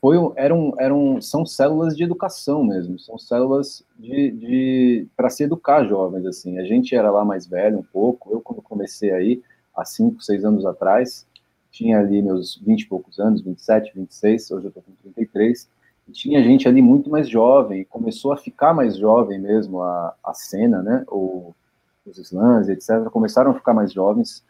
foi, 0.00 0.16
eram, 0.36 0.74
eram, 0.78 1.20
são 1.20 1.44
células 1.44 1.96
de 1.96 2.04
educação 2.04 2.62
mesmo, 2.62 2.98
são 2.98 3.18
células 3.18 3.84
de, 3.98 4.30
de 4.30 5.06
para 5.16 5.28
se 5.28 5.42
educar 5.42 5.84
jovens, 5.84 6.24
assim. 6.24 6.58
A 6.58 6.64
gente 6.64 6.94
era 6.94 7.10
lá 7.10 7.24
mais 7.24 7.46
velho 7.46 7.78
um 7.78 7.82
pouco, 7.82 8.32
eu 8.32 8.40
quando 8.40 8.62
comecei 8.62 9.10
aí, 9.10 9.42
há 9.76 9.84
5, 9.84 10.22
6 10.22 10.44
anos 10.44 10.64
atrás, 10.64 11.26
tinha 11.70 11.98
ali 11.98 12.22
meus 12.22 12.56
20 12.64 12.82
e 12.82 12.86
poucos 12.86 13.18
anos, 13.18 13.42
27, 13.42 13.92
26, 13.94 14.50
hoje 14.52 14.66
eu 14.66 14.68
estou 14.68 14.82
com 14.82 14.92
33, 15.02 15.68
tinha 16.12 16.42
gente 16.42 16.66
ali 16.68 16.80
muito 16.80 17.10
mais 17.10 17.28
jovem, 17.28 17.84
começou 17.84 18.32
a 18.32 18.36
ficar 18.36 18.72
mais 18.72 18.96
jovem 18.96 19.38
mesmo 19.38 19.82
a, 19.82 20.14
a 20.24 20.32
cena, 20.32 20.82
né, 20.82 21.04
o, 21.08 21.54
os 22.06 22.18
slams, 22.18 22.68
etc., 22.68 23.04
começaram 23.10 23.50
a 23.50 23.54
ficar 23.54 23.74
mais 23.74 23.92
jovens, 23.92 24.44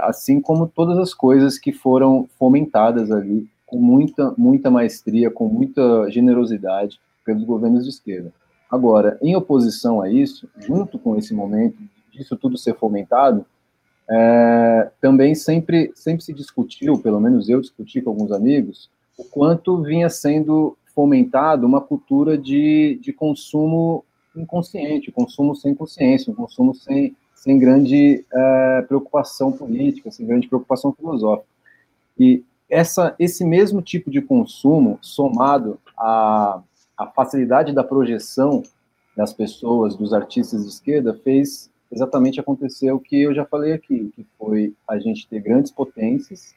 assim 0.00 0.40
como 0.40 0.66
todas 0.66 0.98
as 0.98 1.14
coisas 1.14 1.58
que 1.58 1.72
foram 1.72 2.28
fomentadas 2.38 3.10
ali 3.10 3.48
com 3.66 3.78
muita, 3.78 4.34
muita 4.36 4.70
maestria, 4.70 5.30
com 5.30 5.48
muita 5.48 6.10
generosidade 6.10 7.00
pelos 7.24 7.44
governos 7.44 7.84
de 7.84 7.90
esquerda. 7.90 8.32
Agora, 8.70 9.18
em 9.22 9.34
oposição 9.34 10.00
a 10.00 10.10
isso, 10.10 10.48
junto 10.58 10.98
com 10.98 11.16
esse 11.16 11.34
momento 11.34 11.78
disso 12.10 12.36
tudo 12.36 12.58
ser 12.58 12.74
fomentado, 12.74 13.44
é, 14.10 14.90
também 15.00 15.34
sempre, 15.34 15.92
sempre 15.94 16.22
se 16.22 16.32
discutiu, 16.32 16.98
pelo 16.98 17.20
menos 17.20 17.48
eu 17.48 17.60
discuti 17.60 18.02
com 18.02 18.10
alguns 18.10 18.32
amigos, 18.32 18.90
o 19.16 19.24
quanto 19.24 19.80
vinha 19.82 20.08
sendo 20.08 20.76
fomentado 20.94 21.66
uma 21.66 21.80
cultura 21.80 22.36
de, 22.36 22.98
de 23.02 23.12
consumo 23.12 24.04
inconsciente, 24.36 25.12
consumo 25.12 25.54
sem 25.54 25.74
consciência, 25.74 26.30
um 26.30 26.34
consumo 26.34 26.74
sem, 26.74 27.14
sem 27.42 27.58
grande 27.58 28.24
é, 28.32 28.82
preocupação 28.82 29.50
política, 29.50 30.12
sem 30.12 30.24
grande 30.24 30.46
preocupação 30.46 30.92
filosófica. 30.92 31.48
E 32.16 32.44
essa, 32.70 33.16
esse 33.18 33.44
mesmo 33.44 33.82
tipo 33.82 34.12
de 34.12 34.22
consumo, 34.22 34.96
somado 35.02 35.76
à, 35.98 36.62
à 36.96 37.06
facilidade 37.08 37.72
da 37.72 37.82
projeção 37.82 38.62
das 39.16 39.32
pessoas, 39.32 39.96
dos 39.96 40.14
artistas 40.14 40.62
de 40.62 40.68
esquerda, 40.68 41.14
fez 41.14 41.68
exatamente 41.90 42.38
acontecer 42.38 42.92
o 42.92 43.00
que 43.00 43.20
eu 43.20 43.34
já 43.34 43.44
falei 43.44 43.72
aqui, 43.72 44.12
que 44.14 44.24
foi 44.38 44.72
a 44.86 44.96
gente 45.00 45.26
ter 45.26 45.40
grandes 45.40 45.72
potências 45.72 46.54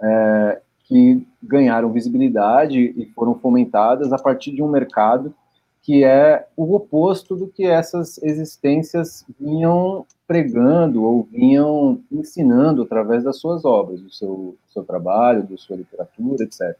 é, 0.00 0.60
que 0.84 1.26
ganharam 1.42 1.92
visibilidade 1.92 2.78
e 2.78 3.04
foram 3.16 3.34
fomentadas 3.34 4.12
a 4.12 4.18
partir 4.18 4.52
de 4.52 4.62
um 4.62 4.68
mercado 4.68 5.34
que 5.82 6.04
é 6.04 6.46
o 6.56 6.74
oposto 6.74 7.34
do 7.34 7.48
que 7.48 7.64
essas 7.64 8.22
existências 8.22 9.24
vinham 9.38 10.06
pregando 10.26 11.02
ou 11.02 11.24
vinham 11.24 12.00
ensinando 12.12 12.82
através 12.82 13.24
das 13.24 13.38
suas 13.38 13.64
obras, 13.64 14.00
do 14.00 14.10
seu, 14.10 14.56
do 14.64 14.72
seu 14.72 14.84
trabalho, 14.84 15.42
da 15.42 15.56
sua 15.56 15.76
literatura, 15.76 16.44
etc. 16.44 16.76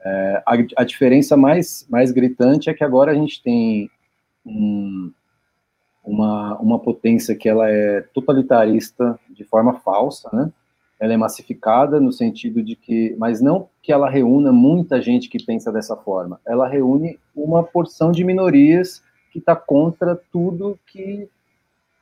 É, 0.00 0.42
a, 0.46 0.54
a, 0.76 0.84
diferença 0.84 1.36
mais, 1.36 1.86
mais 1.88 2.10
gritante 2.10 2.70
é 2.70 2.74
que 2.74 2.82
agora 2.82 3.12
a 3.12 3.14
gente 3.14 3.42
tem 3.42 3.90
um, 4.44 5.12
uma, 6.02 6.58
uma 6.58 6.78
potência 6.78 7.36
que 7.36 7.48
ela 7.48 7.68
é 7.70 8.00
totalitarista 8.14 9.18
de 9.28 9.44
forma 9.44 9.74
falsa, 9.80 10.30
né? 10.32 10.50
Ela 11.00 11.12
é 11.12 11.16
massificada 11.16 12.00
no 12.00 12.12
sentido 12.12 12.62
de 12.62 12.74
que, 12.74 13.14
mas 13.18 13.40
não 13.40 13.68
que 13.82 13.92
ela 13.92 14.10
reúna 14.10 14.50
muita 14.50 15.00
gente 15.00 15.28
que 15.28 15.42
pensa 15.42 15.70
dessa 15.70 15.96
forma, 15.96 16.40
ela 16.46 16.66
reúne 16.66 17.18
uma 17.34 17.62
porção 17.62 18.10
de 18.10 18.24
minorias 18.24 19.02
que 19.30 19.38
está 19.38 19.54
contra 19.54 20.16
tudo 20.32 20.78
que 20.86 21.28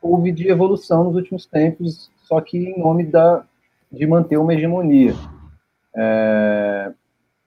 houve 0.01 0.33
de 0.33 0.49
evolução 0.49 1.05
nos 1.05 1.17
últimos 1.17 1.47
tempos, 1.47 2.11
só 2.23 2.41
que 2.41 2.57
em 2.57 2.79
nome 2.79 3.05
da, 3.05 3.45
de 3.91 4.07
manter 4.07 4.37
uma 4.37 4.55
hegemonia. 4.55 5.15
É, 5.95 6.93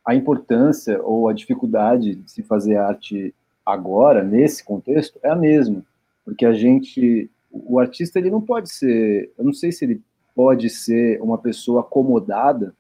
a 0.06 0.16
importância 0.16 1.02
ou 1.04 1.30
a 1.30 1.34
dificuldade 1.34 2.16
de 2.16 2.32
se 2.32 2.44
fazer 2.44 2.78
arte 2.78 3.34
agora, 3.66 4.24
nesse 4.24 4.64
contexto, 4.64 5.20
é 5.24 5.30
a 5.30 5.36
mesma, 5.36 5.84
porque 6.26 6.46
a 6.46 6.54
gente, 6.54 7.30
o 7.52 7.80
artista 7.80 8.18
ele 8.18 8.32
não 8.32 8.42
pode 8.42 8.72
ser, 8.72 9.32
eu 9.38 9.46
não 9.46 9.54
sei 9.54 9.72
se 9.72 9.86
ele 9.86 10.02
pode 10.40 10.70
ser 10.70 11.22
uma 11.22 11.38
pessoa 11.38 11.82
acomodada 11.82 12.74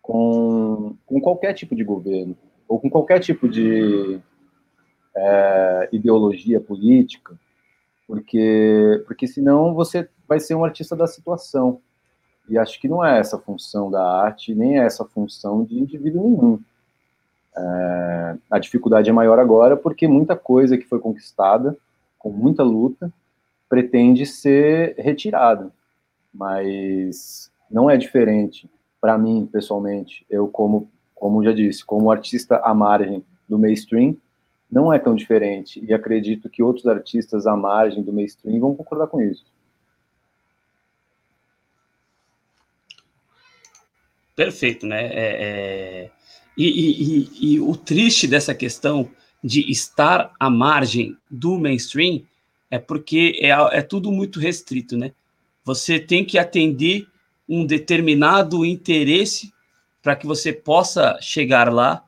com, 0.00 0.96
com 1.04 1.20
qualquer 1.20 1.52
tipo 1.52 1.76
de 1.76 1.84
governo, 1.84 2.34
ou 2.66 2.80
com 2.80 2.88
qualquer 2.88 3.20
tipo 3.20 3.46
de 3.46 4.18
é, 5.14 5.90
ideologia 5.92 6.58
política, 6.58 7.38
porque, 8.06 9.04
porque 9.06 9.26
senão 9.26 9.74
você 9.74 10.08
vai 10.26 10.40
ser 10.40 10.54
um 10.54 10.64
artista 10.64 10.96
da 10.96 11.06
situação. 11.06 11.78
E 12.48 12.56
acho 12.56 12.80
que 12.80 12.88
não 12.88 13.04
é 13.04 13.18
essa 13.18 13.36
a 13.36 13.40
função 13.40 13.90
da 13.90 14.02
arte, 14.02 14.54
nem 14.54 14.80
é 14.80 14.86
essa 14.86 15.02
a 15.02 15.06
função 15.06 15.64
de 15.64 15.78
indivíduo 15.78 16.26
nenhum. 16.26 16.58
É, 17.54 18.36
a 18.50 18.58
dificuldade 18.58 19.10
é 19.10 19.12
maior 19.12 19.38
agora 19.38 19.76
porque 19.76 20.08
muita 20.08 20.36
coisa 20.36 20.78
que 20.78 20.88
foi 20.88 21.00
conquistada, 21.00 21.76
com 22.18 22.30
muita 22.30 22.62
luta, 22.62 23.12
pretende 23.68 24.24
ser 24.24 24.94
retirada 24.96 25.70
mas 26.32 27.50
não 27.70 27.90
é 27.90 27.96
diferente 27.96 28.70
para 29.00 29.18
mim, 29.18 29.48
pessoalmente. 29.50 30.24
Eu, 30.30 30.48
como, 30.48 30.90
como 31.14 31.42
já 31.42 31.52
disse, 31.52 31.84
como 31.84 32.10
artista 32.10 32.56
à 32.58 32.72
margem 32.72 33.24
do 33.48 33.58
mainstream, 33.58 34.16
não 34.70 34.92
é 34.92 34.98
tão 34.98 35.14
diferente. 35.14 35.84
E 35.84 35.92
acredito 35.92 36.48
que 36.48 36.62
outros 36.62 36.86
artistas 36.86 37.46
à 37.46 37.56
margem 37.56 38.02
do 38.02 38.12
mainstream 38.12 38.60
vão 38.60 38.74
concordar 38.74 39.06
com 39.06 39.20
isso. 39.20 39.44
Perfeito, 44.34 44.86
né? 44.86 45.06
É, 45.06 45.42
é... 45.42 46.10
E, 46.56 46.66
e, 46.66 47.02
e, 47.02 47.54
e, 47.54 47.60
o 47.60 47.76
triste 47.76 48.26
dessa 48.26 48.54
questão 48.54 49.08
de 49.42 49.70
estar 49.70 50.32
à 50.38 50.50
margem 50.50 51.16
do 51.30 51.58
mainstream 51.58 52.22
é 52.70 52.78
porque 52.78 53.38
é, 53.40 53.50
é 53.50 53.82
tudo 53.82 54.10
muito 54.10 54.38
restrito, 54.38 54.96
né? 54.96 55.12
Você 55.64 55.98
tem 55.98 56.24
que 56.24 56.38
atender 56.38 57.06
um 57.48 57.64
determinado 57.64 58.64
interesse 58.64 59.52
para 60.02 60.16
que 60.16 60.26
você 60.26 60.52
possa 60.52 61.18
chegar 61.20 61.72
lá, 61.72 62.04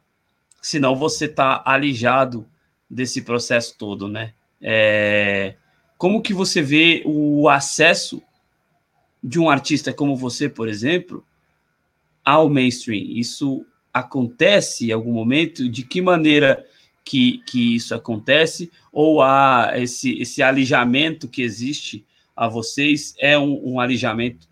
senão 0.61 0.97
você 0.97 1.27
está 1.27 1.63
alijado 1.65 2.47
desse 2.91 3.23
processo 3.23 3.77
todo, 3.79 4.09
né? 4.09 4.33
É... 4.61 5.55
Como 5.97 6.23
que 6.23 6.35
você 6.35 6.61
vê 6.61 7.03
o 7.05 7.49
acesso 7.49 8.23
de 9.23 9.39
um 9.39 9.49
artista 9.49 9.93
como 9.93 10.17
você, 10.17 10.49
por 10.49 10.69
exemplo, 10.69 11.25
ao 12.25 12.49
mainstream? 12.49 13.05
Isso 13.11 13.65
acontece 13.93 14.89
em 14.89 14.93
algum 14.93 15.13
momento? 15.13 15.69
De 15.69 15.85
que 15.85 16.03
maneira 16.03 16.67
que, 17.05 17.39
que 17.47 17.77
isso 17.77 17.95
acontece? 17.95 18.73
Ou 18.93 19.23
há 19.23 19.73
esse, 19.77 20.19
esse 20.21 20.43
alijamento 20.43 21.29
que 21.29 21.43
existe 21.43 22.05
a 22.37 22.49
vocês 22.49 23.15
é 23.19 23.39
um, 23.39 23.61
um 23.65 23.81
alijamento 23.81 24.49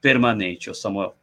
permanente, 0.00 0.70
ô 0.70 0.74
Samuel? 0.74 1.14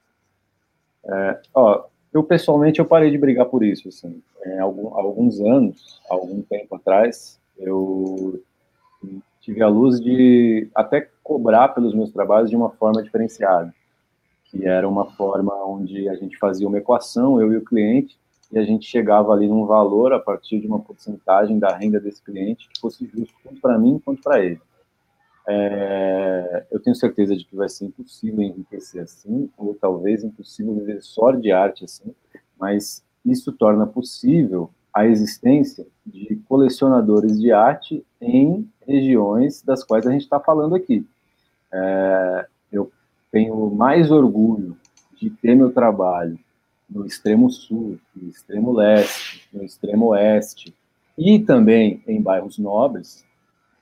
É, 1.05 1.39
ó, 1.53 1.85
eu 2.13 2.23
pessoalmente 2.23 2.79
eu 2.79 2.85
parei 2.85 3.09
de 3.09 3.17
brigar 3.17 3.45
por 3.45 3.63
isso, 3.63 3.87
assim, 3.87 4.21
é, 4.43 4.59
algum, 4.59 4.93
alguns 4.95 5.39
anos, 5.39 6.01
algum 6.09 6.41
tempo 6.41 6.75
atrás, 6.75 7.39
eu 7.57 8.41
tive 9.39 9.61
a 9.63 9.67
luz 9.67 9.99
de 9.99 10.67
até 10.75 11.09
cobrar 11.23 11.69
pelos 11.69 11.95
meus 11.95 12.11
trabalhos 12.11 12.49
de 12.49 12.55
uma 12.55 12.69
forma 12.71 13.01
diferenciada 13.01 13.73
que 14.51 14.67
era 14.67 14.87
uma 14.87 15.05
forma 15.05 15.55
onde 15.65 16.09
a 16.09 16.15
gente 16.15 16.37
fazia 16.37 16.67
uma 16.67 16.77
equação, 16.77 17.39
eu 17.39 17.53
e 17.53 17.57
o 17.57 17.63
cliente, 17.63 18.19
e 18.51 18.59
a 18.59 18.63
gente 18.63 18.85
chegava 18.85 19.31
ali 19.31 19.47
num 19.47 19.65
valor 19.65 20.11
a 20.11 20.19
partir 20.19 20.59
de 20.59 20.67
uma 20.67 20.79
porcentagem 20.79 21.57
da 21.57 21.73
renda 21.73 22.01
desse 22.01 22.21
cliente 22.21 22.67
que 22.67 22.81
fosse 22.81 23.05
justo 23.07 23.33
tanto 23.45 23.61
para 23.61 23.79
mim 23.79 23.99
quanto 24.03 24.21
para 24.21 24.43
ele. 24.43 24.59
É, 25.47 26.65
eu 26.71 26.79
tenho 26.79 26.95
certeza 26.95 27.35
de 27.35 27.45
que 27.45 27.55
vai 27.55 27.67
ser 27.67 27.85
impossível 27.85 28.41
enriquecer 28.41 29.01
assim, 29.01 29.49
ou 29.57 29.73
talvez 29.73 30.23
impossível 30.23 30.75
viver 30.75 31.01
só 31.01 31.31
de 31.31 31.51
arte 31.51 31.85
assim, 31.85 32.13
mas 32.59 33.03
isso 33.25 33.51
torna 33.51 33.87
possível 33.87 34.69
a 34.93 35.05
existência 35.05 35.87
de 36.05 36.35
colecionadores 36.47 37.39
de 37.39 37.51
arte 37.51 38.05
em 38.19 38.69
regiões 38.85 39.61
das 39.61 39.83
quais 39.83 40.05
a 40.05 40.11
gente 40.11 40.23
está 40.23 40.39
falando 40.39 40.75
aqui. 40.75 41.05
É, 41.73 42.47
eu 42.71 42.91
tenho 43.31 43.69
mais 43.71 44.11
orgulho 44.11 44.77
de 45.15 45.29
ter 45.29 45.55
meu 45.55 45.71
trabalho 45.71 46.37
no 46.89 47.05
extremo 47.05 47.49
sul, 47.49 47.97
no 48.13 48.29
extremo 48.29 48.73
leste, 48.73 49.47
no 49.53 49.63
extremo 49.63 50.07
oeste 50.07 50.75
e 51.17 51.39
também 51.39 52.03
em 52.05 52.21
bairros 52.21 52.57
nobres, 52.57 53.23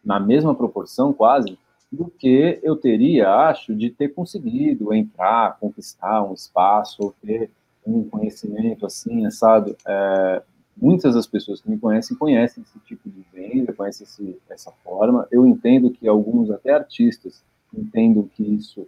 na 0.04 0.20
mesma 0.20 0.56
proporção 0.56 1.14
quase, 1.14 1.58
do 1.92 2.06
que 2.06 2.60
eu 2.62 2.76
teria, 2.76 3.30
acho, 3.30 3.76
de 3.76 3.90
ter 3.90 4.10
conseguido 4.10 4.94
entrar, 4.94 5.58
conquistar 5.60 6.24
um 6.24 6.34
espaço 6.34 7.02
ou 7.02 7.14
ter 7.22 7.50
um 7.86 8.04
conhecimento 8.04 8.86
assim, 8.86 9.30
sabe? 9.32 9.76
É, 9.88 10.44
muitas 10.78 11.16
das 11.16 11.26
pessoas 11.26 11.62
que 11.62 11.70
me 11.70 11.80
conhecem 11.80 12.16
conhecem 12.16 12.64
esse 12.64 12.80
tipo 12.80 13.10
de 13.10 13.26
venda, 13.34 13.74
conhecem 13.74 14.06
esse, 14.06 14.38
essa 14.50 14.72
forma. 14.84 15.28
Eu 15.32 15.48
entendo 15.48 15.90
que 15.90 16.08
alguns, 16.08 16.52
até 16.52 16.74
artistas, 16.74 17.44
entendem 17.74 18.24
que 18.36 18.44
isso 18.44 18.88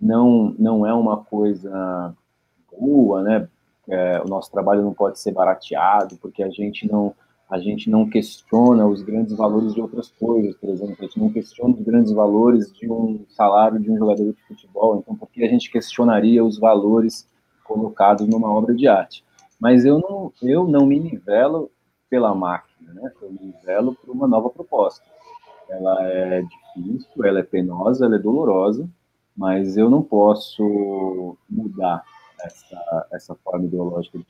não, 0.00 0.54
não 0.58 0.86
é 0.86 0.92
uma 0.92 1.16
coisa 1.16 2.14
boa, 2.78 3.22
né? 3.22 3.48
É, 3.88 4.20
o 4.20 4.28
nosso 4.28 4.50
trabalho 4.50 4.82
não 4.82 4.92
pode 4.92 5.18
ser 5.18 5.32
barateado, 5.32 6.18
porque 6.18 6.42
a 6.42 6.50
gente 6.50 6.86
não 6.86 7.14
a 7.50 7.58
gente 7.58 7.88
não 7.88 8.08
questiona 8.08 8.86
os 8.86 9.02
grandes 9.02 9.34
valores 9.34 9.72
de 9.72 9.80
outras 9.80 10.10
coisas, 10.10 10.54
por 10.56 10.68
exemplo, 10.68 10.96
a 10.98 11.02
gente 11.04 11.18
não 11.18 11.32
questiona 11.32 11.74
os 11.74 11.80
grandes 11.80 12.12
valores 12.12 12.70
de 12.72 12.90
um 12.90 13.24
salário 13.28 13.80
de 13.80 13.90
um 13.90 13.96
jogador 13.96 14.32
de 14.32 14.42
futebol, 14.42 14.98
então 14.98 15.16
por 15.16 15.28
que 15.30 15.42
a 15.42 15.48
gente 15.48 15.70
questionaria 15.70 16.44
os 16.44 16.58
valores 16.58 17.26
colocados 17.64 18.26
numa 18.26 18.52
obra 18.52 18.74
de 18.74 18.86
arte? 18.86 19.24
Mas 19.58 19.84
eu 19.84 19.98
não, 19.98 20.32
eu 20.42 20.68
não 20.68 20.86
me 20.86 21.00
nivelo 21.00 21.70
pela 22.08 22.34
máquina, 22.34 22.92
né? 22.92 23.12
Eu 23.20 23.30
me 23.30 23.38
nivelo 23.40 23.94
por 23.94 24.10
uma 24.10 24.28
nova 24.28 24.50
proposta. 24.50 25.04
Ela 25.68 26.06
é 26.06 26.42
difícil, 26.42 27.24
ela 27.24 27.40
é 27.40 27.42
penosa, 27.42 28.04
ela 28.04 28.16
é 28.16 28.18
dolorosa, 28.18 28.88
mas 29.36 29.76
eu 29.76 29.90
não 29.90 30.02
posso 30.02 31.36
mudar 31.48 32.04
essa, 32.42 33.06
essa 33.12 33.34
forma 33.36 33.66
ideológica 33.66 34.18
de 34.18 34.24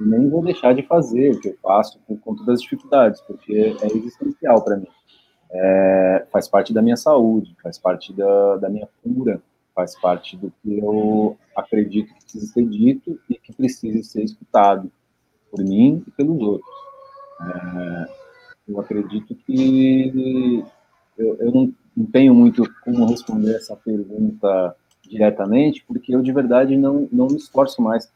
nem 0.00 0.28
vou 0.28 0.42
deixar 0.42 0.74
de 0.74 0.82
fazer 0.82 1.34
o 1.34 1.40
que 1.40 1.48
eu 1.48 1.56
faço 1.62 1.98
por 2.06 2.18
conta 2.20 2.44
das 2.44 2.60
dificuldades, 2.60 3.20
porque 3.22 3.76
é 3.80 3.86
existencial 3.86 4.62
para 4.62 4.76
mim. 4.76 4.88
É, 5.50 6.26
faz 6.32 6.48
parte 6.48 6.72
da 6.72 6.80
minha 6.80 6.96
saúde, 6.96 7.54
faz 7.62 7.78
parte 7.78 8.12
da, 8.12 8.56
da 8.56 8.68
minha 8.70 8.88
cura, 9.02 9.42
faz 9.74 9.98
parte 10.00 10.36
do 10.36 10.52
que 10.62 10.78
eu 10.78 11.36
acredito 11.54 12.14
que 12.14 12.22
precisa 12.22 12.46
ser 12.46 12.64
dito 12.66 13.18
e 13.28 13.34
que 13.34 13.52
precisa 13.52 14.02
ser 14.02 14.22
escutado 14.22 14.90
por 15.50 15.62
mim 15.62 16.02
e 16.06 16.10
pelos 16.12 16.40
outros. 16.40 16.70
É, 17.40 18.08
eu 18.68 18.80
acredito 18.80 19.34
que 19.34 20.64
eu, 21.18 21.36
eu 21.36 21.52
não, 21.52 21.74
não 21.96 22.06
tenho 22.06 22.34
muito 22.34 22.62
como 22.82 23.06
responder 23.06 23.56
essa 23.56 23.76
pergunta 23.76 24.74
diretamente, 25.02 25.84
porque 25.86 26.14
eu 26.14 26.22
de 26.22 26.32
verdade 26.32 26.76
não, 26.76 27.08
não 27.12 27.26
me 27.26 27.36
esforço 27.36 27.82
mais 27.82 28.10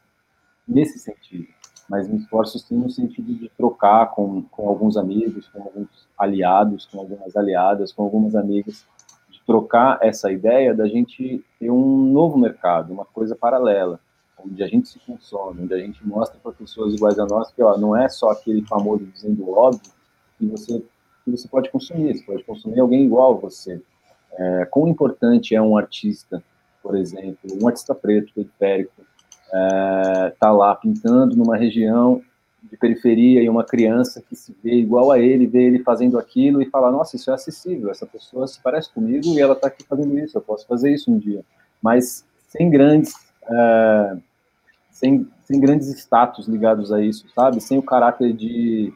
nesse 0.67 0.99
sentido, 0.99 1.47
mas 1.89 2.07
me 2.07 2.17
esforço 2.17 2.59
sim 2.59 2.75
no 2.75 2.89
sentido 2.89 3.33
de 3.33 3.49
trocar 3.49 4.07
com, 4.07 4.41
com 4.43 4.67
alguns 4.67 4.97
amigos, 4.97 5.47
com 5.47 5.61
alguns 5.61 5.87
aliados, 6.17 6.85
com 6.85 6.99
algumas 6.99 7.35
aliadas, 7.35 7.93
com 7.93 8.03
algumas 8.03 8.35
amigas, 8.35 8.85
de 9.29 9.41
trocar 9.45 9.99
essa 10.01 10.31
ideia 10.31 10.73
da 10.73 10.87
gente 10.87 11.43
ter 11.59 11.71
um 11.71 12.11
novo 12.11 12.37
mercado, 12.37 12.91
uma 12.91 13.05
coisa 13.05 13.35
paralela, 13.35 13.99
onde 14.37 14.61
a 14.61 14.67
gente 14.67 14.89
se 14.89 14.99
consome, 14.99 15.63
onde 15.63 15.73
a 15.73 15.79
gente 15.79 16.05
mostra 16.05 16.37
para 16.41 16.51
pessoas 16.51 16.93
iguais 16.93 17.17
a 17.17 17.25
nós 17.25 17.51
que 17.51 17.63
ó, 17.63 17.77
não 17.77 17.95
é 17.95 18.09
só 18.09 18.31
aquele 18.31 18.61
famoso 18.63 19.05
dizendo 19.05 19.49
óbvio 19.49 19.91
que 20.37 20.45
você 20.45 20.83
que 21.27 21.31
você 21.31 21.47
pode 21.47 21.69
consumir, 21.69 22.15
você 22.15 22.23
pode 22.23 22.43
consumir 22.45 22.79
alguém 22.79 23.03
igual 23.03 23.33
a 23.33 23.37
você. 23.37 23.81
É, 24.31 24.65
quão 24.71 24.87
importante 24.87 25.53
é 25.53 25.61
um 25.61 25.75
artista, 25.75 26.41
por 26.81 26.95
exemplo, 26.95 27.37
um 27.61 27.67
artista 27.67 27.93
preto, 27.93 28.31
periférico, 28.33 28.93
é, 29.53 30.33
tá 30.39 30.51
lá 30.51 30.75
pintando 30.75 31.35
numa 31.35 31.57
região 31.57 32.21
de 32.63 32.75
periferia 32.75 33.41
e 33.41 33.49
uma 33.49 33.63
criança 33.63 34.21
que 34.21 34.35
se 34.35 34.55
vê 34.63 34.75
igual 34.75 35.11
a 35.11 35.19
ele, 35.19 35.47
vê 35.47 35.63
ele 35.63 35.79
fazendo 35.79 36.17
aquilo 36.17 36.61
e 36.61 36.69
fala, 36.69 36.91
nossa, 36.91 37.15
isso 37.15 37.31
é 37.31 37.33
acessível, 37.33 37.89
essa 37.89 38.05
pessoa 38.05 38.47
se 38.47 38.61
parece 38.61 38.93
comigo 38.93 39.25
e 39.27 39.39
ela 39.39 39.53
está 39.53 39.67
aqui 39.67 39.83
fazendo 39.85 40.17
isso, 40.19 40.37
eu 40.37 40.41
posso 40.41 40.67
fazer 40.67 40.93
isso 40.93 41.11
um 41.11 41.17
dia. 41.17 41.43
Mas 41.81 42.25
sem 42.47 42.69
grandes, 42.69 43.13
é, 43.49 44.17
sem, 44.91 45.27
sem 45.43 45.59
grandes 45.59 45.87
status 45.89 46.47
ligados 46.47 46.91
a 46.91 47.01
isso, 47.01 47.25
sabe? 47.33 47.61
Sem 47.61 47.77
o 47.77 47.83
caráter 47.83 48.33
de 48.33 48.93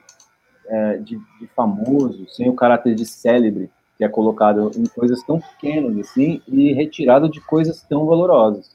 é, 0.67 0.97
de, 0.97 1.17
de, 1.39 1.47
famoso, 1.55 2.25
sem 2.29 2.49
o 2.49 2.53
caráter 2.53 2.95
de 2.95 3.05
célebre, 3.05 3.69
que 3.97 4.05
é 4.05 4.07
colocado 4.07 4.71
em 4.75 4.85
coisas 4.85 5.21
tão 5.23 5.39
pequenas 5.39 5.97
assim 5.97 6.41
e 6.47 6.71
retirado 6.71 7.29
de 7.29 7.41
coisas 7.41 7.83
tão 7.83 8.05
valorosas. 8.05 8.71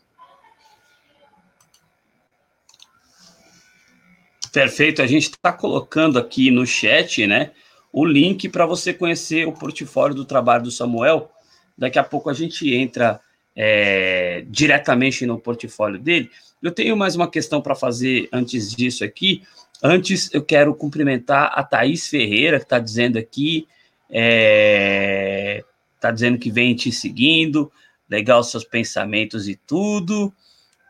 Perfeito, 4.57 5.03
a 5.03 5.07
gente 5.07 5.25
está 5.25 5.53
colocando 5.53 6.19
aqui 6.19 6.51
no 6.51 6.65
chat, 6.67 7.27
né, 7.27 7.51
o 7.93 8.07
link 8.07 8.49
para 8.49 8.65
você 8.65 8.95
conhecer 8.95 9.47
o 9.47 9.53
portfólio 9.53 10.15
do 10.15 10.25
trabalho 10.25 10.63
do 10.65 10.71
Samuel. 10.71 11.31
Daqui 11.77 11.99
a 11.99 12.03
pouco 12.03 12.31
a 12.31 12.33
gente 12.33 12.75
entra 12.75 13.21
é, 13.55 14.47
diretamente 14.49 15.27
no 15.27 15.39
portfólio 15.39 16.01
dele. 16.01 16.31
Eu 16.63 16.73
tenho 16.73 16.97
mais 16.97 17.15
uma 17.15 17.31
questão 17.31 17.61
para 17.61 17.75
fazer 17.75 18.31
antes 18.33 18.75
disso 18.75 19.05
aqui. 19.05 19.43
Antes, 19.83 20.33
eu 20.33 20.43
quero 20.43 20.75
cumprimentar 20.75 21.53
a 21.55 21.63
Thaís 21.63 22.09
Ferreira, 22.09 22.57
que 22.57 22.65
está 22.65 22.79
dizendo 22.79 23.19
aqui, 23.19 23.69
está 24.09 24.19
é, 24.19 25.65
tá 26.01 26.11
dizendo 26.11 26.39
que 26.39 26.51
vem 26.51 26.75
te 26.75 26.91
seguindo, 26.91 27.71
legal 28.09 28.43
seus 28.43 28.65
pensamentos 28.65 29.51
e 29.51 29.55
tudo. 29.55 30.33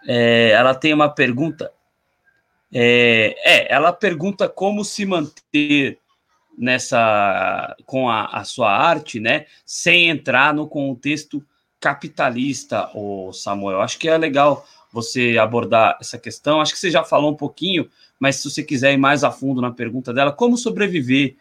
É, 0.07 0.51
ela 0.51 0.73
tem 0.73 0.95
uma 0.95 1.09
pergunta. 1.09 1.73
É, 2.73 3.35
é, 3.45 3.73
ela 3.73 3.93
pergunta 3.93 4.49
como 4.49 4.85
se 4.85 5.05
manter 5.05 5.99
nessa 6.59 7.77
com 7.85 8.09
a, 8.09 8.27
a, 8.27 8.45
sua 8.45 8.71
arte, 8.71 9.21
né, 9.21 9.47
sem 9.65 10.09
entrar 10.09 10.55
no 10.55 10.67
contexto 10.67 11.45
capitalista, 11.79 12.91
o 12.95 13.33
Samuel. 13.33 13.83
Acho 13.83 13.99
que 13.99 14.09
é 14.09 14.17
legal 14.17 14.67
você 14.93 15.37
abordar 15.39 15.99
essa 16.01 16.19
questão. 16.19 16.61
Acho 16.61 16.73
que 16.73 16.79
você 16.79 16.91
já 16.91 17.05
falou 17.05 17.31
um 17.31 17.37
pouquinho, 17.37 17.89
mas 18.19 18.37
se 18.37 18.51
você 18.51 18.63
quiser 18.63 18.93
ir 18.93 18.97
mais 18.97 19.23
a 19.23 19.31
fundo 19.31 19.61
na 19.61 19.71
pergunta 19.71 20.13
dela, 20.13 20.33
como 20.33 20.57
sobreviver 20.57 21.37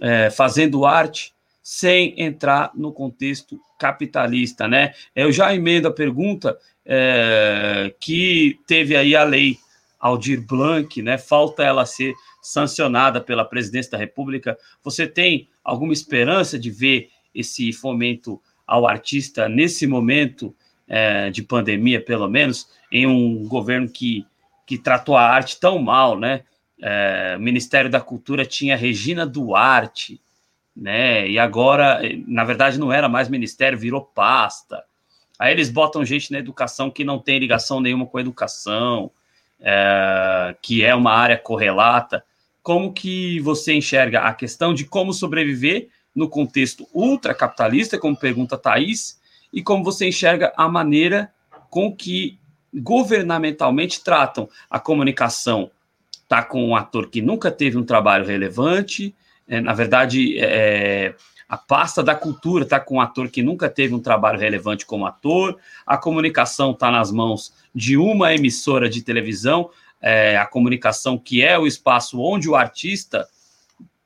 é, 0.00 0.30
fazendo 0.30 0.86
arte 0.86 1.34
sem 1.62 2.14
entrar 2.20 2.70
no 2.74 2.92
contexto 2.92 3.58
capitalista, 3.78 4.68
né? 4.68 4.92
Eu 5.14 5.32
já 5.32 5.54
emendo 5.54 5.88
a 5.88 5.92
pergunta 5.92 6.58
é, 6.84 7.94
que 7.98 8.58
teve 8.66 8.96
aí 8.96 9.16
a 9.16 9.24
lei 9.24 9.58
Aldir 10.04 10.46
Blanc, 10.46 11.00
né? 11.00 11.16
Falta 11.16 11.62
ela 11.62 11.86
ser 11.86 12.14
sancionada 12.42 13.22
pela 13.22 13.42
presidência 13.42 13.92
da 13.92 13.96
República. 13.96 14.58
Você 14.82 15.06
tem 15.06 15.48
alguma 15.64 15.94
esperança 15.94 16.58
de 16.58 16.70
ver 16.70 17.08
esse 17.34 17.72
fomento 17.72 18.38
ao 18.66 18.86
artista 18.86 19.48
nesse 19.48 19.86
momento 19.86 20.54
é, 20.86 21.30
de 21.30 21.42
pandemia, 21.42 22.04
pelo 22.04 22.28
menos, 22.28 22.68
em 22.92 23.06
um 23.06 23.48
governo 23.48 23.88
que, 23.88 24.26
que 24.66 24.76
tratou 24.76 25.16
a 25.16 25.26
arte 25.26 25.58
tão 25.58 25.78
mal, 25.78 26.18
né? 26.18 26.42
É, 26.82 27.38
Ministério 27.38 27.90
da 27.90 27.98
Cultura 27.98 28.44
tinha 28.44 28.76
Regina 28.76 29.24
Duarte, 29.24 30.20
né? 30.76 31.26
E 31.26 31.38
agora, 31.38 32.02
na 32.26 32.44
verdade, 32.44 32.78
não 32.78 32.92
era 32.92 33.08
mais 33.08 33.30
ministério, 33.30 33.78
virou 33.78 34.02
pasta. 34.02 34.84
Aí 35.38 35.50
eles 35.50 35.70
botam 35.70 36.04
gente 36.04 36.30
na 36.30 36.38
educação 36.38 36.90
que 36.90 37.04
não 37.04 37.18
tem 37.18 37.38
ligação 37.38 37.80
nenhuma 37.80 38.04
com 38.04 38.18
a 38.18 38.20
educação, 38.20 39.10
é, 39.64 40.54
que 40.60 40.84
é 40.84 40.94
uma 40.94 41.12
área 41.12 41.38
correlata. 41.38 42.22
Como 42.62 42.92
que 42.92 43.40
você 43.40 43.72
enxerga 43.72 44.20
a 44.20 44.34
questão 44.34 44.74
de 44.74 44.84
como 44.84 45.12
sobreviver 45.12 45.88
no 46.14 46.28
contexto 46.28 46.86
ultracapitalista, 46.92 47.98
como 47.98 48.16
pergunta 48.16 48.58
Thaís, 48.58 49.18
e 49.52 49.62
como 49.62 49.82
você 49.82 50.06
enxerga 50.06 50.52
a 50.56 50.68
maneira 50.68 51.32
com 51.70 51.94
que 51.94 52.38
governamentalmente 52.72 54.02
tratam 54.02 54.48
a 54.68 54.78
comunicação 54.78 55.70
tá 56.28 56.42
com 56.42 56.64
um 56.64 56.76
ator 56.76 57.08
que 57.08 57.20
nunca 57.20 57.50
teve 57.50 57.76
um 57.76 57.84
trabalho 57.84 58.26
relevante, 58.26 59.14
é, 59.46 59.60
na 59.60 59.72
verdade, 59.74 60.38
é, 60.38 61.14
a 61.54 61.56
pasta 61.56 62.02
da 62.02 62.16
cultura 62.16 62.64
está 62.64 62.80
com 62.80 62.96
um 62.96 63.00
ator 63.00 63.28
que 63.28 63.40
nunca 63.40 63.70
teve 63.70 63.94
um 63.94 64.00
trabalho 64.00 64.40
relevante 64.40 64.84
como 64.84 65.06
ator, 65.06 65.56
a 65.86 65.96
comunicação 65.96 66.72
está 66.72 66.90
nas 66.90 67.12
mãos 67.12 67.54
de 67.72 67.96
uma 67.96 68.34
emissora 68.34 68.88
de 68.88 69.02
televisão, 69.02 69.70
é, 70.02 70.36
a 70.36 70.46
comunicação 70.46 71.16
que 71.16 71.44
é 71.44 71.56
o 71.56 71.64
espaço 71.64 72.20
onde 72.20 72.48
o 72.48 72.56
artista 72.56 73.28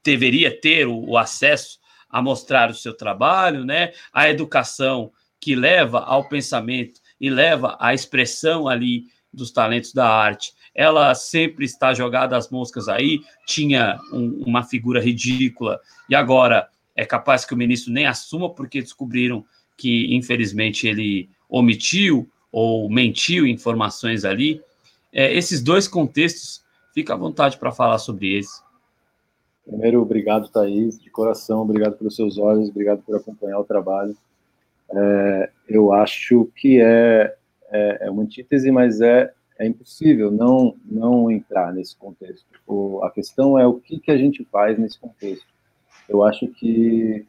deveria 0.04 0.60
ter 0.60 0.86
o, 0.86 1.08
o 1.08 1.16
acesso 1.16 1.78
a 2.10 2.20
mostrar 2.20 2.68
o 2.68 2.74
seu 2.74 2.94
trabalho, 2.94 3.64
né? 3.64 3.92
A 4.12 4.28
educação 4.28 5.10
que 5.40 5.54
leva 5.54 6.00
ao 6.00 6.28
pensamento 6.28 7.00
e 7.18 7.30
leva 7.30 7.78
à 7.80 7.94
expressão 7.94 8.68
ali 8.68 9.04
dos 9.32 9.50
talentos 9.50 9.94
da 9.94 10.06
arte. 10.06 10.52
Ela 10.74 11.14
sempre 11.14 11.64
está 11.64 11.94
jogada 11.94 12.36
às 12.36 12.50
moscas 12.50 12.90
aí, 12.90 13.20
tinha 13.46 13.98
um, 14.12 14.42
uma 14.46 14.62
figura 14.62 15.00
ridícula, 15.00 15.80
e 16.10 16.14
agora 16.14 16.68
é 16.98 17.06
capaz 17.06 17.44
que 17.44 17.54
o 17.54 17.56
ministro 17.56 17.92
nem 17.92 18.06
assuma, 18.06 18.52
porque 18.52 18.82
descobriram 18.82 19.44
que, 19.76 20.12
infelizmente, 20.12 20.88
ele 20.88 21.30
omitiu 21.48 22.28
ou 22.50 22.90
mentiu 22.90 23.46
informações 23.46 24.24
ali. 24.24 24.60
É, 25.12 25.32
esses 25.32 25.62
dois 25.62 25.86
contextos, 25.86 26.60
fica 26.92 27.14
à 27.14 27.16
vontade 27.16 27.56
para 27.56 27.70
falar 27.70 27.98
sobre 27.98 28.34
eles. 28.34 28.64
Primeiro, 29.64 30.02
obrigado, 30.02 30.48
Thaís, 30.48 30.98
de 30.98 31.08
coração, 31.08 31.62
obrigado 31.62 31.96
pelos 31.96 32.16
seus 32.16 32.36
olhos, 32.36 32.68
obrigado 32.68 33.00
por 33.02 33.14
acompanhar 33.14 33.60
o 33.60 33.64
trabalho. 33.64 34.16
É, 34.90 35.50
eu 35.68 35.92
acho 35.92 36.50
que 36.56 36.80
é, 36.80 37.32
é, 37.70 38.06
é 38.06 38.10
uma 38.10 38.22
antítese, 38.24 38.72
mas 38.72 39.00
é 39.00 39.32
é 39.58 39.66
impossível 39.66 40.30
não 40.30 40.76
não 40.84 41.30
entrar 41.30 41.72
nesse 41.72 41.96
contexto. 41.96 42.46
O, 42.66 43.02
a 43.02 43.10
questão 43.10 43.58
é 43.58 43.66
o 43.66 43.74
que, 43.74 43.98
que 43.98 44.10
a 44.10 44.16
gente 44.16 44.44
faz 44.44 44.78
nesse 44.78 44.98
contexto. 44.98 45.57
Eu 46.08 46.24
acho 46.24 46.46
que, 46.48 47.24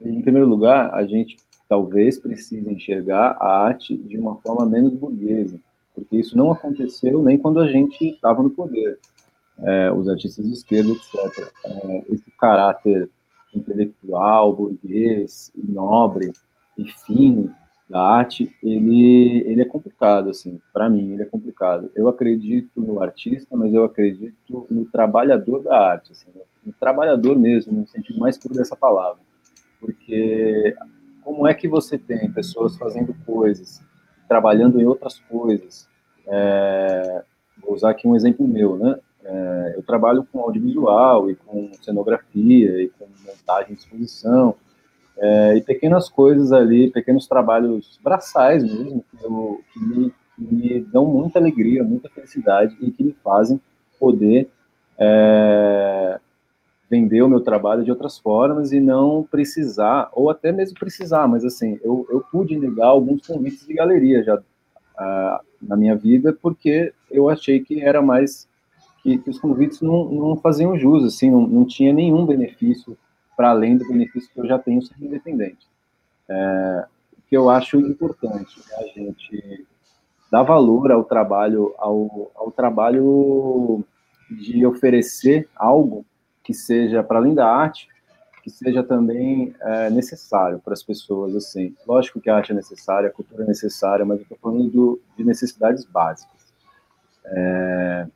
em 0.00 0.22
primeiro 0.22 0.48
lugar, 0.48 0.94
a 0.94 1.04
gente 1.06 1.36
talvez 1.68 2.18
precise 2.18 2.70
enxergar 2.70 3.36
a 3.40 3.64
arte 3.64 3.96
de 3.96 4.18
uma 4.18 4.36
forma 4.36 4.66
menos 4.66 4.94
burguesa, 4.94 5.58
porque 5.94 6.16
isso 6.16 6.36
não 6.36 6.52
aconteceu 6.52 7.22
nem 7.22 7.38
quando 7.38 7.60
a 7.60 7.66
gente 7.66 8.04
estava 8.04 8.42
no 8.42 8.50
poder. 8.50 8.98
É, 9.58 9.90
os 9.92 10.08
artistas 10.08 10.44
de 10.44 10.52
esquerda, 10.52 10.90
etc. 10.90 11.52
É, 11.64 12.04
esse 12.10 12.28
caráter 12.40 13.08
intelectual, 13.54 14.52
burguês, 14.52 15.52
nobre 15.54 16.32
e 16.76 16.84
fino 17.06 17.54
da 17.88 18.00
arte, 18.00 18.54
ele, 18.62 19.42
ele 19.46 19.60
é 19.60 19.64
complicado, 19.64 20.30
assim, 20.30 20.60
para 20.72 20.88
mim, 20.88 21.12
ele 21.12 21.22
é 21.22 21.26
complicado. 21.26 21.90
Eu 21.94 22.08
acredito 22.08 22.80
no 22.80 23.02
artista, 23.02 23.56
mas 23.56 23.74
eu 23.74 23.84
acredito 23.84 24.66
no 24.70 24.86
trabalhador 24.86 25.62
da 25.62 25.90
arte, 25.90 26.12
assim, 26.12 26.30
no 26.64 26.72
trabalhador 26.72 27.38
mesmo, 27.38 27.72
no 27.72 27.86
sentido 27.86 28.18
mais 28.18 28.38
puro 28.38 28.54
dessa 28.54 28.74
palavra. 28.74 29.20
Porque 29.78 30.74
como 31.22 31.46
é 31.46 31.54
que 31.54 31.68
você 31.68 31.98
tem 31.98 32.30
pessoas 32.32 32.76
fazendo 32.76 33.14
coisas, 33.26 33.82
trabalhando 34.26 34.80
em 34.80 34.86
outras 34.86 35.18
coisas? 35.20 35.86
É, 36.26 37.22
vou 37.62 37.74
usar 37.74 37.90
aqui 37.90 38.08
um 38.08 38.16
exemplo 38.16 38.48
meu, 38.48 38.78
né? 38.78 38.98
É, 39.22 39.74
eu 39.76 39.82
trabalho 39.82 40.26
com 40.30 40.40
audiovisual 40.40 41.30
e 41.30 41.36
com 41.36 41.70
cenografia 41.82 42.82
e 42.82 42.88
com 42.90 43.06
montagem 43.26 43.74
de 43.74 43.80
exposição, 43.80 44.54
é, 45.18 45.56
e 45.56 45.62
pequenas 45.62 46.08
coisas 46.08 46.52
ali, 46.52 46.90
pequenos 46.90 47.26
trabalhos 47.26 47.98
braçais 48.02 48.64
mesmo, 48.64 49.04
que, 49.10 49.24
eu, 49.24 49.60
que, 49.72 49.80
me, 49.80 50.14
que, 50.36 50.54
me, 50.54 50.80
dão 50.80 51.06
muita 51.06 51.38
alegria, 51.38 51.84
muita 51.84 52.08
felicidade 52.08 52.76
e 52.80 52.90
que 52.90 53.04
me 53.04 53.16
fazem 53.22 53.60
poder 53.98 54.48
é, 54.98 56.18
vender 56.90 57.22
o 57.22 57.28
meu 57.28 57.40
trabalho 57.40 57.84
de 57.84 57.90
outras 57.90 58.18
formas 58.18 58.72
e 58.72 58.80
não 58.80 59.26
precisar, 59.28 60.10
ou 60.12 60.30
até 60.30 60.52
mesmo 60.52 60.78
precisar, 60.78 61.26
mas 61.28 61.44
assim, 61.44 61.78
eu, 61.82 62.06
eu 62.10 62.20
pude 62.20 62.58
negar 62.58 62.88
alguns 62.88 63.26
convites 63.26 63.66
de 63.66 63.74
galeria 63.74 64.22
já 64.22 64.36
uh, 64.36 65.44
na 65.62 65.76
minha 65.76 65.96
vida, 65.96 66.36
porque 66.40 66.92
eu 67.10 67.28
achei 67.28 67.60
que 67.60 67.80
era 67.80 68.02
mais, 68.02 68.48
que, 69.02 69.18
que 69.18 69.30
os 69.30 69.38
convites 69.38 69.80
não, 69.80 70.04
não 70.06 70.36
faziam 70.36 70.78
jus, 70.78 71.04
assim, 71.04 71.30
não, 71.30 71.46
não 71.46 71.64
tinha 71.64 71.92
nenhum 71.92 72.26
benefício 72.26 72.96
para 73.36 73.50
além 73.50 73.76
do 73.76 73.86
benefício 73.86 74.30
que 74.32 74.40
eu 74.40 74.46
já 74.46 74.58
tenho 74.58 74.82
sendo 74.82 75.04
independente. 75.04 75.66
É, 76.28 76.86
o 77.18 77.22
que 77.28 77.36
eu 77.36 77.50
acho 77.50 77.78
importante 77.78 78.62
é 78.72 78.84
a 78.84 78.86
gente 78.88 79.66
dar 80.30 80.42
valor 80.42 80.90
ao 80.90 81.04
trabalho, 81.04 81.74
ao, 81.78 82.30
ao 82.34 82.50
trabalho 82.50 83.84
de 84.30 84.64
oferecer 84.66 85.48
algo 85.54 86.04
que 86.42 86.52
seja 86.52 87.02
para 87.02 87.18
além 87.18 87.34
da 87.34 87.46
arte, 87.46 87.88
que 88.42 88.50
seja 88.50 88.82
também 88.82 89.54
é, 89.60 89.88
necessário 89.90 90.58
para 90.58 90.74
as 90.74 90.82
pessoas, 90.82 91.34
assim. 91.34 91.74
Lógico 91.86 92.20
que 92.20 92.28
a 92.28 92.36
arte 92.36 92.52
é 92.52 92.54
necessária, 92.54 93.08
a 93.08 93.12
cultura 93.12 93.44
é 93.44 93.46
necessária, 93.46 94.04
mas 94.04 94.18
eu 94.18 94.22
estou 94.24 94.38
falando 94.38 94.68
do, 94.68 95.00
de 95.16 95.24
necessidades 95.24 95.84
básicas. 95.84 96.34
É, 97.24 98.06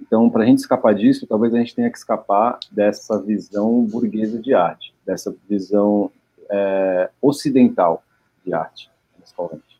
então, 0.00 0.28
para 0.30 0.42
a 0.42 0.46
gente 0.46 0.58
escapar 0.58 0.94
disso, 0.94 1.26
talvez 1.26 1.54
a 1.54 1.58
gente 1.58 1.74
tenha 1.74 1.90
que 1.90 1.98
escapar 1.98 2.58
dessa 2.70 3.20
visão 3.20 3.84
burguesa 3.84 4.38
de 4.38 4.54
arte, 4.54 4.94
dessa 5.04 5.34
visão 5.48 6.10
é, 6.50 7.10
ocidental 7.20 8.02
de 8.44 8.52
arte, 8.54 8.90
principalmente. 9.16 9.78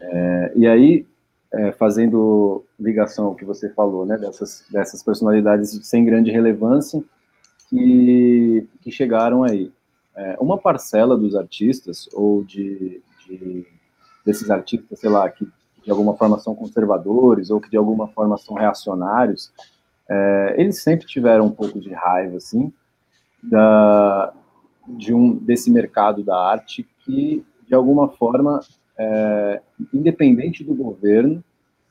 É, 0.00 0.52
e 0.56 0.66
aí, 0.66 1.06
é, 1.52 1.72
fazendo 1.72 2.64
ligação 2.78 3.26
ao 3.26 3.34
que 3.34 3.44
você 3.44 3.68
falou, 3.70 4.06
né, 4.06 4.16
dessas, 4.16 4.64
dessas 4.70 5.02
personalidades 5.02 5.78
sem 5.82 6.04
grande 6.04 6.30
relevância 6.30 7.02
que, 7.68 8.66
que 8.80 8.90
chegaram 8.90 9.42
aí. 9.42 9.72
É, 10.14 10.36
uma 10.40 10.58
parcela 10.58 11.16
dos 11.16 11.34
artistas, 11.34 12.08
ou 12.12 12.44
de, 12.44 13.00
de 13.26 13.66
desses 14.24 14.50
artistas, 14.50 14.98
sei 14.98 15.08
lá, 15.10 15.28
que 15.30 15.48
de 15.90 15.92
alguma 15.92 16.16
forma 16.16 16.38
são 16.38 16.54
conservadores 16.54 17.50
ou 17.50 17.60
que 17.60 17.68
de 17.68 17.76
alguma 17.76 18.06
forma 18.06 18.38
são 18.38 18.54
reacionários, 18.54 19.52
é, 20.08 20.54
eles 20.56 20.80
sempre 20.80 21.04
tiveram 21.04 21.46
um 21.46 21.50
pouco 21.50 21.80
de 21.80 21.92
raiva, 21.92 22.36
assim, 22.36 22.72
da, 23.42 24.32
de 24.86 25.12
um, 25.12 25.34
desse 25.34 25.68
mercado 25.68 26.22
da 26.22 26.38
arte 26.38 26.86
que, 27.00 27.44
de 27.66 27.74
alguma 27.74 28.08
forma, 28.08 28.60
é, 28.96 29.60
independente 29.92 30.62
do 30.62 30.76
governo, 30.76 31.42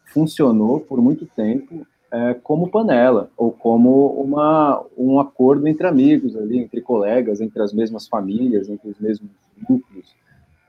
funcionou 0.06 0.80
por 0.80 1.02
muito 1.02 1.26
tempo 1.26 1.86
é, 2.10 2.34
como 2.36 2.72
panela, 2.72 3.30
ou 3.36 3.52
como 3.52 4.14
uma, 4.14 4.82
um 4.97 5.20
acordo 5.20 5.68
entre 5.68 5.86
amigos 5.86 6.38
ali, 6.38 6.58
entre 6.58 6.80
colegas, 6.80 7.41
entre 7.41 7.62
as 7.62 7.74
mesmas 7.74 8.08
famílias, 8.08 8.70
entre 8.70 8.89
os 8.89 8.97
mesmos 8.97 9.30
núcleos 9.70 10.16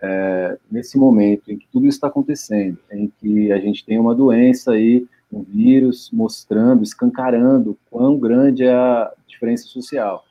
é, 0.02 0.58
nesse 0.70 0.98
momento 0.98 1.50
em 1.52 1.58
que 1.58 1.66
tudo 1.70 1.86
está 1.86 2.06
acontecendo, 2.06 2.78
em 2.90 3.12
que 3.20 3.52
a 3.52 3.58
gente 3.58 3.84
tem 3.84 3.98
uma 3.98 4.14
doença 4.14 4.72
aí, 4.72 5.06
um 5.32 5.42
vírus 5.42 6.10
mostrando, 6.12 6.82
escancarando 6.82 7.78
quão 7.90 8.18
grande 8.18 8.64
é 8.64 8.74
a 8.74 9.12
diferença 9.26 9.64
social. 9.64 10.24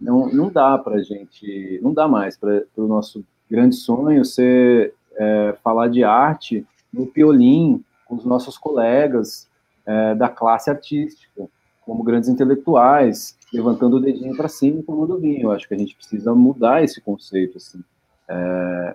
Não, 0.00 0.28
não 0.32 0.50
dá 0.50 0.78
para 0.78 0.96
a 0.96 1.02
gente, 1.02 1.78
não 1.82 1.92
dá 1.92 2.08
mais 2.08 2.36
para 2.36 2.62
o 2.76 2.86
nosso 2.86 3.24
grande 3.50 3.74
sonho 3.74 4.24
ser 4.24 4.94
é, 5.16 5.54
falar 5.62 5.88
de 5.88 6.02
arte 6.02 6.66
no 6.92 7.06
piolim, 7.06 7.84
os 8.08 8.24
nossos 8.24 8.56
colegas 8.56 9.48
é, 9.84 10.14
da 10.14 10.28
classe 10.28 10.70
artística, 10.70 11.48
como 11.82 12.02
grandes 12.02 12.28
intelectuais, 12.28 13.36
levantando 13.52 13.96
o 13.96 14.00
dedinho 14.00 14.36
para 14.36 14.48
cima 14.48 14.80
e 14.80 14.82
tomando 14.82 15.18
vinho. 15.18 15.42
Eu 15.42 15.52
acho 15.52 15.68
que 15.68 15.74
a 15.74 15.78
gente 15.78 15.94
precisa 15.94 16.34
mudar 16.34 16.82
esse 16.82 17.00
conceito, 17.00 17.58
assim. 17.58 17.82
É, 18.30 18.94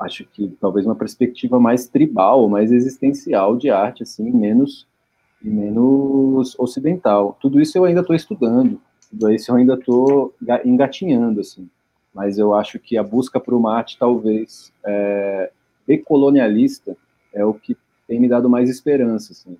acho 0.00 0.24
que 0.24 0.48
talvez 0.60 0.86
uma 0.86 0.94
perspectiva 0.94 1.58
mais 1.58 1.88
tribal, 1.88 2.48
mais 2.48 2.70
existencial 2.70 3.56
de 3.56 3.70
arte, 3.70 4.04
assim, 4.04 4.30
menos 4.30 4.86
e 5.42 5.48
menos 5.50 6.58
ocidental. 6.58 7.36
Tudo 7.40 7.60
isso 7.60 7.76
eu 7.76 7.84
ainda 7.84 8.00
estou 8.00 8.14
estudando, 8.14 8.80
tudo 9.10 9.32
isso 9.32 9.50
eu 9.50 9.56
ainda 9.56 9.74
estou 9.74 10.34
engatinhando, 10.64 11.40
assim. 11.40 11.68
Mas 12.14 12.38
eu 12.38 12.54
acho 12.54 12.78
que 12.78 12.96
a 12.96 13.02
busca 13.02 13.40
para 13.40 13.54
o 13.54 13.68
arte, 13.68 13.98
talvez, 13.98 14.72
é, 14.84 15.50
decolonialista, 15.86 16.96
é 17.32 17.44
o 17.44 17.52
que 17.52 17.76
tem 18.06 18.20
me 18.20 18.28
dado 18.28 18.48
mais 18.48 18.70
esperança, 18.70 19.32
assim. 19.32 19.56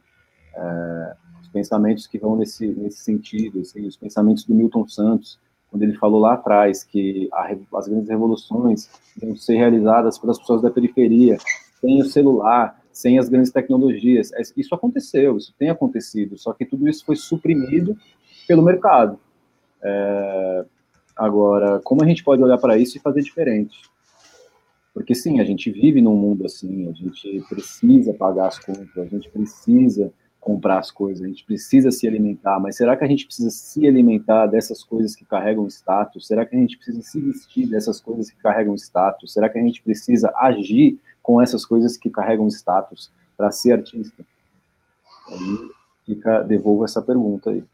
É, 0.54 1.16
os 1.42 1.48
pensamentos 1.48 2.06
que 2.06 2.16
vão 2.16 2.36
nesse, 2.36 2.68
nesse 2.68 2.98
sentido, 2.98 3.60
assim, 3.60 3.86
os 3.86 3.96
pensamentos 3.96 4.44
do 4.44 4.54
Milton 4.54 4.86
Santos, 4.86 5.38
quando 5.74 5.82
ele 5.82 5.94
falou 5.94 6.20
lá 6.20 6.34
atrás 6.34 6.84
que 6.84 7.28
a, 7.32 7.52
as 7.76 7.88
grandes 7.88 8.08
revoluções 8.08 8.88
vão 9.20 9.34
ser 9.34 9.56
realizadas 9.56 10.16
pelas 10.16 10.38
pessoas 10.38 10.62
da 10.62 10.70
periferia, 10.70 11.36
sem 11.80 12.00
o 12.00 12.04
celular, 12.04 12.80
sem 12.92 13.18
as 13.18 13.28
grandes 13.28 13.50
tecnologias. 13.50 14.32
É, 14.34 14.42
isso 14.56 14.72
aconteceu, 14.72 15.36
isso 15.36 15.52
tem 15.58 15.70
acontecido, 15.70 16.38
só 16.38 16.52
que 16.52 16.64
tudo 16.64 16.88
isso 16.88 17.04
foi 17.04 17.16
suprimido 17.16 17.98
pelo 18.46 18.62
mercado. 18.62 19.18
É, 19.82 20.64
agora, 21.16 21.80
como 21.82 22.04
a 22.04 22.06
gente 22.06 22.22
pode 22.22 22.40
olhar 22.40 22.58
para 22.58 22.78
isso 22.78 22.96
e 22.96 23.00
fazer 23.00 23.22
diferente? 23.22 23.82
Porque 24.94 25.12
sim, 25.12 25.40
a 25.40 25.44
gente 25.44 25.72
vive 25.72 26.00
num 26.00 26.14
mundo 26.14 26.46
assim, 26.46 26.88
a 26.88 26.92
gente 26.92 27.44
precisa 27.48 28.14
pagar 28.14 28.46
as 28.46 28.60
contas, 28.60 28.96
a 28.96 29.06
gente 29.06 29.28
precisa 29.28 30.12
comprar 30.44 30.78
as 30.78 30.90
coisas, 30.90 31.24
a 31.24 31.26
gente 31.26 31.42
precisa 31.42 31.90
se 31.90 32.06
alimentar, 32.06 32.60
mas 32.60 32.76
será 32.76 32.94
que 32.94 33.02
a 33.02 33.08
gente 33.08 33.24
precisa 33.24 33.48
se 33.48 33.88
alimentar 33.88 34.46
dessas 34.46 34.84
coisas 34.84 35.16
que 35.16 35.24
carregam 35.24 35.66
status? 35.66 36.26
Será 36.26 36.44
que 36.44 36.54
a 36.54 36.58
gente 36.58 36.76
precisa 36.76 37.00
se 37.00 37.18
vestir 37.18 37.66
dessas 37.66 37.98
coisas 37.98 38.30
que 38.30 38.36
carregam 38.36 38.74
status? 38.74 39.32
Será 39.32 39.48
que 39.48 39.58
a 39.58 39.62
gente 39.62 39.82
precisa 39.82 40.30
agir 40.36 41.00
com 41.22 41.40
essas 41.40 41.64
coisas 41.64 41.96
que 41.96 42.10
carregam 42.10 42.46
status 42.48 43.10
para 43.38 43.50
ser 43.50 43.72
artista? 43.72 44.22
Aí 45.28 45.70
fica, 46.04 46.42
devolvo 46.42 46.84
essa 46.84 47.00
pergunta 47.00 47.48
aí. 47.48 47.64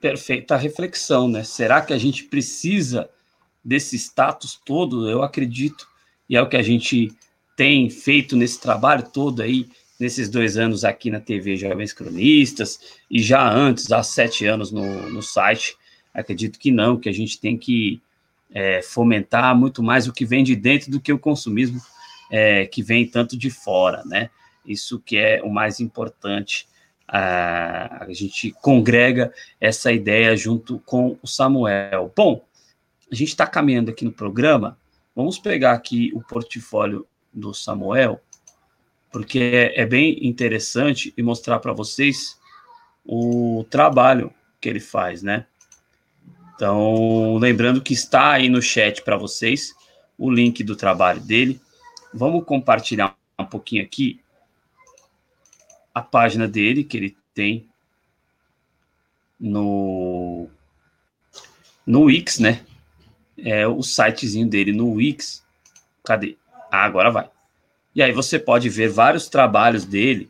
Perfeita 0.00 0.56
reflexão, 0.56 1.28
né? 1.28 1.44
Será 1.44 1.80
que 1.80 1.92
a 1.92 1.98
gente 1.98 2.24
precisa 2.24 3.08
desse 3.64 3.94
status 3.96 4.60
todo? 4.66 5.08
Eu 5.08 5.22
acredito, 5.22 5.86
e 6.28 6.36
é 6.36 6.42
o 6.42 6.48
que 6.48 6.56
a 6.56 6.62
gente 6.62 7.16
tem 7.56 7.88
feito 7.90 8.36
nesse 8.36 8.60
trabalho 8.60 9.04
todo 9.08 9.42
aí, 9.42 9.68
nesses 9.98 10.28
dois 10.28 10.56
anos 10.56 10.84
aqui 10.84 11.10
na 11.10 11.20
TV 11.20 11.56
Jovens 11.56 11.92
Cronistas, 11.92 12.80
e 13.10 13.22
já 13.22 13.48
antes, 13.48 13.90
há 13.92 14.02
sete 14.02 14.44
anos 14.46 14.72
no, 14.72 15.10
no 15.10 15.22
site, 15.22 15.76
acredito 16.12 16.58
que 16.58 16.70
não, 16.70 16.98
que 16.98 17.08
a 17.08 17.12
gente 17.12 17.40
tem 17.40 17.56
que 17.56 18.00
é, 18.52 18.82
fomentar 18.82 19.56
muito 19.56 19.82
mais 19.82 20.06
o 20.06 20.12
que 20.12 20.24
vem 20.24 20.44
de 20.44 20.54
dentro 20.54 20.90
do 20.90 21.00
que 21.00 21.12
o 21.12 21.18
consumismo 21.18 21.80
é, 22.30 22.66
que 22.66 22.82
vem 22.82 23.06
tanto 23.06 23.36
de 23.36 23.50
fora, 23.50 24.02
né? 24.04 24.30
Isso 24.64 25.00
que 25.00 25.16
é 25.16 25.42
o 25.42 25.50
mais 25.50 25.80
importante. 25.80 26.66
A, 27.06 28.04
a 28.04 28.12
gente 28.12 28.50
congrega 28.62 29.32
essa 29.60 29.92
ideia 29.92 30.36
junto 30.36 30.78
com 30.80 31.18
o 31.22 31.26
Samuel. 31.26 32.12
Bom, 32.16 32.42
a 33.10 33.14
gente 33.14 33.28
está 33.28 33.46
caminhando 33.46 33.90
aqui 33.90 34.04
no 34.04 34.12
programa. 34.12 34.78
Vamos 35.14 35.38
pegar 35.38 35.72
aqui 35.72 36.10
o 36.14 36.22
portfólio 36.22 37.06
do 37.34 37.52
Samuel, 37.52 38.20
porque 39.10 39.38
é, 39.38 39.80
é 39.82 39.86
bem 39.86 40.26
interessante 40.26 41.12
e 41.16 41.22
mostrar 41.22 41.58
para 41.58 41.72
vocês 41.72 42.38
o 43.04 43.66
trabalho 43.68 44.32
que 44.60 44.68
ele 44.68 44.80
faz, 44.80 45.22
né? 45.22 45.46
Então, 46.54 47.36
lembrando 47.36 47.82
que 47.82 47.92
está 47.92 48.32
aí 48.32 48.48
no 48.48 48.62
chat 48.62 49.02
para 49.02 49.16
vocês 49.16 49.74
o 50.16 50.30
link 50.30 50.62
do 50.62 50.76
trabalho 50.76 51.20
dele. 51.20 51.60
Vamos 52.12 52.44
compartilhar 52.44 53.16
um 53.38 53.44
pouquinho 53.44 53.82
aqui 53.82 54.20
a 55.92 56.00
página 56.00 56.46
dele 56.46 56.84
que 56.84 56.96
ele 56.96 57.16
tem 57.34 57.68
no 59.38 60.48
no 61.86 62.04
Wix, 62.04 62.38
né? 62.38 62.64
É 63.36 63.66
o 63.66 63.82
sitezinho 63.82 64.48
dele 64.48 64.72
no 64.72 64.92
Wix. 64.92 65.44
Cadê? 66.02 66.36
Ah, 66.74 66.84
agora 66.84 67.08
vai. 67.08 67.30
E 67.94 68.02
aí 68.02 68.10
você 68.10 68.36
pode 68.36 68.68
ver 68.68 68.88
vários 68.88 69.28
trabalhos 69.28 69.84
dele 69.84 70.28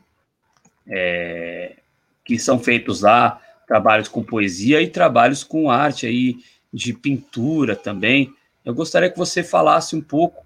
é, 0.86 1.76
que 2.22 2.38
são 2.38 2.58
feitos 2.58 3.00
lá, 3.00 3.40
trabalhos 3.66 4.08
com 4.08 4.22
poesia 4.22 4.82
e 4.82 4.90
trabalhos 4.90 5.42
com 5.42 5.70
arte 5.70 6.06
aí 6.06 6.36
de 6.70 6.92
pintura 6.92 7.74
também. 7.74 8.30
Eu 8.62 8.74
gostaria 8.74 9.08
que 9.08 9.16
você 9.16 9.42
falasse 9.42 9.96
um 9.96 10.02
pouco 10.02 10.44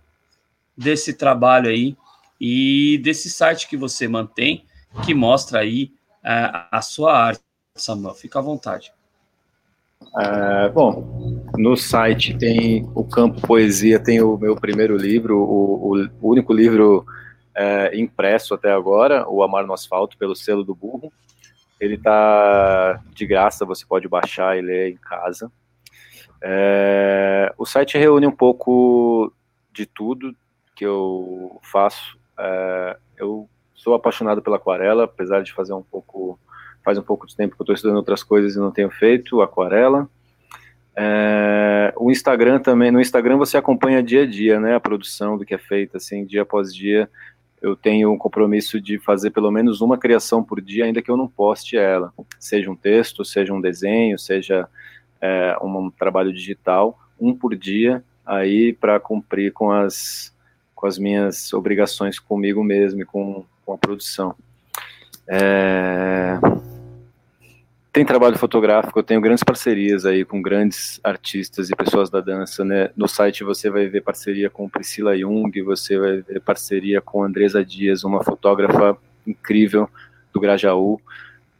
desse 0.77 1.13
trabalho 1.15 1.69
aí 1.69 1.97
e 2.41 3.01
desse 3.03 3.29
site 3.29 3.69
que 3.69 3.77
você 3.77 4.07
mantém, 4.07 4.65
que 5.05 5.13
mostra 5.13 5.59
aí 5.59 5.93
a, 6.23 6.79
a 6.79 6.81
sua 6.81 7.13
arte, 7.13 7.43
Samuel. 7.75 8.15
Fica 8.15 8.39
à 8.39 8.43
vontade. 8.43 8.93
É, 10.17 10.69
bom, 10.69 11.38
no 11.57 11.77
site 11.77 12.37
tem 12.37 12.89
o 12.95 13.05
campo 13.05 13.41
poesia, 13.41 13.99
tem 13.99 14.21
o 14.21 14.37
meu 14.37 14.57
primeiro 14.57 14.97
livro, 14.97 15.39
o, 15.39 15.97
o, 16.21 16.31
único 16.31 16.53
livro 16.53 17.05
é, 17.55 17.99
impresso 17.99 18.55
até 18.55 18.73
agora, 18.73 19.29
o 19.29 19.43
Amar 19.43 19.67
no 19.67 19.73
Asfalto, 19.73 20.17
pelo 20.19 20.37
selo 20.37 20.65
do 20.65 20.75
Burro. 20.75 21.13
Ele 21.81 21.95
está 21.95 23.01
de 23.15 23.27
graça, 23.27 23.65
você 23.65 23.87
pode 23.87 24.09
baixar 24.09 24.59
e 24.59 24.61
ler 24.61 24.91
em 24.91 24.97
casa. 24.97 25.51
É, 26.43 27.53
o 27.57 27.65
site 27.65 27.97
reúne 27.97 28.27
um 28.27 28.33
pouco 28.33 29.33
de 29.73 29.87
tudo 29.87 30.35
que 30.75 30.85
eu 30.85 31.59
faço. 31.63 32.19
É, 32.39 32.97
eu 33.17 33.49
sou 33.75 33.95
apaixonado 33.95 34.43
pela 34.43 34.57
aquarela, 34.57 35.05
apesar 35.05 35.43
de 35.43 35.53
fazer 35.53 35.73
um 35.73 35.83
pouco 35.83 36.39
faz 36.85 36.97
um 36.97 37.03
pouco 37.03 37.27
de 37.27 37.37
tempo 37.37 37.55
que 37.55 37.61
eu 37.61 37.65
estou 37.65 37.75
estudando 37.75 37.97
outras 37.97 38.23
coisas 38.23 38.55
e 38.55 38.59
não 38.59 38.71
tenho 38.71 38.91
feito 38.91 39.43
aquarela. 39.43 40.09
É, 41.01 41.95
o 41.97 42.11
Instagram 42.11 42.59
também, 42.59 42.91
no 42.91 43.01
Instagram 43.01 43.37
você 43.37 43.57
acompanha 43.57 44.03
dia 44.03 44.23
a 44.23 44.27
dia, 44.27 44.59
né, 44.59 44.75
a 44.75 44.81
produção 44.81 45.39
do 45.39 45.45
que 45.45 45.55
é 45.55 45.59
feito, 45.59 45.97
assim, 45.97 46.25
dia 46.25 46.43
após 46.43 46.75
dia. 46.75 47.09
Eu 47.63 47.77
tenho 47.77 48.13
um 48.13 48.19
compromisso 48.19 48.81
de 48.81 48.99
fazer 48.99 49.31
pelo 49.31 49.51
menos 49.53 49.81
uma 49.81 49.97
criação 49.97 50.43
por 50.43 50.61
dia, 50.61 50.85
ainda 50.85 51.01
que 51.01 51.11
eu 51.11 51.17
não 51.17 51.29
poste 51.29 51.77
ela, 51.77 52.13
seja 52.39 52.69
um 52.69 52.75
texto, 52.75 53.25
seja 53.25 53.55
um 53.55 53.61
desenho, 53.61 54.19
seja 54.19 54.69
é, 55.21 55.57
um, 55.63 55.89
trabalho 55.89 56.33
digital, 56.33 56.99
um 57.21 57.33
por 57.33 57.55
dia, 57.55 58.03
aí 58.27 58.73
para 58.73 58.99
cumprir 58.99 59.53
com 59.53 59.71
as 59.71 60.37
com 60.75 60.87
as 60.87 60.97
minhas 60.97 61.53
obrigações 61.53 62.21
comigo 62.21 62.63
mesmo 62.63 63.03
e 63.03 63.05
com, 63.05 63.45
com 63.67 63.73
a 63.73 63.79
produção. 63.79 64.33
É... 65.27 66.39
Tem 67.99 68.05
trabalho 68.05 68.39
fotográfico, 68.39 68.97
eu 68.97 69.03
tenho 69.03 69.21
grandes 69.21 69.43
parcerias 69.43 70.07
aí 70.07 70.25
com 70.25 70.41
grandes 70.41 71.01
artistas 71.03 71.69
e 71.69 71.75
pessoas 71.75 72.09
da 72.09 72.21
dança, 72.21 72.65
né? 72.65 72.91
No 72.97 73.09
site 73.09 73.43
você 73.43 73.69
vai 73.69 73.89
ver 73.89 74.03
parceria 74.03 74.49
com 74.49 74.69
Priscila 74.69 75.19
Jung, 75.19 75.51
você 75.63 75.99
vai 75.99 76.21
ver 76.21 76.41
parceria 76.41 77.01
com 77.01 77.25
Andresa 77.25 77.65
Dias, 77.65 78.05
uma 78.05 78.23
fotógrafa 78.23 78.97
incrível 79.27 79.91
do 80.33 80.39
Grajaú. 80.39 81.01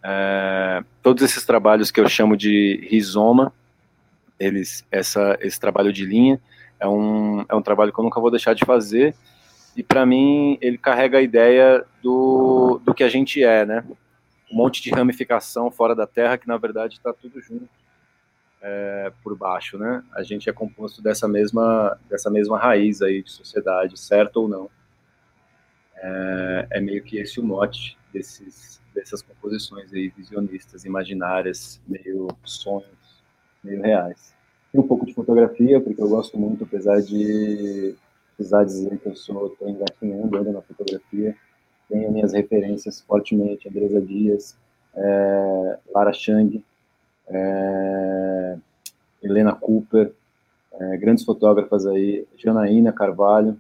É, 0.01 0.85
todos 1.03 1.25
esses 1.25 1.45
trabalhos 1.45 1.91
que 1.91 1.99
eu 1.99 2.09
chamo 2.09 2.37
de 2.37 2.87
rizoma, 2.89 3.53
eles, 4.39 4.87
essa, 4.93 5.37
esse 5.41 5.59
trabalho 5.59 5.93
de 5.93 6.07
linha, 6.07 6.41
é 6.79 6.87
um, 6.87 7.45
é 7.49 7.55
um 7.57 7.63
trabalho 7.63 7.93
que 7.93 7.99
eu 7.99 8.05
nunca 8.05 8.21
vou 8.21 8.31
deixar 8.31 8.55
de 8.55 8.65
fazer, 8.65 9.13
e 9.77 9.83
para 9.83 10.07
mim 10.07 10.57
ele 10.61 10.79
carrega 10.79 11.19
a 11.19 11.23
ideia 11.23 11.85
do, 12.01 12.81
do 12.85 12.95
que 12.95 13.03
a 13.03 13.09
gente 13.09 13.43
é, 13.43 13.67
né? 13.67 13.83
Um 14.51 14.57
monte 14.57 14.83
de 14.83 14.91
ramificação 14.91 15.71
fora 15.71 15.95
da 15.95 16.07
Terra 16.07 16.39
que 16.39 16.49
na 16.49 16.57
verdade 16.57 16.95
está 16.95 17.13
tudo 17.13 17.41
junto 17.41 17.69
é, 18.61 19.13
por 19.23 19.37
baixo, 19.37 19.79
né? 19.79 20.03
A 20.13 20.23
gente 20.23 20.49
é 20.49 20.53
composto 20.53 21.01
dessa 21.01 21.29
mesma 21.29 21.99
dessa 22.09 22.31
mesma 22.31 22.59
raiz 22.59 23.03
aí 23.03 23.23
de 23.23 23.31
sociedade, 23.31 23.99
certo 23.99 24.39
ou 24.43 24.49
não? 24.49 24.71
É, 25.97 26.67
é 26.73 26.81
meio 26.81 27.03
que 27.03 27.19
esse 27.19 27.41
o 27.41 27.45
mote 27.45 27.97
desses 28.13 28.81
dessas 28.95 29.23
composições 29.23 29.93
aí 29.93 30.09
visionistas, 30.09 30.85
imaginárias, 30.85 31.81
meio 31.87 32.29
sonhos, 32.45 33.23
meio 33.63 33.81
reais. 33.83 34.35
Um 34.75 34.83
pouco 34.83 35.07
de 35.07 35.15
fotografia 35.15 35.81
porque 35.81 36.03
eu 36.03 36.09
gosto 36.09 36.37
muito, 36.37 36.65
apesar 36.65 37.01
de 37.01 37.95
precisar 38.37 38.65
dizer 38.65 38.99
que 38.99 39.07
eu 39.07 39.17
sou 39.17 39.49
estou 39.49 39.69
engatinhando 39.69 40.37
ainda 40.37 40.53
na 40.53 40.63
fotografia 40.63 41.37
tenho 41.89 42.13
minhas 42.13 42.33
referências 42.33 43.01
fortemente, 43.01 43.69
Andresa 43.69 44.01
Dias, 44.01 44.57
é, 44.95 45.79
Lara 45.95 46.13
Chang, 46.13 46.63
é, 47.29 48.57
Helena 49.23 49.55
Cooper, 49.55 50.13
é, 50.73 50.97
grandes 50.97 51.25
fotógrafas 51.25 51.87
aí, 51.87 52.27
Janaína 52.37 52.93
Carvalho, 52.93 53.59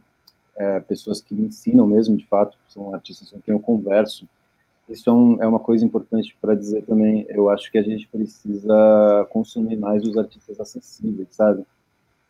é, 0.56 0.80
pessoas 0.80 1.20
que 1.20 1.34
me 1.34 1.46
ensinam 1.46 1.86
mesmo, 1.86 2.16
de 2.16 2.26
fato, 2.26 2.56
são 2.68 2.94
artistas 2.94 3.30
com 3.30 3.40
quem 3.40 3.54
eu 3.54 3.60
converso. 3.60 4.28
Isso 4.88 5.08
é, 5.08 5.12
um, 5.12 5.42
é 5.42 5.46
uma 5.46 5.60
coisa 5.60 5.84
importante 5.84 6.36
para 6.40 6.54
dizer 6.54 6.82
também. 6.84 7.26
Eu 7.28 7.50
acho 7.50 7.70
que 7.70 7.78
a 7.78 7.82
gente 7.82 8.08
precisa 8.08 9.26
consumir 9.30 9.76
mais 9.76 10.02
os 10.02 10.16
artistas 10.16 10.58
acessíveis, 10.58 11.28
sabe? 11.30 11.64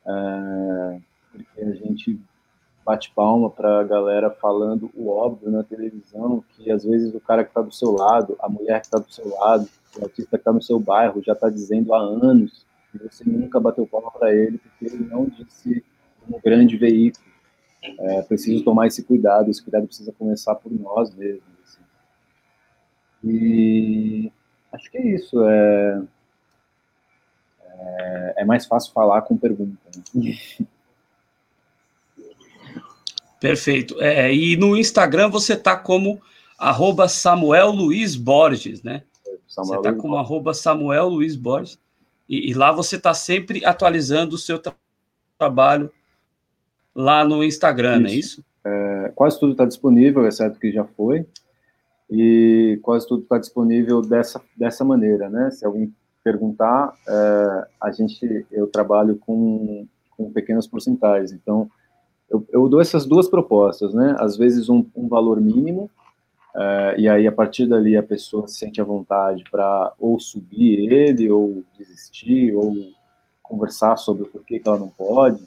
É, 0.07 1.01
porque 1.32 1.61
a 1.61 1.72
gente 1.72 2.20
bate 2.89 3.12
palma 3.14 3.51
para 3.51 3.80
a 3.80 3.84
galera 3.84 4.30
falando 4.30 4.91
o 4.95 5.11
óbvio 5.11 5.51
na 5.51 5.62
televisão, 5.62 6.43
que 6.57 6.70
às 6.70 6.84
vezes 6.84 7.14
o 7.14 7.20
cara 7.20 7.45
que 7.45 7.51
está 7.51 7.61
do 7.61 7.70
seu 7.70 7.91
lado, 7.91 8.34
a 8.41 8.49
mulher 8.49 8.80
que 8.80 8.86
está 8.86 8.99
do 8.99 9.12
seu 9.12 9.28
lado, 9.28 9.68
o 9.99 10.05
artista 10.05 10.39
que 10.39 10.41
está 10.41 10.51
no 10.51 10.62
seu 10.62 10.80
bairro 10.80 11.22
já 11.22 11.34
está 11.34 11.51
dizendo 11.51 11.93
há 11.93 11.99
anos 11.99 12.64
e 12.95 12.99
você 12.99 13.24
nunca 13.28 13.61
bateu 13.61 13.86
palma 13.86 14.11
para 14.11 14.34
ele 14.34 14.57
porque 14.57 14.86
ele 14.86 15.05
não 15.05 15.26
disse 15.26 15.84
um 16.26 16.41
grande 16.41 16.78
veículo. 16.78 17.28
É 18.01 18.22
preciso 18.22 18.64
tomar 18.64 18.86
esse 18.86 19.03
cuidado, 19.03 19.51
esse 19.51 19.62
cuidado 19.62 19.86
precisa 19.86 20.11
começar 20.12 20.55
por 20.55 20.72
nós 20.72 21.14
mesmos. 21.14 21.43
Assim. 21.62 21.82
E 23.22 24.32
acho 24.72 24.91
que 24.91 24.97
é 24.97 25.07
isso. 25.14 25.45
É, 25.47 26.03
é, 27.66 28.34
é 28.39 28.45
mais 28.47 28.64
fácil 28.64 28.95
falar 28.95 29.20
com 29.22 29.36
pergunta. 29.36 29.76
Né? 30.14 30.32
Perfeito. 33.41 34.01
É, 34.01 34.32
e 34.34 34.57
no 34.57 34.76
Instagram 34.76 35.28
você 35.28 35.57
tá 35.57 35.76
como 35.76 36.20
arroba 36.59 37.09
Samuel 37.09 37.70
Luiz 37.70 38.16
Borges, 38.16 38.82
né? 38.82 39.03
Samuel 39.47 39.82
você 39.82 39.89
tá 39.89 39.95
como 39.95 40.16
arroba 40.16 40.53
Samuel 40.53 41.09
Luiz 41.09 41.36
Borges. 41.36 41.78
E, 42.28 42.51
e 42.51 42.55
lá 42.55 42.72
você 42.72 42.97
está 42.97 43.14
sempre 43.14 43.64
atualizando 43.64 44.34
o 44.34 44.39
seu 44.39 44.59
tra 44.59 44.74
trabalho 45.39 45.89
lá 46.93 47.24
no 47.24 47.45
Instagram, 47.45 47.99
isso. 47.99 48.03
não 48.03 48.11
é 48.11 48.14
isso? 48.14 48.45
É, 48.64 49.12
quase 49.14 49.39
tudo 49.39 49.53
está 49.53 49.64
disponível, 49.64 50.26
exceto 50.26 50.59
que 50.59 50.72
já 50.72 50.84
foi. 50.84 51.24
E 52.11 52.78
quase 52.82 53.07
tudo 53.07 53.22
está 53.22 53.39
disponível 53.39 54.03
dessa, 54.03 54.43
dessa 54.57 54.84
maneira, 54.84 55.30
né? 55.30 55.51
Se 55.53 55.64
alguém 55.64 55.95
perguntar, 56.24 56.93
é, 57.09 57.66
a 57.80 57.93
gente, 57.93 58.47
eu 58.51 58.66
trabalho 58.66 59.16
com, 59.16 59.86
com 60.16 60.32
pequenas 60.32 60.66
porcentagens. 60.66 61.32
Então, 61.32 61.70
eu, 62.31 62.47
eu 62.51 62.68
dou 62.68 62.81
essas 62.81 63.07
duas 63.07 63.29
propostas, 63.29 63.95
né? 63.95 64.16
Às 64.18 64.37
vezes 64.37 64.68
um, 64.68 64.85
um 64.95 65.09
valor 65.09 65.41
mínimo, 65.41 65.91
é, 66.55 66.95
e 66.99 67.09
aí 67.09 67.26
a 67.26 67.33
partir 67.33 67.66
dali 67.66 67.97
a 67.97 68.03
pessoa 68.03 68.49
se 68.49 68.57
sente 68.57 68.81
à 68.81 68.85
vontade 68.85 69.45
para 69.51 69.93
ou 69.99 70.18
subir 70.18 70.93
ele, 70.93 71.31
ou 71.31 71.62
desistir, 71.76 72.55
ou 72.55 72.74
conversar 73.43 73.97
sobre 73.97 74.24
o 74.24 74.26
porquê 74.26 74.59
que 74.59 74.68
ela 74.68 74.79
não 74.79 74.89
pode, 74.89 75.43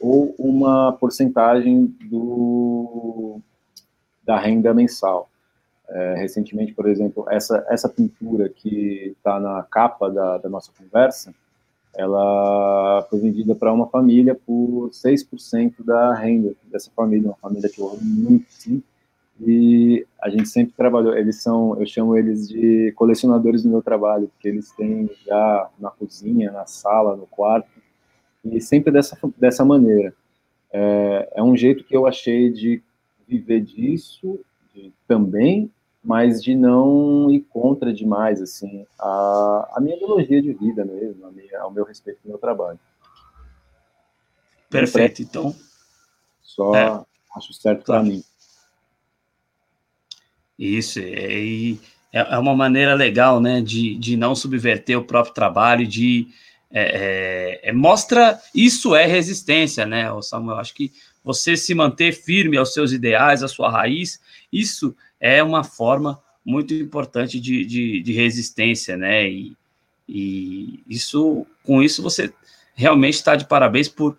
ou 0.00 0.34
uma 0.38 0.92
porcentagem 0.92 1.86
do, 2.08 3.40
da 4.24 4.38
renda 4.38 4.72
mensal. 4.72 5.28
É, 5.86 6.14
recentemente, 6.14 6.72
por 6.72 6.88
exemplo, 6.88 7.26
essa, 7.28 7.64
essa 7.68 7.88
pintura 7.90 8.48
que 8.48 9.14
está 9.18 9.38
na 9.38 9.62
capa 9.64 10.10
da, 10.10 10.38
da 10.38 10.48
nossa 10.48 10.72
conversa, 10.76 11.34
ela 11.96 13.06
foi 13.08 13.20
vendida 13.20 13.54
para 13.54 13.72
uma 13.72 13.86
família 13.86 14.34
por 14.34 14.90
6% 14.90 15.84
da 15.84 16.14
renda 16.14 16.54
dessa 16.70 16.90
família, 16.94 17.28
uma 17.28 17.36
família 17.36 17.68
que 17.68 17.80
eu 17.80 17.88
amo 17.88 18.00
muito, 18.02 18.46
sim, 18.48 18.82
e 19.40 20.06
a 20.20 20.28
gente 20.28 20.48
sempre 20.48 20.74
trabalhou, 20.76 21.16
eles 21.16 21.42
são, 21.42 21.78
eu 21.80 21.86
chamo 21.86 22.16
eles 22.16 22.48
de 22.48 22.92
colecionadores 22.92 23.62
do 23.62 23.68
meu 23.68 23.82
trabalho, 23.82 24.28
porque 24.28 24.48
eles 24.48 24.70
têm 24.72 25.10
já 25.26 25.68
na 25.78 25.90
cozinha, 25.90 26.52
na 26.52 26.66
sala, 26.66 27.16
no 27.16 27.26
quarto, 27.26 27.68
e 28.44 28.60
sempre 28.60 28.92
dessa, 28.92 29.18
dessa 29.36 29.64
maneira. 29.64 30.14
É, 30.72 31.32
é 31.36 31.42
um 31.42 31.56
jeito 31.56 31.84
que 31.84 31.96
eu 31.96 32.06
achei 32.06 32.50
de 32.50 32.82
viver 33.26 33.60
disso 33.60 34.38
de, 34.74 34.92
também, 35.06 35.70
mas 36.04 36.42
de 36.42 36.54
não 36.54 37.30
ir 37.30 37.40
contra 37.48 37.92
demais, 37.92 38.42
assim, 38.42 38.86
a, 38.98 39.72
a 39.76 39.80
minha 39.80 39.96
ideologia 39.96 40.42
de 40.42 40.52
vida 40.52 40.84
mesmo, 40.84 41.30
minha, 41.32 41.60
ao 41.60 41.70
meu 41.70 41.84
respeito 41.84 42.20
do 42.22 42.28
meu 42.28 42.38
trabalho. 42.38 42.78
Perfeito, 44.68 45.22
então. 45.22 45.56
Só 46.42 46.74
é, 46.74 47.04
acho 47.36 47.54
certo 47.54 47.84
claro. 47.84 48.04
para 48.04 48.12
mim. 48.12 48.22
Isso, 50.58 51.00
é, 51.00 51.76
é 52.12 52.38
uma 52.38 52.54
maneira 52.54 52.94
legal, 52.94 53.40
né, 53.40 53.62
de, 53.62 53.96
de 53.96 54.16
não 54.16 54.34
subverter 54.34 54.98
o 54.98 55.04
próprio 55.04 55.32
trabalho, 55.34 55.86
de 55.86 56.28
é, 56.70 57.60
é, 57.62 57.70
é 57.70 57.72
mostra 57.72 58.38
isso 58.54 58.94
é 58.94 59.06
resistência, 59.06 59.86
né, 59.86 60.06
Samuel? 60.20 60.58
Acho 60.58 60.74
que 60.74 60.92
você 61.22 61.56
se 61.56 61.74
manter 61.74 62.12
firme 62.12 62.56
aos 62.56 62.74
seus 62.74 62.92
ideais, 62.92 63.42
à 63.42 63.48
sua 63.48 63.70
raiz, 63.70 64.20
isso 64.52 64.94
é 65.24 65.42
uma 65.42 65.64
forma 65.64 66.22
muito 66.44 66.74
importante 66.74 67.40
de, 67.40 67.64
de, 67.64 68.02
de 68.02 68.12
resistência, 68.12 68.94
né? 68.94 69.26
E, 69.26 69.56
e 70.06 70.84
isso, 70.86 71.46
com 71.62 71.82
isso, 71.82 72.02
você 72.02 72.30
realmente 72.74 73.14
está 73.14 73.34
de 73.34 73.46
parabéns 73.46 73.88
por 73.88 74.18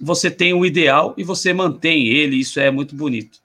você 0.00 0.30
tem 0.30 0.54
o 0.54 0.64
ideal 0.64 1.12
e 1.18 1.24
você 1.24 1.52
mantém 1.52 2.06
ele, 2.08 2.36
isso 2.36 2.58
é 2.58 2.70
muito 2.70 2.96
bonito. 2.96 3.42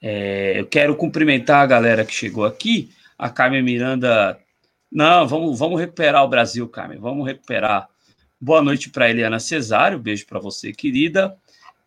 É, 0.00 0.60
eu 0.60 0.66
quero 0.66 0.94
cumprimentar 0.94 1.62
a 1.62 1.66
galera 1.66 2.04
que 2.04 2.14
chegou 2.14 2.44
aqui. 2.44 2.90
A 3.18 3.28
Carmen 3.28 3.62
Miranda. 3.62 4.38
Não, 4.90 5.26
vamos, 5.26 5.58
vamos 5.58 5.80
recuperar 5.80 6.22
o 6.22 6.28
Brasil, 6.28 6.68
Carmen. 6.68 6.98
Vamos 6.98 7.26
recuperar. 7.26 7.88
Boa 8.40 8.62
noite 8.62 8.88
para 8.88 9.10
Eliana 9.10 9.40
Cesário. 9.40 9.98
Beijo 9.98 10.26
para 10.26 10.38
você, 10.38 10.72
querida. 10.72 11.36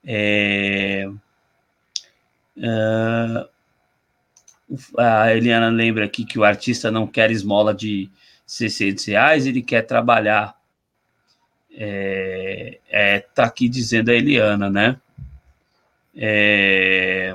É, 0.03 1.09
Uh, 2.57 3.47
a 4.97 5.33
Eliana 5.33 5.69
lembra 5.69 6.05
aqui 6.05 6.25
que 6.25 6.39
o 6.39 6.43
artista 6.43 6.89
não 6.89 7.05
quer 7.05 7.31
esmola 7.31 7.73
de 7.73 8.09
600 8.45 9.05
reais, 9.05 9.45
ele 9.45 9.61
quer 9.61 9.83
trabalhar. 9.83 10.55
É, 11.75 12.79
é, 12.87 13.19
tá 13.19 13.45
aqui 13.45 13.67
dizendo 13.67 14.09
a 14.09 14.13
Eliana, 14.13 14.69
né? 14.69 14.99
É... 16.15 17.33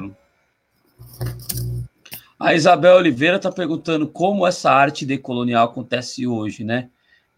A 2.39 2.55
Isabel 2.55 2.97
Oliveira 2.97 3.37
está 3.37 3.51
perguntando 3.51 4.07
como 4.07 4.47
essa 4.47 4.71
arte 4.71 5.05
decolonial 5.05 5.65
acontece 5.65 6.25
hoje, 6.25 6.63
né? 6.63 6.89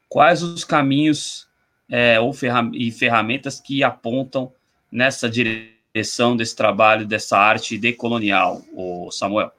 Quais 0.09 0.43
os 0.43 0.63
caminhos 0.63 1.49
é, 1.89 2.21
ou 2.21 2.33
ferram 2.35 2.71
e 2.75 2.93
ferramentas 2.93 3.59
que 3.59 3.83
apontam 3.83 4.53
nessa 4.93 5.29
direção? 5.29 5.80
Direção 5.95 6.37
desse 6.37 6.55
trabalho, 6.55 7.07
dessa 7.07 7.37
arte 7.37 7.77
decolonial, 7.77 8.63
o 8.73 9.11
Samuel? 9.11 9.51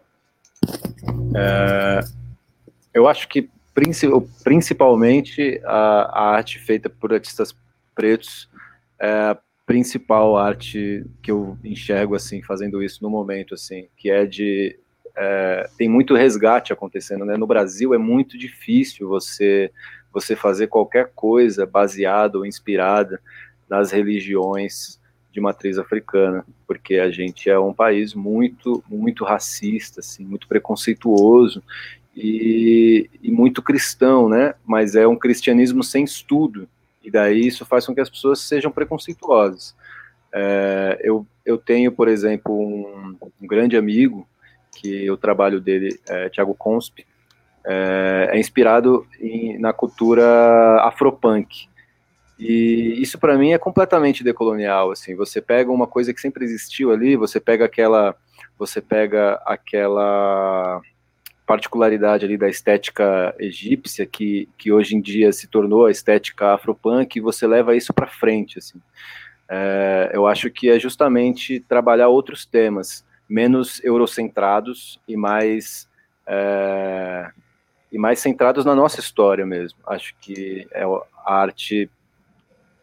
É, 1.35 1.99
eu 2.93 3.07
acho 3.07 3.27
que 3.27 3.49
principalmente 4.43 5.61
a, 5.65 6.01
a, 6.11 6.35
arte 6.35 6.59
feita 6.59 6.89
por 6.89 7.13
artistas 7.13 7.55
pretos 7.95 8.49
é 8.99 9.11
a 9.11 9.37
principal 9.65 10.37
arte 10.37 11.05
que 11.21 11.31
eu 11.31 11.57
enxergo 11.63 12.15
assim 12.15 12.41
fazendo 12.41 12.83
isso 12.83 13.01
no 13.01 13.09
momento 13.09 13.53
assim 13.53 13.87
que 13.95 14.11
é 14.11 14.25
de 14.25 14.77
é, 15.15 15.69
tem 15.77 15.87
muito 15.87 16.13
resgate 16.13 16.73
acontecendo 16.73 17.23
né 17.23 17.37
no 17.37 17.47
Brasil 17.47 17.93
é 17.93 17.97
muito 17.97 18.37
difícil 18.37 19.07
você 19.07 19.71
você 20.11 20.35
fazer 20.35 20.67
qualquer 20.67 21.11
coisa 21.15 21.65
baseada 21.65 22.37
ou 22.37 22.45
inspirada 22.45 23.21
nas 23.69 23.91
religiões 23.91 24.99
de 25.31 25.39
matriz 25.39 25.77
africana, 25.77 26.45
porque 26.67 26.95
a 26.95 27.09
gente 27.09 27.49
é 27.49 27.57
um 27.57 27.73
país 27.73 28.13
muito, 28.13 28.83
muito 28.87 29.23
racista, 29.23 30.01
assim, 30.01 30.25
muito 30.25 30.47
preconceituoso 30.47 31.63
e, 32.15 33.09
e, 33.21 33.31
muito 33.31 33.61
cristão, 33.61 34.27
né? 34.27 34.53
Mas 34.65 34.95
é 34.95 35.07
um 35.07 35.15
cristianismo 35.15 35.83
sem 35.83 36.03
estudo, 36.03 36.67
e 37.03 37.09
daí 37.09 37.47
isso 37.47 37.65
faz 37.65 37.85
com 37.85 37.95
que 37.95 38.01
as 38.01 38.09
pessoas 38.09 38.39
sejam 38.39 38.71
preconceituosas. 38.71 39.73
É, 40.33 40.99
eu, 41.01 41.25
eu 41.45 41.57
tenho, 41.57 41.91
por 41.91 42.07
exemplo, 42.07 42.53
um, 42.53 43.17
um, 43.41 43.47
grande 43.47 43.77
amigo, 43.77 44.27
que 44.75 45.09
o 45.09 45.17
trabalho 45.17 45.59
dele 45.59 45.99
é 46.07 46.29
Tiago 46.29 46.53
Consp, 46.53 47.05
é, 47.65 48.29
é 48.33 48.39
inspirado 48.39 49.05
em, 49.19 49.57
na 49.59 49.71
cultura 49.71 50.25
afropunk, 50.81 51.69
e 52.43 52.99
isso 52.99 53.19
para 53.19 53.37
mim 53.37 53.51
é 53.51 53.59
completamente 53.59 54.23
decolonial, 54.23 54.89
assim. 54.89 55.15
Você 55.15 55.39
pega 55.39 55.71
uma 55.71 55.85
coisa 55.85 56.11
que 56.11 56.19
sempre 56.19 56.43
existiu 56.43 56.91
ali, 56.91 57.15
você 57.15 57.39
pega 57.39 57.65
aquela 57.65 58.15
você 58.57 58.81
pega 58.81 59.39
aquela 59.45 60.81
particularidade 61.45 62.25
ali 62.25 62.37
da 62.37 62.49
estética 62.49 63.35
egípcia 63.39 64.07
que, 64.07 64.49
que 64.57 64.71
hoje 64.71 64.95
em 64.95 65.01
dia 65.01 65.31
se 65.31 65.47
tornou 65.47 65.85
a 65.85 65.91
estética 65.91 66.53
afropunk 66.53 67.15
e 67.15 67.21
você 67.21 67.45
leva 67.45 67.75
isso 67.75 67.93
para 67.93 68.07
frente, 68.07 68.57
assim. 68.57 68.81
É, 69.47 70.09
eu 70.11 70.25
acho 70.25 70.49
que 70.49 70.67
é 70.67 70.79
justamente 70.79 71.59
trabalhar 71.59 72.07
outros 72.07 72.43
temas 72.43 73.05
menos 73.29 73.83
eurocentrados 73.83 74.99
e 75.07 75.15
mais 75.15 75.87
é, 76.25 77.29
e 77.91 77.99
mais 77.99 78.17
centrados 78.19 78.65
na 78.65 78.73
nossa 78.73 78.99
história 78.99 79.45
mesmo. 79.45 79.77
Acho 79.85 80.15
que 80.19 80.67
é 80.71 80.83
a 80.83 81.35
arte 81.35 81.87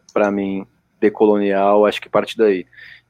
para 0.09 0.31
mim 0.31 0.65
decolonial, 0.99 1.85
acho 1.85 2.01
que 2.01 2.09
parte 2.09 2.37
daí, 2.37 2.65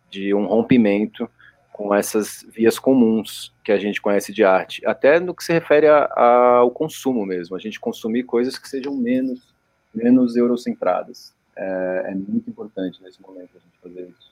de 0.10 0.34
um 0.34 0.46
rompimento 0.46 1.30
com 1.72 1.96
essas 1.96 2.46
vias 2.50 2.78
comuns 2.78 3.54
que 3.64 3.72
a 3.72 3.78
gente 3.78 4.02
conhece 4.02 4.34
de 4.34 4.44
arte, 4.44 4.86
até 4.86 5.20
no 5.20 5.34
que 5.34 5.44
se 5.44 5.54
refere 5.54 5.88
a, 5.88 6.04
a, 6.06 6.56
ao 6.58 6.72
consumo 6.72 7.26
mesmo, 7.26 7.56
a 7.56 7.60
gente 7.60 7.80
consumir 7.80 8.24
coisas 8.24 8.58
que 8.58 8.68
sejam 8.68 8.94
menos, 8.94 9.54
menos 9.96 10.36
eurocentradas. 10.36 11.34
É, 11.56 12.12
é 12.12 12.16
muito 12.16 12.50
importante 12.50 13.02
nesse 13.02 13.22
momento 13.22 13.52
a 13.56 13.60
gente 13.60 13.80
fazer 13.82 14.10
isso. 14.10 14.30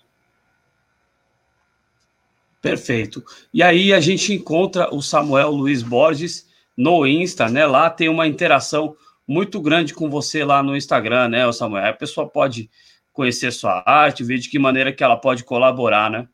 Perfeito. 2.61 3.23
E 3.53 3.63
aí 3.63 3.93
a 3.93 3.99
gente 4.01 4.33
encontra 4.33 4.93
o 4.93 5.01
Samuel 5.01 5.51
Luiz 5.51 5.81
Borges 5.81 6.49
no 6.75 7.07
Insta, 7.07 7.47
né? 7.47 7.65
Lá 7.65 7.89
tem 7.89 8.09
uma 8.09 8.27
interação 8.27 8.95
muito 9.27 9.61
grande 9.61 9.93
com 9.93 10.09
você 10.09 10.43
lá 10.43 10.63
no 10.63 10.75
Instagram, 10.75 11.29
né, 11.29 11.51
Samuel? 11.51 11.89
A 11.89 11.93
pessoa 11.93 12.29
pode 12.29 12.69
conhecer 13.11 13.51
sua 13.51 13.83
arte, 13.85 14.23
ver 14.23 14.37
de 14.37 14.49
que 14.49 14.59
maneira 14.59 14.93
que 14.93 15.03
ela 15.03 15.17
pode 15.17 15.43
colaborar, 15.43 16.09
né? 16.09 16.27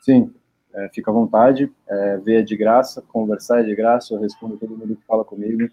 Sim, 0.00 0.32
é, 0.74 0.88
fica 0.88 1.10
à 1.10 1.14
vontade, 1.14 1.72
é, 1.88 2.16
ver 2.18 2.40
é 2.40 2.42
de 2.42 2.56
graça, 2.56 3.02
conversar 3.02 3.60
é 3.60 3.62
de 3.64 3.74
graça, 3.74 4.14
eu 4.14 4.20
respondo 4.20 4.56
todo 4.56 4.76
mundo 4.76 4.96
que 4.96 5.06
fala 5.06 5.24
comigo. 5.24 5.68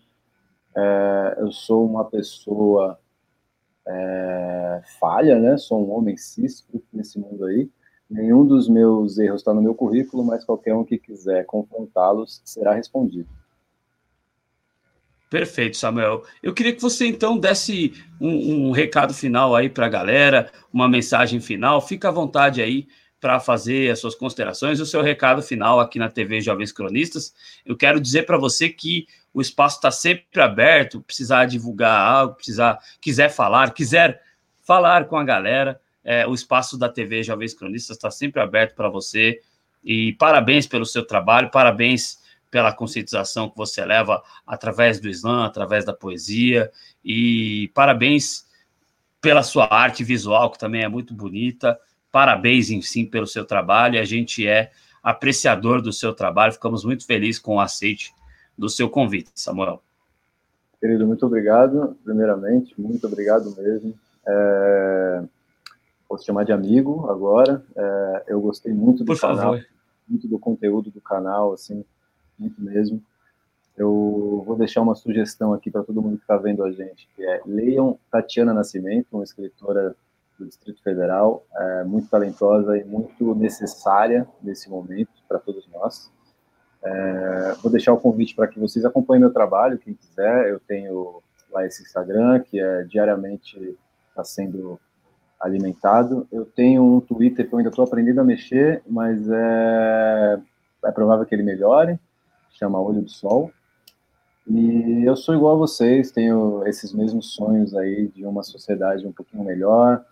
É, 0.76 1.38
eu 1.40 1.52
sou 1.52 1.86
uma 1.86 2.06
pessoa 2.06 3.00
é, 3.88 4.82
falha, 5.00 5.40
né? 5.40 5.58
Sou 5.58 5.86
um 5.86 5.92
homem 5.92 6.16
cis 6.18 6.66
nesse 6.94 7.20
mundo 7.20 7.46
aí. 7.46 7.70
Nenhum 8.10 8.46
dos 8.46 8.70
meus 8.70 9.18
erros 9.18 9.42
está 9.42 9.54
no 9.54 9.62
meu 9.62 9.76
currículo, 9.76 10.24
mas 10.24 10.46
qualquer 10.46 10.74
um 10.74 10.84
que 10.84 10.98
quiser 10.98 11.46
confrontá-los 11.46 12.42
será 12.46 12.74
respondido. 12.74 13.28
Perfeito, 15.30 15.76
Samuel. 15.76 16.24
Eu 16.42 16.54
queria 16.54 16.74
que 16.74 16.82
você 16.82 17.06
então 17.06 17.38
desse 17.38 17.94
um, 18.20 18.68
um 18.68 18.72
recado 18.72 19.14
final 19.14 19.56
aí 19.56 19.70
para 19.70 19.86
a 19.86 19.90
galera, 19.90 20.50
uma 20.72 20.88
mensagem 20.88 21.42
final. 21.42 21.82
Fica 21.82 22.08
à 22.08 22.12
vontade 22.12 22.62
aí 22.62 22.88
para 23.20 23.40
fazer 23.40 23.92
as 23.92 24.00
suas 24.00 24.16
considerações, 24.16 24.80
o 24.80 24.86
seu 24.86 25.02
recado 25.02 25.42
final 25.42 25.80
aqui 25.80 26.00
na 26.00 26.10
TV 26.10 26.40
Jovens 26.40 26.72
Cronistas. 26.72 27.34
Eu 27.66 27.76
quero 27.76 28.00
dizer 28.00 28.26
para 28.26 28.38
você 28.38 28.70
que 28.70 29.08
o 29.34 29.42
espaço 29.42 29.78
está 29.78 29.92
sempre 29.92 30.42
aberto, 30.42 31.02
precisar 31.02 31.46
divulgar 31.46 32.00
algo, 32.00 32.36
precisar, 32.36 32.80
quiser 33.02 33.30
falar, 33.30 33.74
quiser 33.74 34.22
falar 34.64 35.06
com 35.06 35.18
a 35.18 35.24
galera, 35.24 35.80
é, 36.04 36.26
o 36.26 36.34
espaço 36.34 36.78
da 36.78 36.88
TV 36.88 37.22
Jovens 37.22 37.54
Cronistas 37.54 37.98
está 37.98 38.10
sempre 38.10 38.42
aberto 38.42 38.76
para 38.76 38.88
você. 38.88 39.42
E 39.84 40.14
parabéns 40.14 40.66
pelo 40.66 40.86
seu 40.86 41.06
trabalho, 41.06 41.52
parabéns 41.52 42.20
pela 42.50 42.74
conscientização 42.74 43.50
que 43.50 43.58
você 43.58 43.84
leva 43.84 44.24
através 44.46 45.00
do 45.00 45.10
Islã, 45.10 45.46
através 45.46 45.86
da 45.86 45.94
poesia. 45.94 46.72
E 47.04 47.70
parabéns 47.74 48.46
pela 49.22 49.44
sua 49.44 49.68
arte 49.74 50.04
visual, 50.04 50.52
que 50.52 50.60
também 50.60 50.84
é 50.84 50.88
muito 50.88 51.14
bonita. 51.14 51.78
Parabéns, 52.12 52.70
enfim, 52.70 53.06
pelo 53.06 53.28
seu 53.28 53.46
trabalho. 53.46 54.00
A 54.00 54.06
gente 54.06 54.48
é 54.48 54.72
apreciador 55.04 55.82
do 55.82 55.92
seu 55.92 56.14
trabalho. 56.14 56.54
Ficamos 56.54 56.84
muito 56.84 57.06
felizes 57.06 57.40
com 57.40 57.56
o 57.56 57.60
aceite 57.60 58.14
do 58.58 58.70
seu 58.70 58.90
convite, 58.90 59.30
Samuel. 59.36 59.82
Querido, 60.80 61.08
muito 61.08 61.26
obrigado, 61.26 61.98
primeiramente, 62.04 62.80
muito 62.80 63.08
obrigado 63.08 63.56
mesmo. 63.58 63.94
É... 64.28 65.24
Posso 66.08 66.26
chamar 66.26 66.44
de 66.44 66.52
amigo 66.52 67.10
agora. 67.10 67.64
É... 67.76 68.24
Eu 68.28 68.42
gostei 68.42 68.74
muito 68.74 69.04
do 69.04 69.06
Por 69.06 69.20
canal, 69.20 69.38
favor. 69.38 69.66
muito 70.08 70.28
do 70.28 70.38
conteúdo 70.38 70.92
do 70.92 71.02
canal, 71.02 71.54
assim, 71.54 71.84
muito 72.38 72.62
mesmo. 72.62 73.02
Eu 73.78 74.44
vou 74.46 74.56
deixar 74.56 74.82
uma 74.82 74.96
sugestão 74.96 75.54
aqui 75.54 75.70
para 75.70 75.84
todo 75.84 76.02
mundo 76.02 76.18
que 76.18 76.24
está 76.24 76.36
vendo 76.36 76.64
a 76.64 76.72
gente, 76.72 77.08
que 77.16 77.24
é 77.24 77.42
leiam 77.46 78.00
Tatiana 78.12 78.52
Nascimento, 78.52 79.08
uma 79.14 79.24
escritora 79.24 79.96
do 80.38 80.46
Distrito 80.46 80.82
Federal, 80.82 81.46
é, 81.56 81.84
muito 81.84 82.10
talentosa 82.10 82.76
e 82.76 82.84
muito 82.84 83.36
necessária 83.36 84.28
nesse 84.42 84.68
momento 84.68 85.12
para 85.28 85.38
todos 85.38 85.68
nós. 85.72 86.12
É, 86.84 87.56
vou 87.62 87.72
deixar 87.72 87.94
o 87.94 88.00
convite 88.00 88.36
para 88.36 88.48
que 88.48 88.60
vocês 88.60 88.84
acompanhem 88.84 89.22
meu 89.22 89.34
trabalho, 89.34 89.78
quem 89.78 89.94
quiser. 89.94 90.50
Eu 90.50 90.60
tenho 90.60 91.22
lá 91.52 91.64
esse 91.66 91.84
Instagram, 91.84 92.40
que 92.40 92.60
é 92.60 92.84
diariamente 92.84 93.78
está 94.10 94.24
sendo 94.24 94.80
alimentado. 95.40 96.28
Eu 96.32 96.46
tenho 96.46 96.84
um 96.84 97.00
Twitter 97.00 97.48
que 97.48 97.54
eu 97.54 97.60
ainda 97.60 97.70
estou 97.70 97.86
aprendendo 97.86 98.22
a 98.22 98.24
mexer, 98.24 98.82
mas 98.88 99.30
é, 99.30 100.40
é 100.86 100.92
provável 100.92 101.26
que 101.28 101.36
ele 101.36 101.44
melhore 101.44 102.00
chama 102.58 102.82
Olho 102.82 103.02
do 103.02 103.10
Sol. 103.10 103.52
E 104.48 105.04
eu 105.06 105.16
sou 105.16 105.36
igual 105.36 105.56
a 105.56 105.60
vocês, 105.60 106.12
tenho 106.12 106.66
esses 106.66 106.94
mesmos 106.94 107.34
sonhos 107.34 107.76
aí 107.76 108.08
de 108.08 108.26
uma 108.26 108.44
sociedade 108.44 109.06
um 109.06 109.12
pouquinho 109.12 109.44
melhor, 109.44 110.04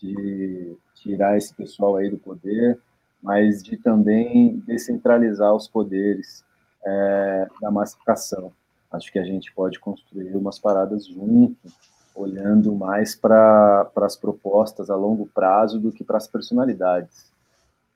de 0.00 0.76
tirar 0.94 1.36
esse 1.36 1.52
pessoal 1.52 1.96
aí 1.96 2.08
do 2.08 2.16
poder, 2.16 2.78
mas 3.22 3.62
de 3.62 3.76
também 3.76 4.62
descentralizar 4.66 5.54
os 5.54 5.68
poderes 5.68 6.44
é, 6.84 7.48
da 7.60 7.70
massificação. 7.70 8.52
Acho 8.92 9.12
que 9.12 9.18
a 9.18 9.24
gente 9.24 9.52
pode 9.52 9.78
construir 9.78 10.34
umas 10.36 10.58
paradas 10.58 11.06
juntos, 11.06 11.72
olhando 12.14 12.74
mais 12.74 13.14
para 13.14 13.90
as 13.96 14.16
propostas 14.16 14.88
a 14.88 14.96
longo 14.96 15.26
prazo 15.26 15.78
do 15.78 15.92
que 15.92 16.04
para 16.04 16.16
as 16.16 16.26
personalidades 16.26 17.29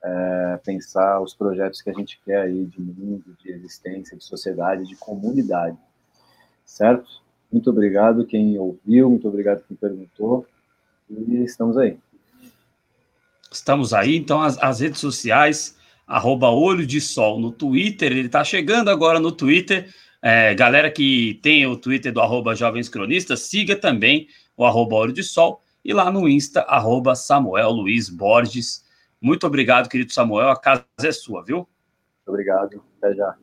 é, 0.05 0.61
pensar 0.63 1.21
os 1.21 1.33
projetos 1.33 1.81
que 1.81 1.89
a 1.89 1.93
gente 1.95 2.21
quer 2.25 2.43
aí 2.43 2.67
de 2.67 2.81
mundo, 2.81 3.35
de 3.43 3.51
existência, 3.51 4.17
de 4.17 4.23
sociedade, 4.23 4.87
de 4.87 4.95
comunidade, 4.97 5.79
certo? 6.65 7.09
Muito 7.51 7.71
obrigado 7.71 8.27
quem 8.27 8.59
ouviu, 8.59 9.09
muito 9.09 9.27
obrigado 9.27 9.65
quem 9.67 9.77
perguntou, 9.77 10.47
e 11.09 11.37
estamos 11.43 11.79
aí. 11.79 11.97
Estamos 13.51 13.95
aí, 13.95 14.17
então 14.17 14.43
as, 14.43 14.59
as 14.59 14.81
redes 14.81 15.01
sociais, 15.01 15.77
arroba 16.07 16.51
Olho 16.51 16.87
de 16.87 17.01
Sol 17.01 17.41
no 17.41 17.51
Twitter, 17.51 18.13
ele 18.13 18.27
está 18.27 18.45
chegando 18.45 18.91
agora 18.91 19.19
no 19.19 19.33
Twitter, 19.33 19.89
é, 20.21 20.55
galera 20.55 20.91
que 20.91 21.39
tem 21.43 21.67
o 21.67 21.77
Twitter 21.77 22.13
do 22.13 22.21
arroba 22.21 22.55
Jovens 22.55 22.91
Cronistas, 22.91 23.41
siga 23.41 23.75
também 23.75 24.29
o 24.55 24.67
arroba 24.67 24.97
Olho 24.97 25.13
de 25.15 25.23
Sol, 25.23 25.63
e 25.83 25.95
lá 25.95 26.11
no 26.11 26.29
Insta, 26.29 26.61
arroba 26.63 27.15
Samuel 27.15 27.71
Luiz 27.71 28.11
Borges, 28.11 28.84
muito 29.25 29.47
obrigado, 29.47 29.89
querido 29.89 30.13
Samuel. 30.13 30.51
A 30.51 30.61
casa 30.61 30.85
é 31.03 31.11
sua, 31.11 31.43
viu? 31.43 31.67
Obrigado. 32.27 32.85
Até 32.99 33.15
já. 33.15 33.35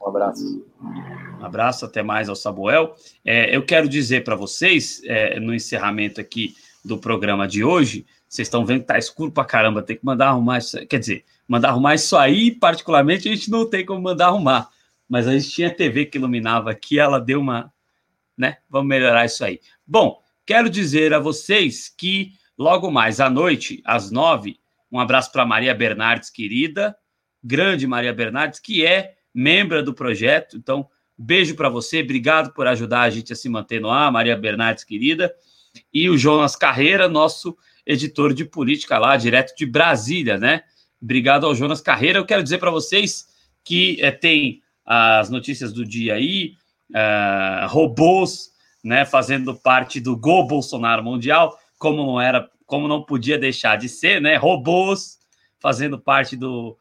Um 0.00 0.06
abraço. 0.06 0.64
Um 0.80 1.44
abraço, 1.44 1.84
até 1.84 2.04
mais 2.04 2.28
ao 2.28 2.36
Samuel. 2.36 2.94
É, 3.24 3.54
eu 3.54 3.66
quero 3.66 3.88
dizer 3.88 4.22
para 4.22 4.36
vocês, 4.36 5.02
é, 5.04 5.40
no 5.40 5.52
encerramento 5.52 6.20
aqui 6.20 6.54
do 6.84 6.96
programa 6.98 7.48
de 7.48 7.64
hoje, 7.64 8.06
vocês 8.28 8.46
estão 8.46 8.64
vendo 8.64 8.82
que 8.82 8.86
tá 8.86 8.96
escuro 8.96 9.32
para 9.32 9.44
caramba, 9.44 9.82
tem 9.82 9.96
que 9.96 10.06
mandar 10.06 10.28
arrumar 10.28 10.58
isso. 10.58 10.86
Quer 10.86 11.00
dizer, 11.00 11.24
mandar 11.48 11.70
arrumar 11.70 11.96
isso 11.96 12.16
aí, 12.16 12.52
particularmente, 12.52 13.28
a 13.28 13.34
gente 13.34 13.50
não 13.50 13.68
tem 13.68 13.84
como 13.84 14.00
mandar 14.00 14.26
arrumar. 14.26 14.70
Mas 15.08 15.26
a 15.26 15.32
gente 15.32 15.50
tinha 15.50 15.68
TV 15.68 16.06
que 16.06 16.16
iluminava 16.16 16.70
aqui, 16.70 16.96
ela 16.96 17.18
deu 17.18 17.40
uma. 17.40 17.72
Né? 18.38 18.58
Vamos 18.70 18.86
melhorar 18.86 19.24
isso 19.24 19.44
aí. 19.44 19.58
Bom, 19.84 20.22
quero 20.46 20.70
dizer 20.70 21.12
a 21.12 21.18
vocês 21.18 21.88
que 21.88 22.34
logo 22.56 22.88
mais 22.88 23.18
à 23.18 23.28
noite, 23.28 23.82
às 23.84 24.12
nove, 24.12 24.60
um 24.90 24.98
abraço 24.98 25.32
para 25.32 25.44
Maria 25.44 25.74
Bernardes, 25.74 26.30
querida, 26.30 26.96
grande 27.42 27.86
Maria 27.86 28.12
Bernardes, 28.12 28.60
que 28.60 28.84
é 28.84 29.14
membro 29.34 29.82
do 29.82 29.92
projeto. 29.92 30.56
Então, 30.56 30.88
beijo 31.16 31.54
para 31.54 31.68
você, 31.68 32.00
obrigado 32.00 32.52
por 32.52 32.66
ajudar 32.66 33.02
a 33.02 33.10
gente 33.10 33.32
a 33.32 33.36
se 33.36 33.48
manter 33.48 33.80
no 33.80 33.90
ar, 33.90 34.10
Maria 34.12 34.36
Bernardes, 34.36 34.84
querida. 34.84 35.34
E 35.92 36.08
o 36.08 36.16
Jonas 36.16 36.54
Carreira, 36.54 37.08
nosso 37.08 37.56
editor 37.86 38.32
de 38.32 38.44
política 38.44 38.98
lá, 38.98 39.16
direto 39.16 39.54
de 39.56 39.66
Brasília, 39.66 40.38
né? 40.38 40.62
Obrigado 41.02 41.46
ao 41.46 41.54
Jonas 41.54 41.80
Carreira. 41.80 42.18
Eu 42.18 42.24
quero 42.24 42.42
dizer 42.42 42.58
para 42.58 42.70
vocês 42.70 43.26
que 43.62 43.98
é, 44.00 44.10
tem 44.10 44.62
as 44.84 45.28
notícias 45.28 45.72
do 45.72 45.84
dia 45.84 46.14
aí, 46.14 46.54
uh, 46.90 47.66
robôs, 47.68 48.52
né, 48.82 49.04
fazendo 49.04 49.54
parte 49.54 49.98
do 49.98 50.16
Go 50.16 50.46
Bolsonaro 50.46 51.02
Mundial, 51.02 51.58
como 51.78 52.04
não 52.04 52.20
era 52.20 52.48
como 52.74 52.88
não 52.88 53.04
podia 53.04 53.38
deixar 53.38 53.76
de 53.76 53.88
ser, 53.88 54.20
né? 54.20 54.34
Robôs 54.34 55.20
fazendo 55.60 55.96
parte 55.96 56.36
do, 56.36 56.76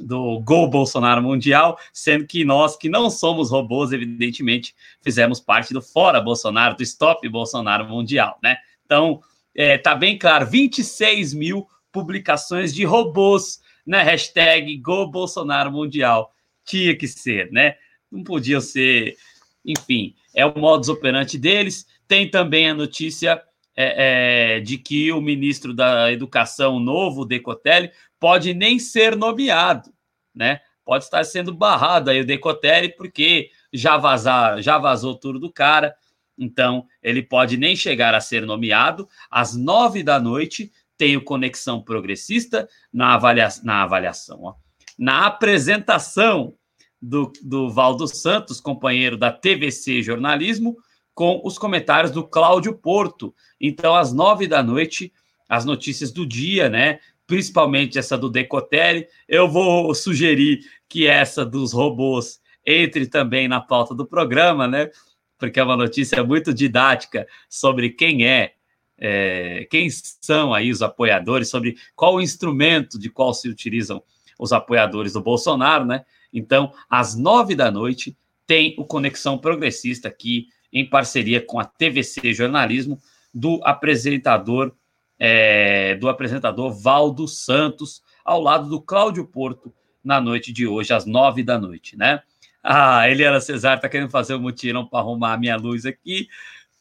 do 0.00 0.40
Gol 0.40 0.68
Bolsonaro 0.68 1.22
Mundial, 1.22 1.78
sendo 1.92 2.26
que 2.26 2.44
nós, 2.44 2.76
que 2.76 2.88
não 2.88 3.08
somos 3.08 3.52
robôs, 3.52 3.92
evidentemente, 3.92 4.74
fizemos 5.00 5.38
parte 5.38 5.72
do 5.72 5.80
Fora 5.80 6.20
Bolsonaro, 6.20 6.74
do 6.76 6.82
Stop 6.82 7.26
Bolsonaro 7.28 7.88
Mundial, 7.88 8.36
né? 8.42 8.56
Então, 8.84 9.22
é, 9.54 9.78
tá 9.78 9.94
bem 9.94 10.18
claro, 10.18 10.44
26 10.44 11.32
mil 11.34 11.68
publicações 11.92 12.74
de 12.74 12.82
robôs, 12.82 13.60
né? 13.86 14.02
Hashtag 14.02 14.76
Gol 14.78 15.08
Bolsonaro 15.08 15.70
Mundial. 15.70 16.34
Tinha 16.64 16.96
que 16.96 17.06
ser, 17.06 17.52
né? 17.52 17.76
Não 18.10 18.24
podiam 18.24 18.60
ser, 18.60 19.16
enfim, 19.64 20.16
é 20.34 20.44
o 20.44 20.58
modus 20.58 20.88
operandi 20.88 21.38
deles. 21.38 21.86
Tem 22.08 22.28
também 22.28 22.68
a 22.68 22.74
notícia 22.74 23.40
é, 23.80 24.56
é, 24.56 24.60
de 24.60 24.76
que 24.76 25.12
o 25.12 25.20
ministro 25.20 25.72
da 25.72 26.10
Educação 26.10 26.80
novo, 26.80 27.24
Decotelli, 27.24 27.92
pode 28.18 28.52
nem 28.52 28.76
ser 28.76 29.14
nomeado, 29.14 29.94
né? 30.34 30.60
Pode 30.84 31.04
estar 31.04 31.22
sendo 31.22 31.54
barrado 31.54 32.10
aí 32.10 32.20
o 32.20 32.26
Decotelli, 32.26 32.88
porque 32.96 33.50
já 33.72 33.96
vazar, 33.96 34.60
já 34.60 34.78
vazou 34.78 35.14
tudo 35.14 35.38
do 35.38 35.52
cara. 35.52 35.94
Então, 36.36 36.86
ele 37.00 37.22
pode 37.22 37.56
nem 37.56 37.76
chegar 37.76 38.14
a 38.14 38.20
ser 38.20 38.44
nomeado. 38.44 39.08
Às 39.30 39.54
nove 39.54 40.02
da 40.02 40.18
noite, 40.18 40.72
tem 40.96 41.16
o 41.16 41.22
Conexão 41.22 41.80
Progressista 41.80 42.68
na, 42.92 43.14
avalia 43.14 43.48
na 43.62 43.84
avaliação, 43.84 44.40
ó. 44.42 44.54
na 44.98 45.26
apresentação 45.26 46.54
do, 47.00 47.30
do 47.40 47.70
Valdo 47.70 48.08
Santos, 48.08 48.60
companheiro 48.60 49.16
da 49.16 49.30
TVC 49.30 50.02
Jornalismo, 50.02 50.76
com 51.18 51.40
os 51.42 51.58
comentários 51.58 52.12
do 52.12 52.22
Cláudio 52.22 52.72
Porto. 52.72 53.34
Então, 53.60 53.96
às 53.96 54.12
nove 54.12 54.46
da 54.46 54.62
noite, 54.62 55.12
as 55.48 55.64
notícias 55.64 56.12
do 56.12 56.24
dia, 56.24 56.68
né? 56.68 57.00
Principalmente 57.26 57.98
essa 57.98 58.16
do 58.16 58.30
Decotelli. 58.30 59.04
Eu 59.28 59.48
vou 59.48 59.92
sugerir 59.96 60.60
que 60.88 61.08
essa 61.08 61.44
dos 61.44 61.72
robôs 61.72 62.40
entre 62.64 63.04
também 63.08 63.48
na 63.48 63.60
pauta 63.60 63.96
do 63.96 64.06
programa, 64.06 64.68
né? 64.68 64.90
Porque 65.36 65.58
é 65.58 65.64
uma 65.64 65.76
notícia 65.76 66.22
muito 66.22 66.54
didática 66.54 67.26
sobre 67.48 67.90
quem 67.90 68.24
é, 68.24 68.52
é 68.96 69.66
quem 69.68 69.88
são 69.90 70.54
aí 70.54 70.70
os 70.70 70.82
apoiadores, 70.82 71.48
sobre 71.48 71.74
qual 71.96 72.20
instrumento 72.20 72.96
de 72.96 73.10
qual 73.10 73.34
se 73.34 73.48
utilizam 73.48 74.00
os 74.38 74.52
apoiadores 74.52 75.14
do 75.14 75.20
Bolsonaro, 75.20 75.84
né? 75.84 76.04
Então, 76.32 76.72
às 76.88 77.16
nove 77.16 77.56
da 77.56 77.72
noite, 77.72 78.16
tem 78.46 78.76
o 78.78 78.84
Conexão 78.84 79.36
Progressista 79.36 80.06
aqui 80.06 80.46
em 80.72 80.88
parceria 80.88 81.40
com 81.40 81.58
a 81.58 81.64
TVC 81.64 82.32
Jornalismo, 82.32 82.98
do 83.32 83.60
apresentador 83.64 84.74
é, 85.18 85.96
do 85.96 86.08
apresentador 86.08 86.72
Valdo 86.72 87.26
Santos, 87.26 88.02
ao 88.24 88.40
lado 88.40 88.68
do 88.68 88.80
Cláudio 88.80 89.26
Porto, 89.26 89.74
na 90.04 90.20
noite 90.20 90.52
de 90.52 90.66
hoje, 90.66 90.92
às 90.92 91.04
nove 91.04 91.42
da 91.42 91.58
noite, 91.58 91.96
né? 91.96 92.22
Ah, 92.62 93.08
Eliana 93.08 93.40
Cesar 93.40 93.76
está 93.76 93.88
querendo 93.88 94.10
fazer 94.10 94.34
um 94.34 94.40
mutirão 94.40 94.86
para 94.86 95.00
arrumar 95.00 95.32
a 95.32 95.38
minha 95.38 95.56
luz 95.56 95.84
aqui. 95.84 96.28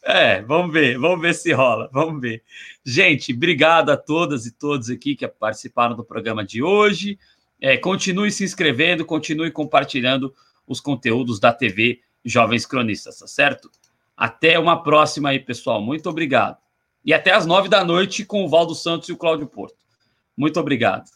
É, 0.03 0.41
vamos 0.41 0.71
ver, 0.71 0.97
vamos 0.97 1.21
ver 1.21 1.33
se 1.33 1.51
rola, 1.51 1.89
vamos 1.91 2.21
ver. 2.21 2.43
Gente, 2.85 3.33
obrigado 3.33 3.89
a 3.89 3.97
todas 3.97 4.45
e 4.45 4.51
todos 4.51 4.89
aqui 4.89 5.15
que 5.15 5.27
participaram 5.27 5.95
do 5.95 6.03
programa 6.03 6.45
de 6.45 6.61
hoje. 6.61 7.17
É, 7.59 7.75
continue 7.75 8.31
se 8.31 8.43
inscrevendo, 8.43 9.03
continue 9.03 9.51
compartilhando 9.51 10.33
os 10.67 10.79
conteúdos 10.79 11.39
da 11.39 11.51
TV 11.51 12.01
Jovens 12.27 12.65
Cronistas, 12.65 13.19
tá 13.19 13.27
certo? 13.27 13.71
Até 14.15 14.59
uma 14.59 14.83
próxima 14.83 15.29
aí, 15.29 15.39
pessoal. 15.39 15.81
Muito 15.81 16.09
obrigado. 16.09 16.57
E 17.05 17.13
até 17.13 17.31
às 17.31 17.45
nove 17.45 17.69
da 17.69 17.83
noite 17.85 18.25
com 18.25 18.43
o 18.43 18.49
Valdo 18.49 18.75
Santos 18.75 19.07
e 19.09 19.13
o 19.13 19.17
Cláudio 19.17 19.47
Porto. 19.47 19.77
Muito 20.35 20.59
obrigado. 20.59 21.09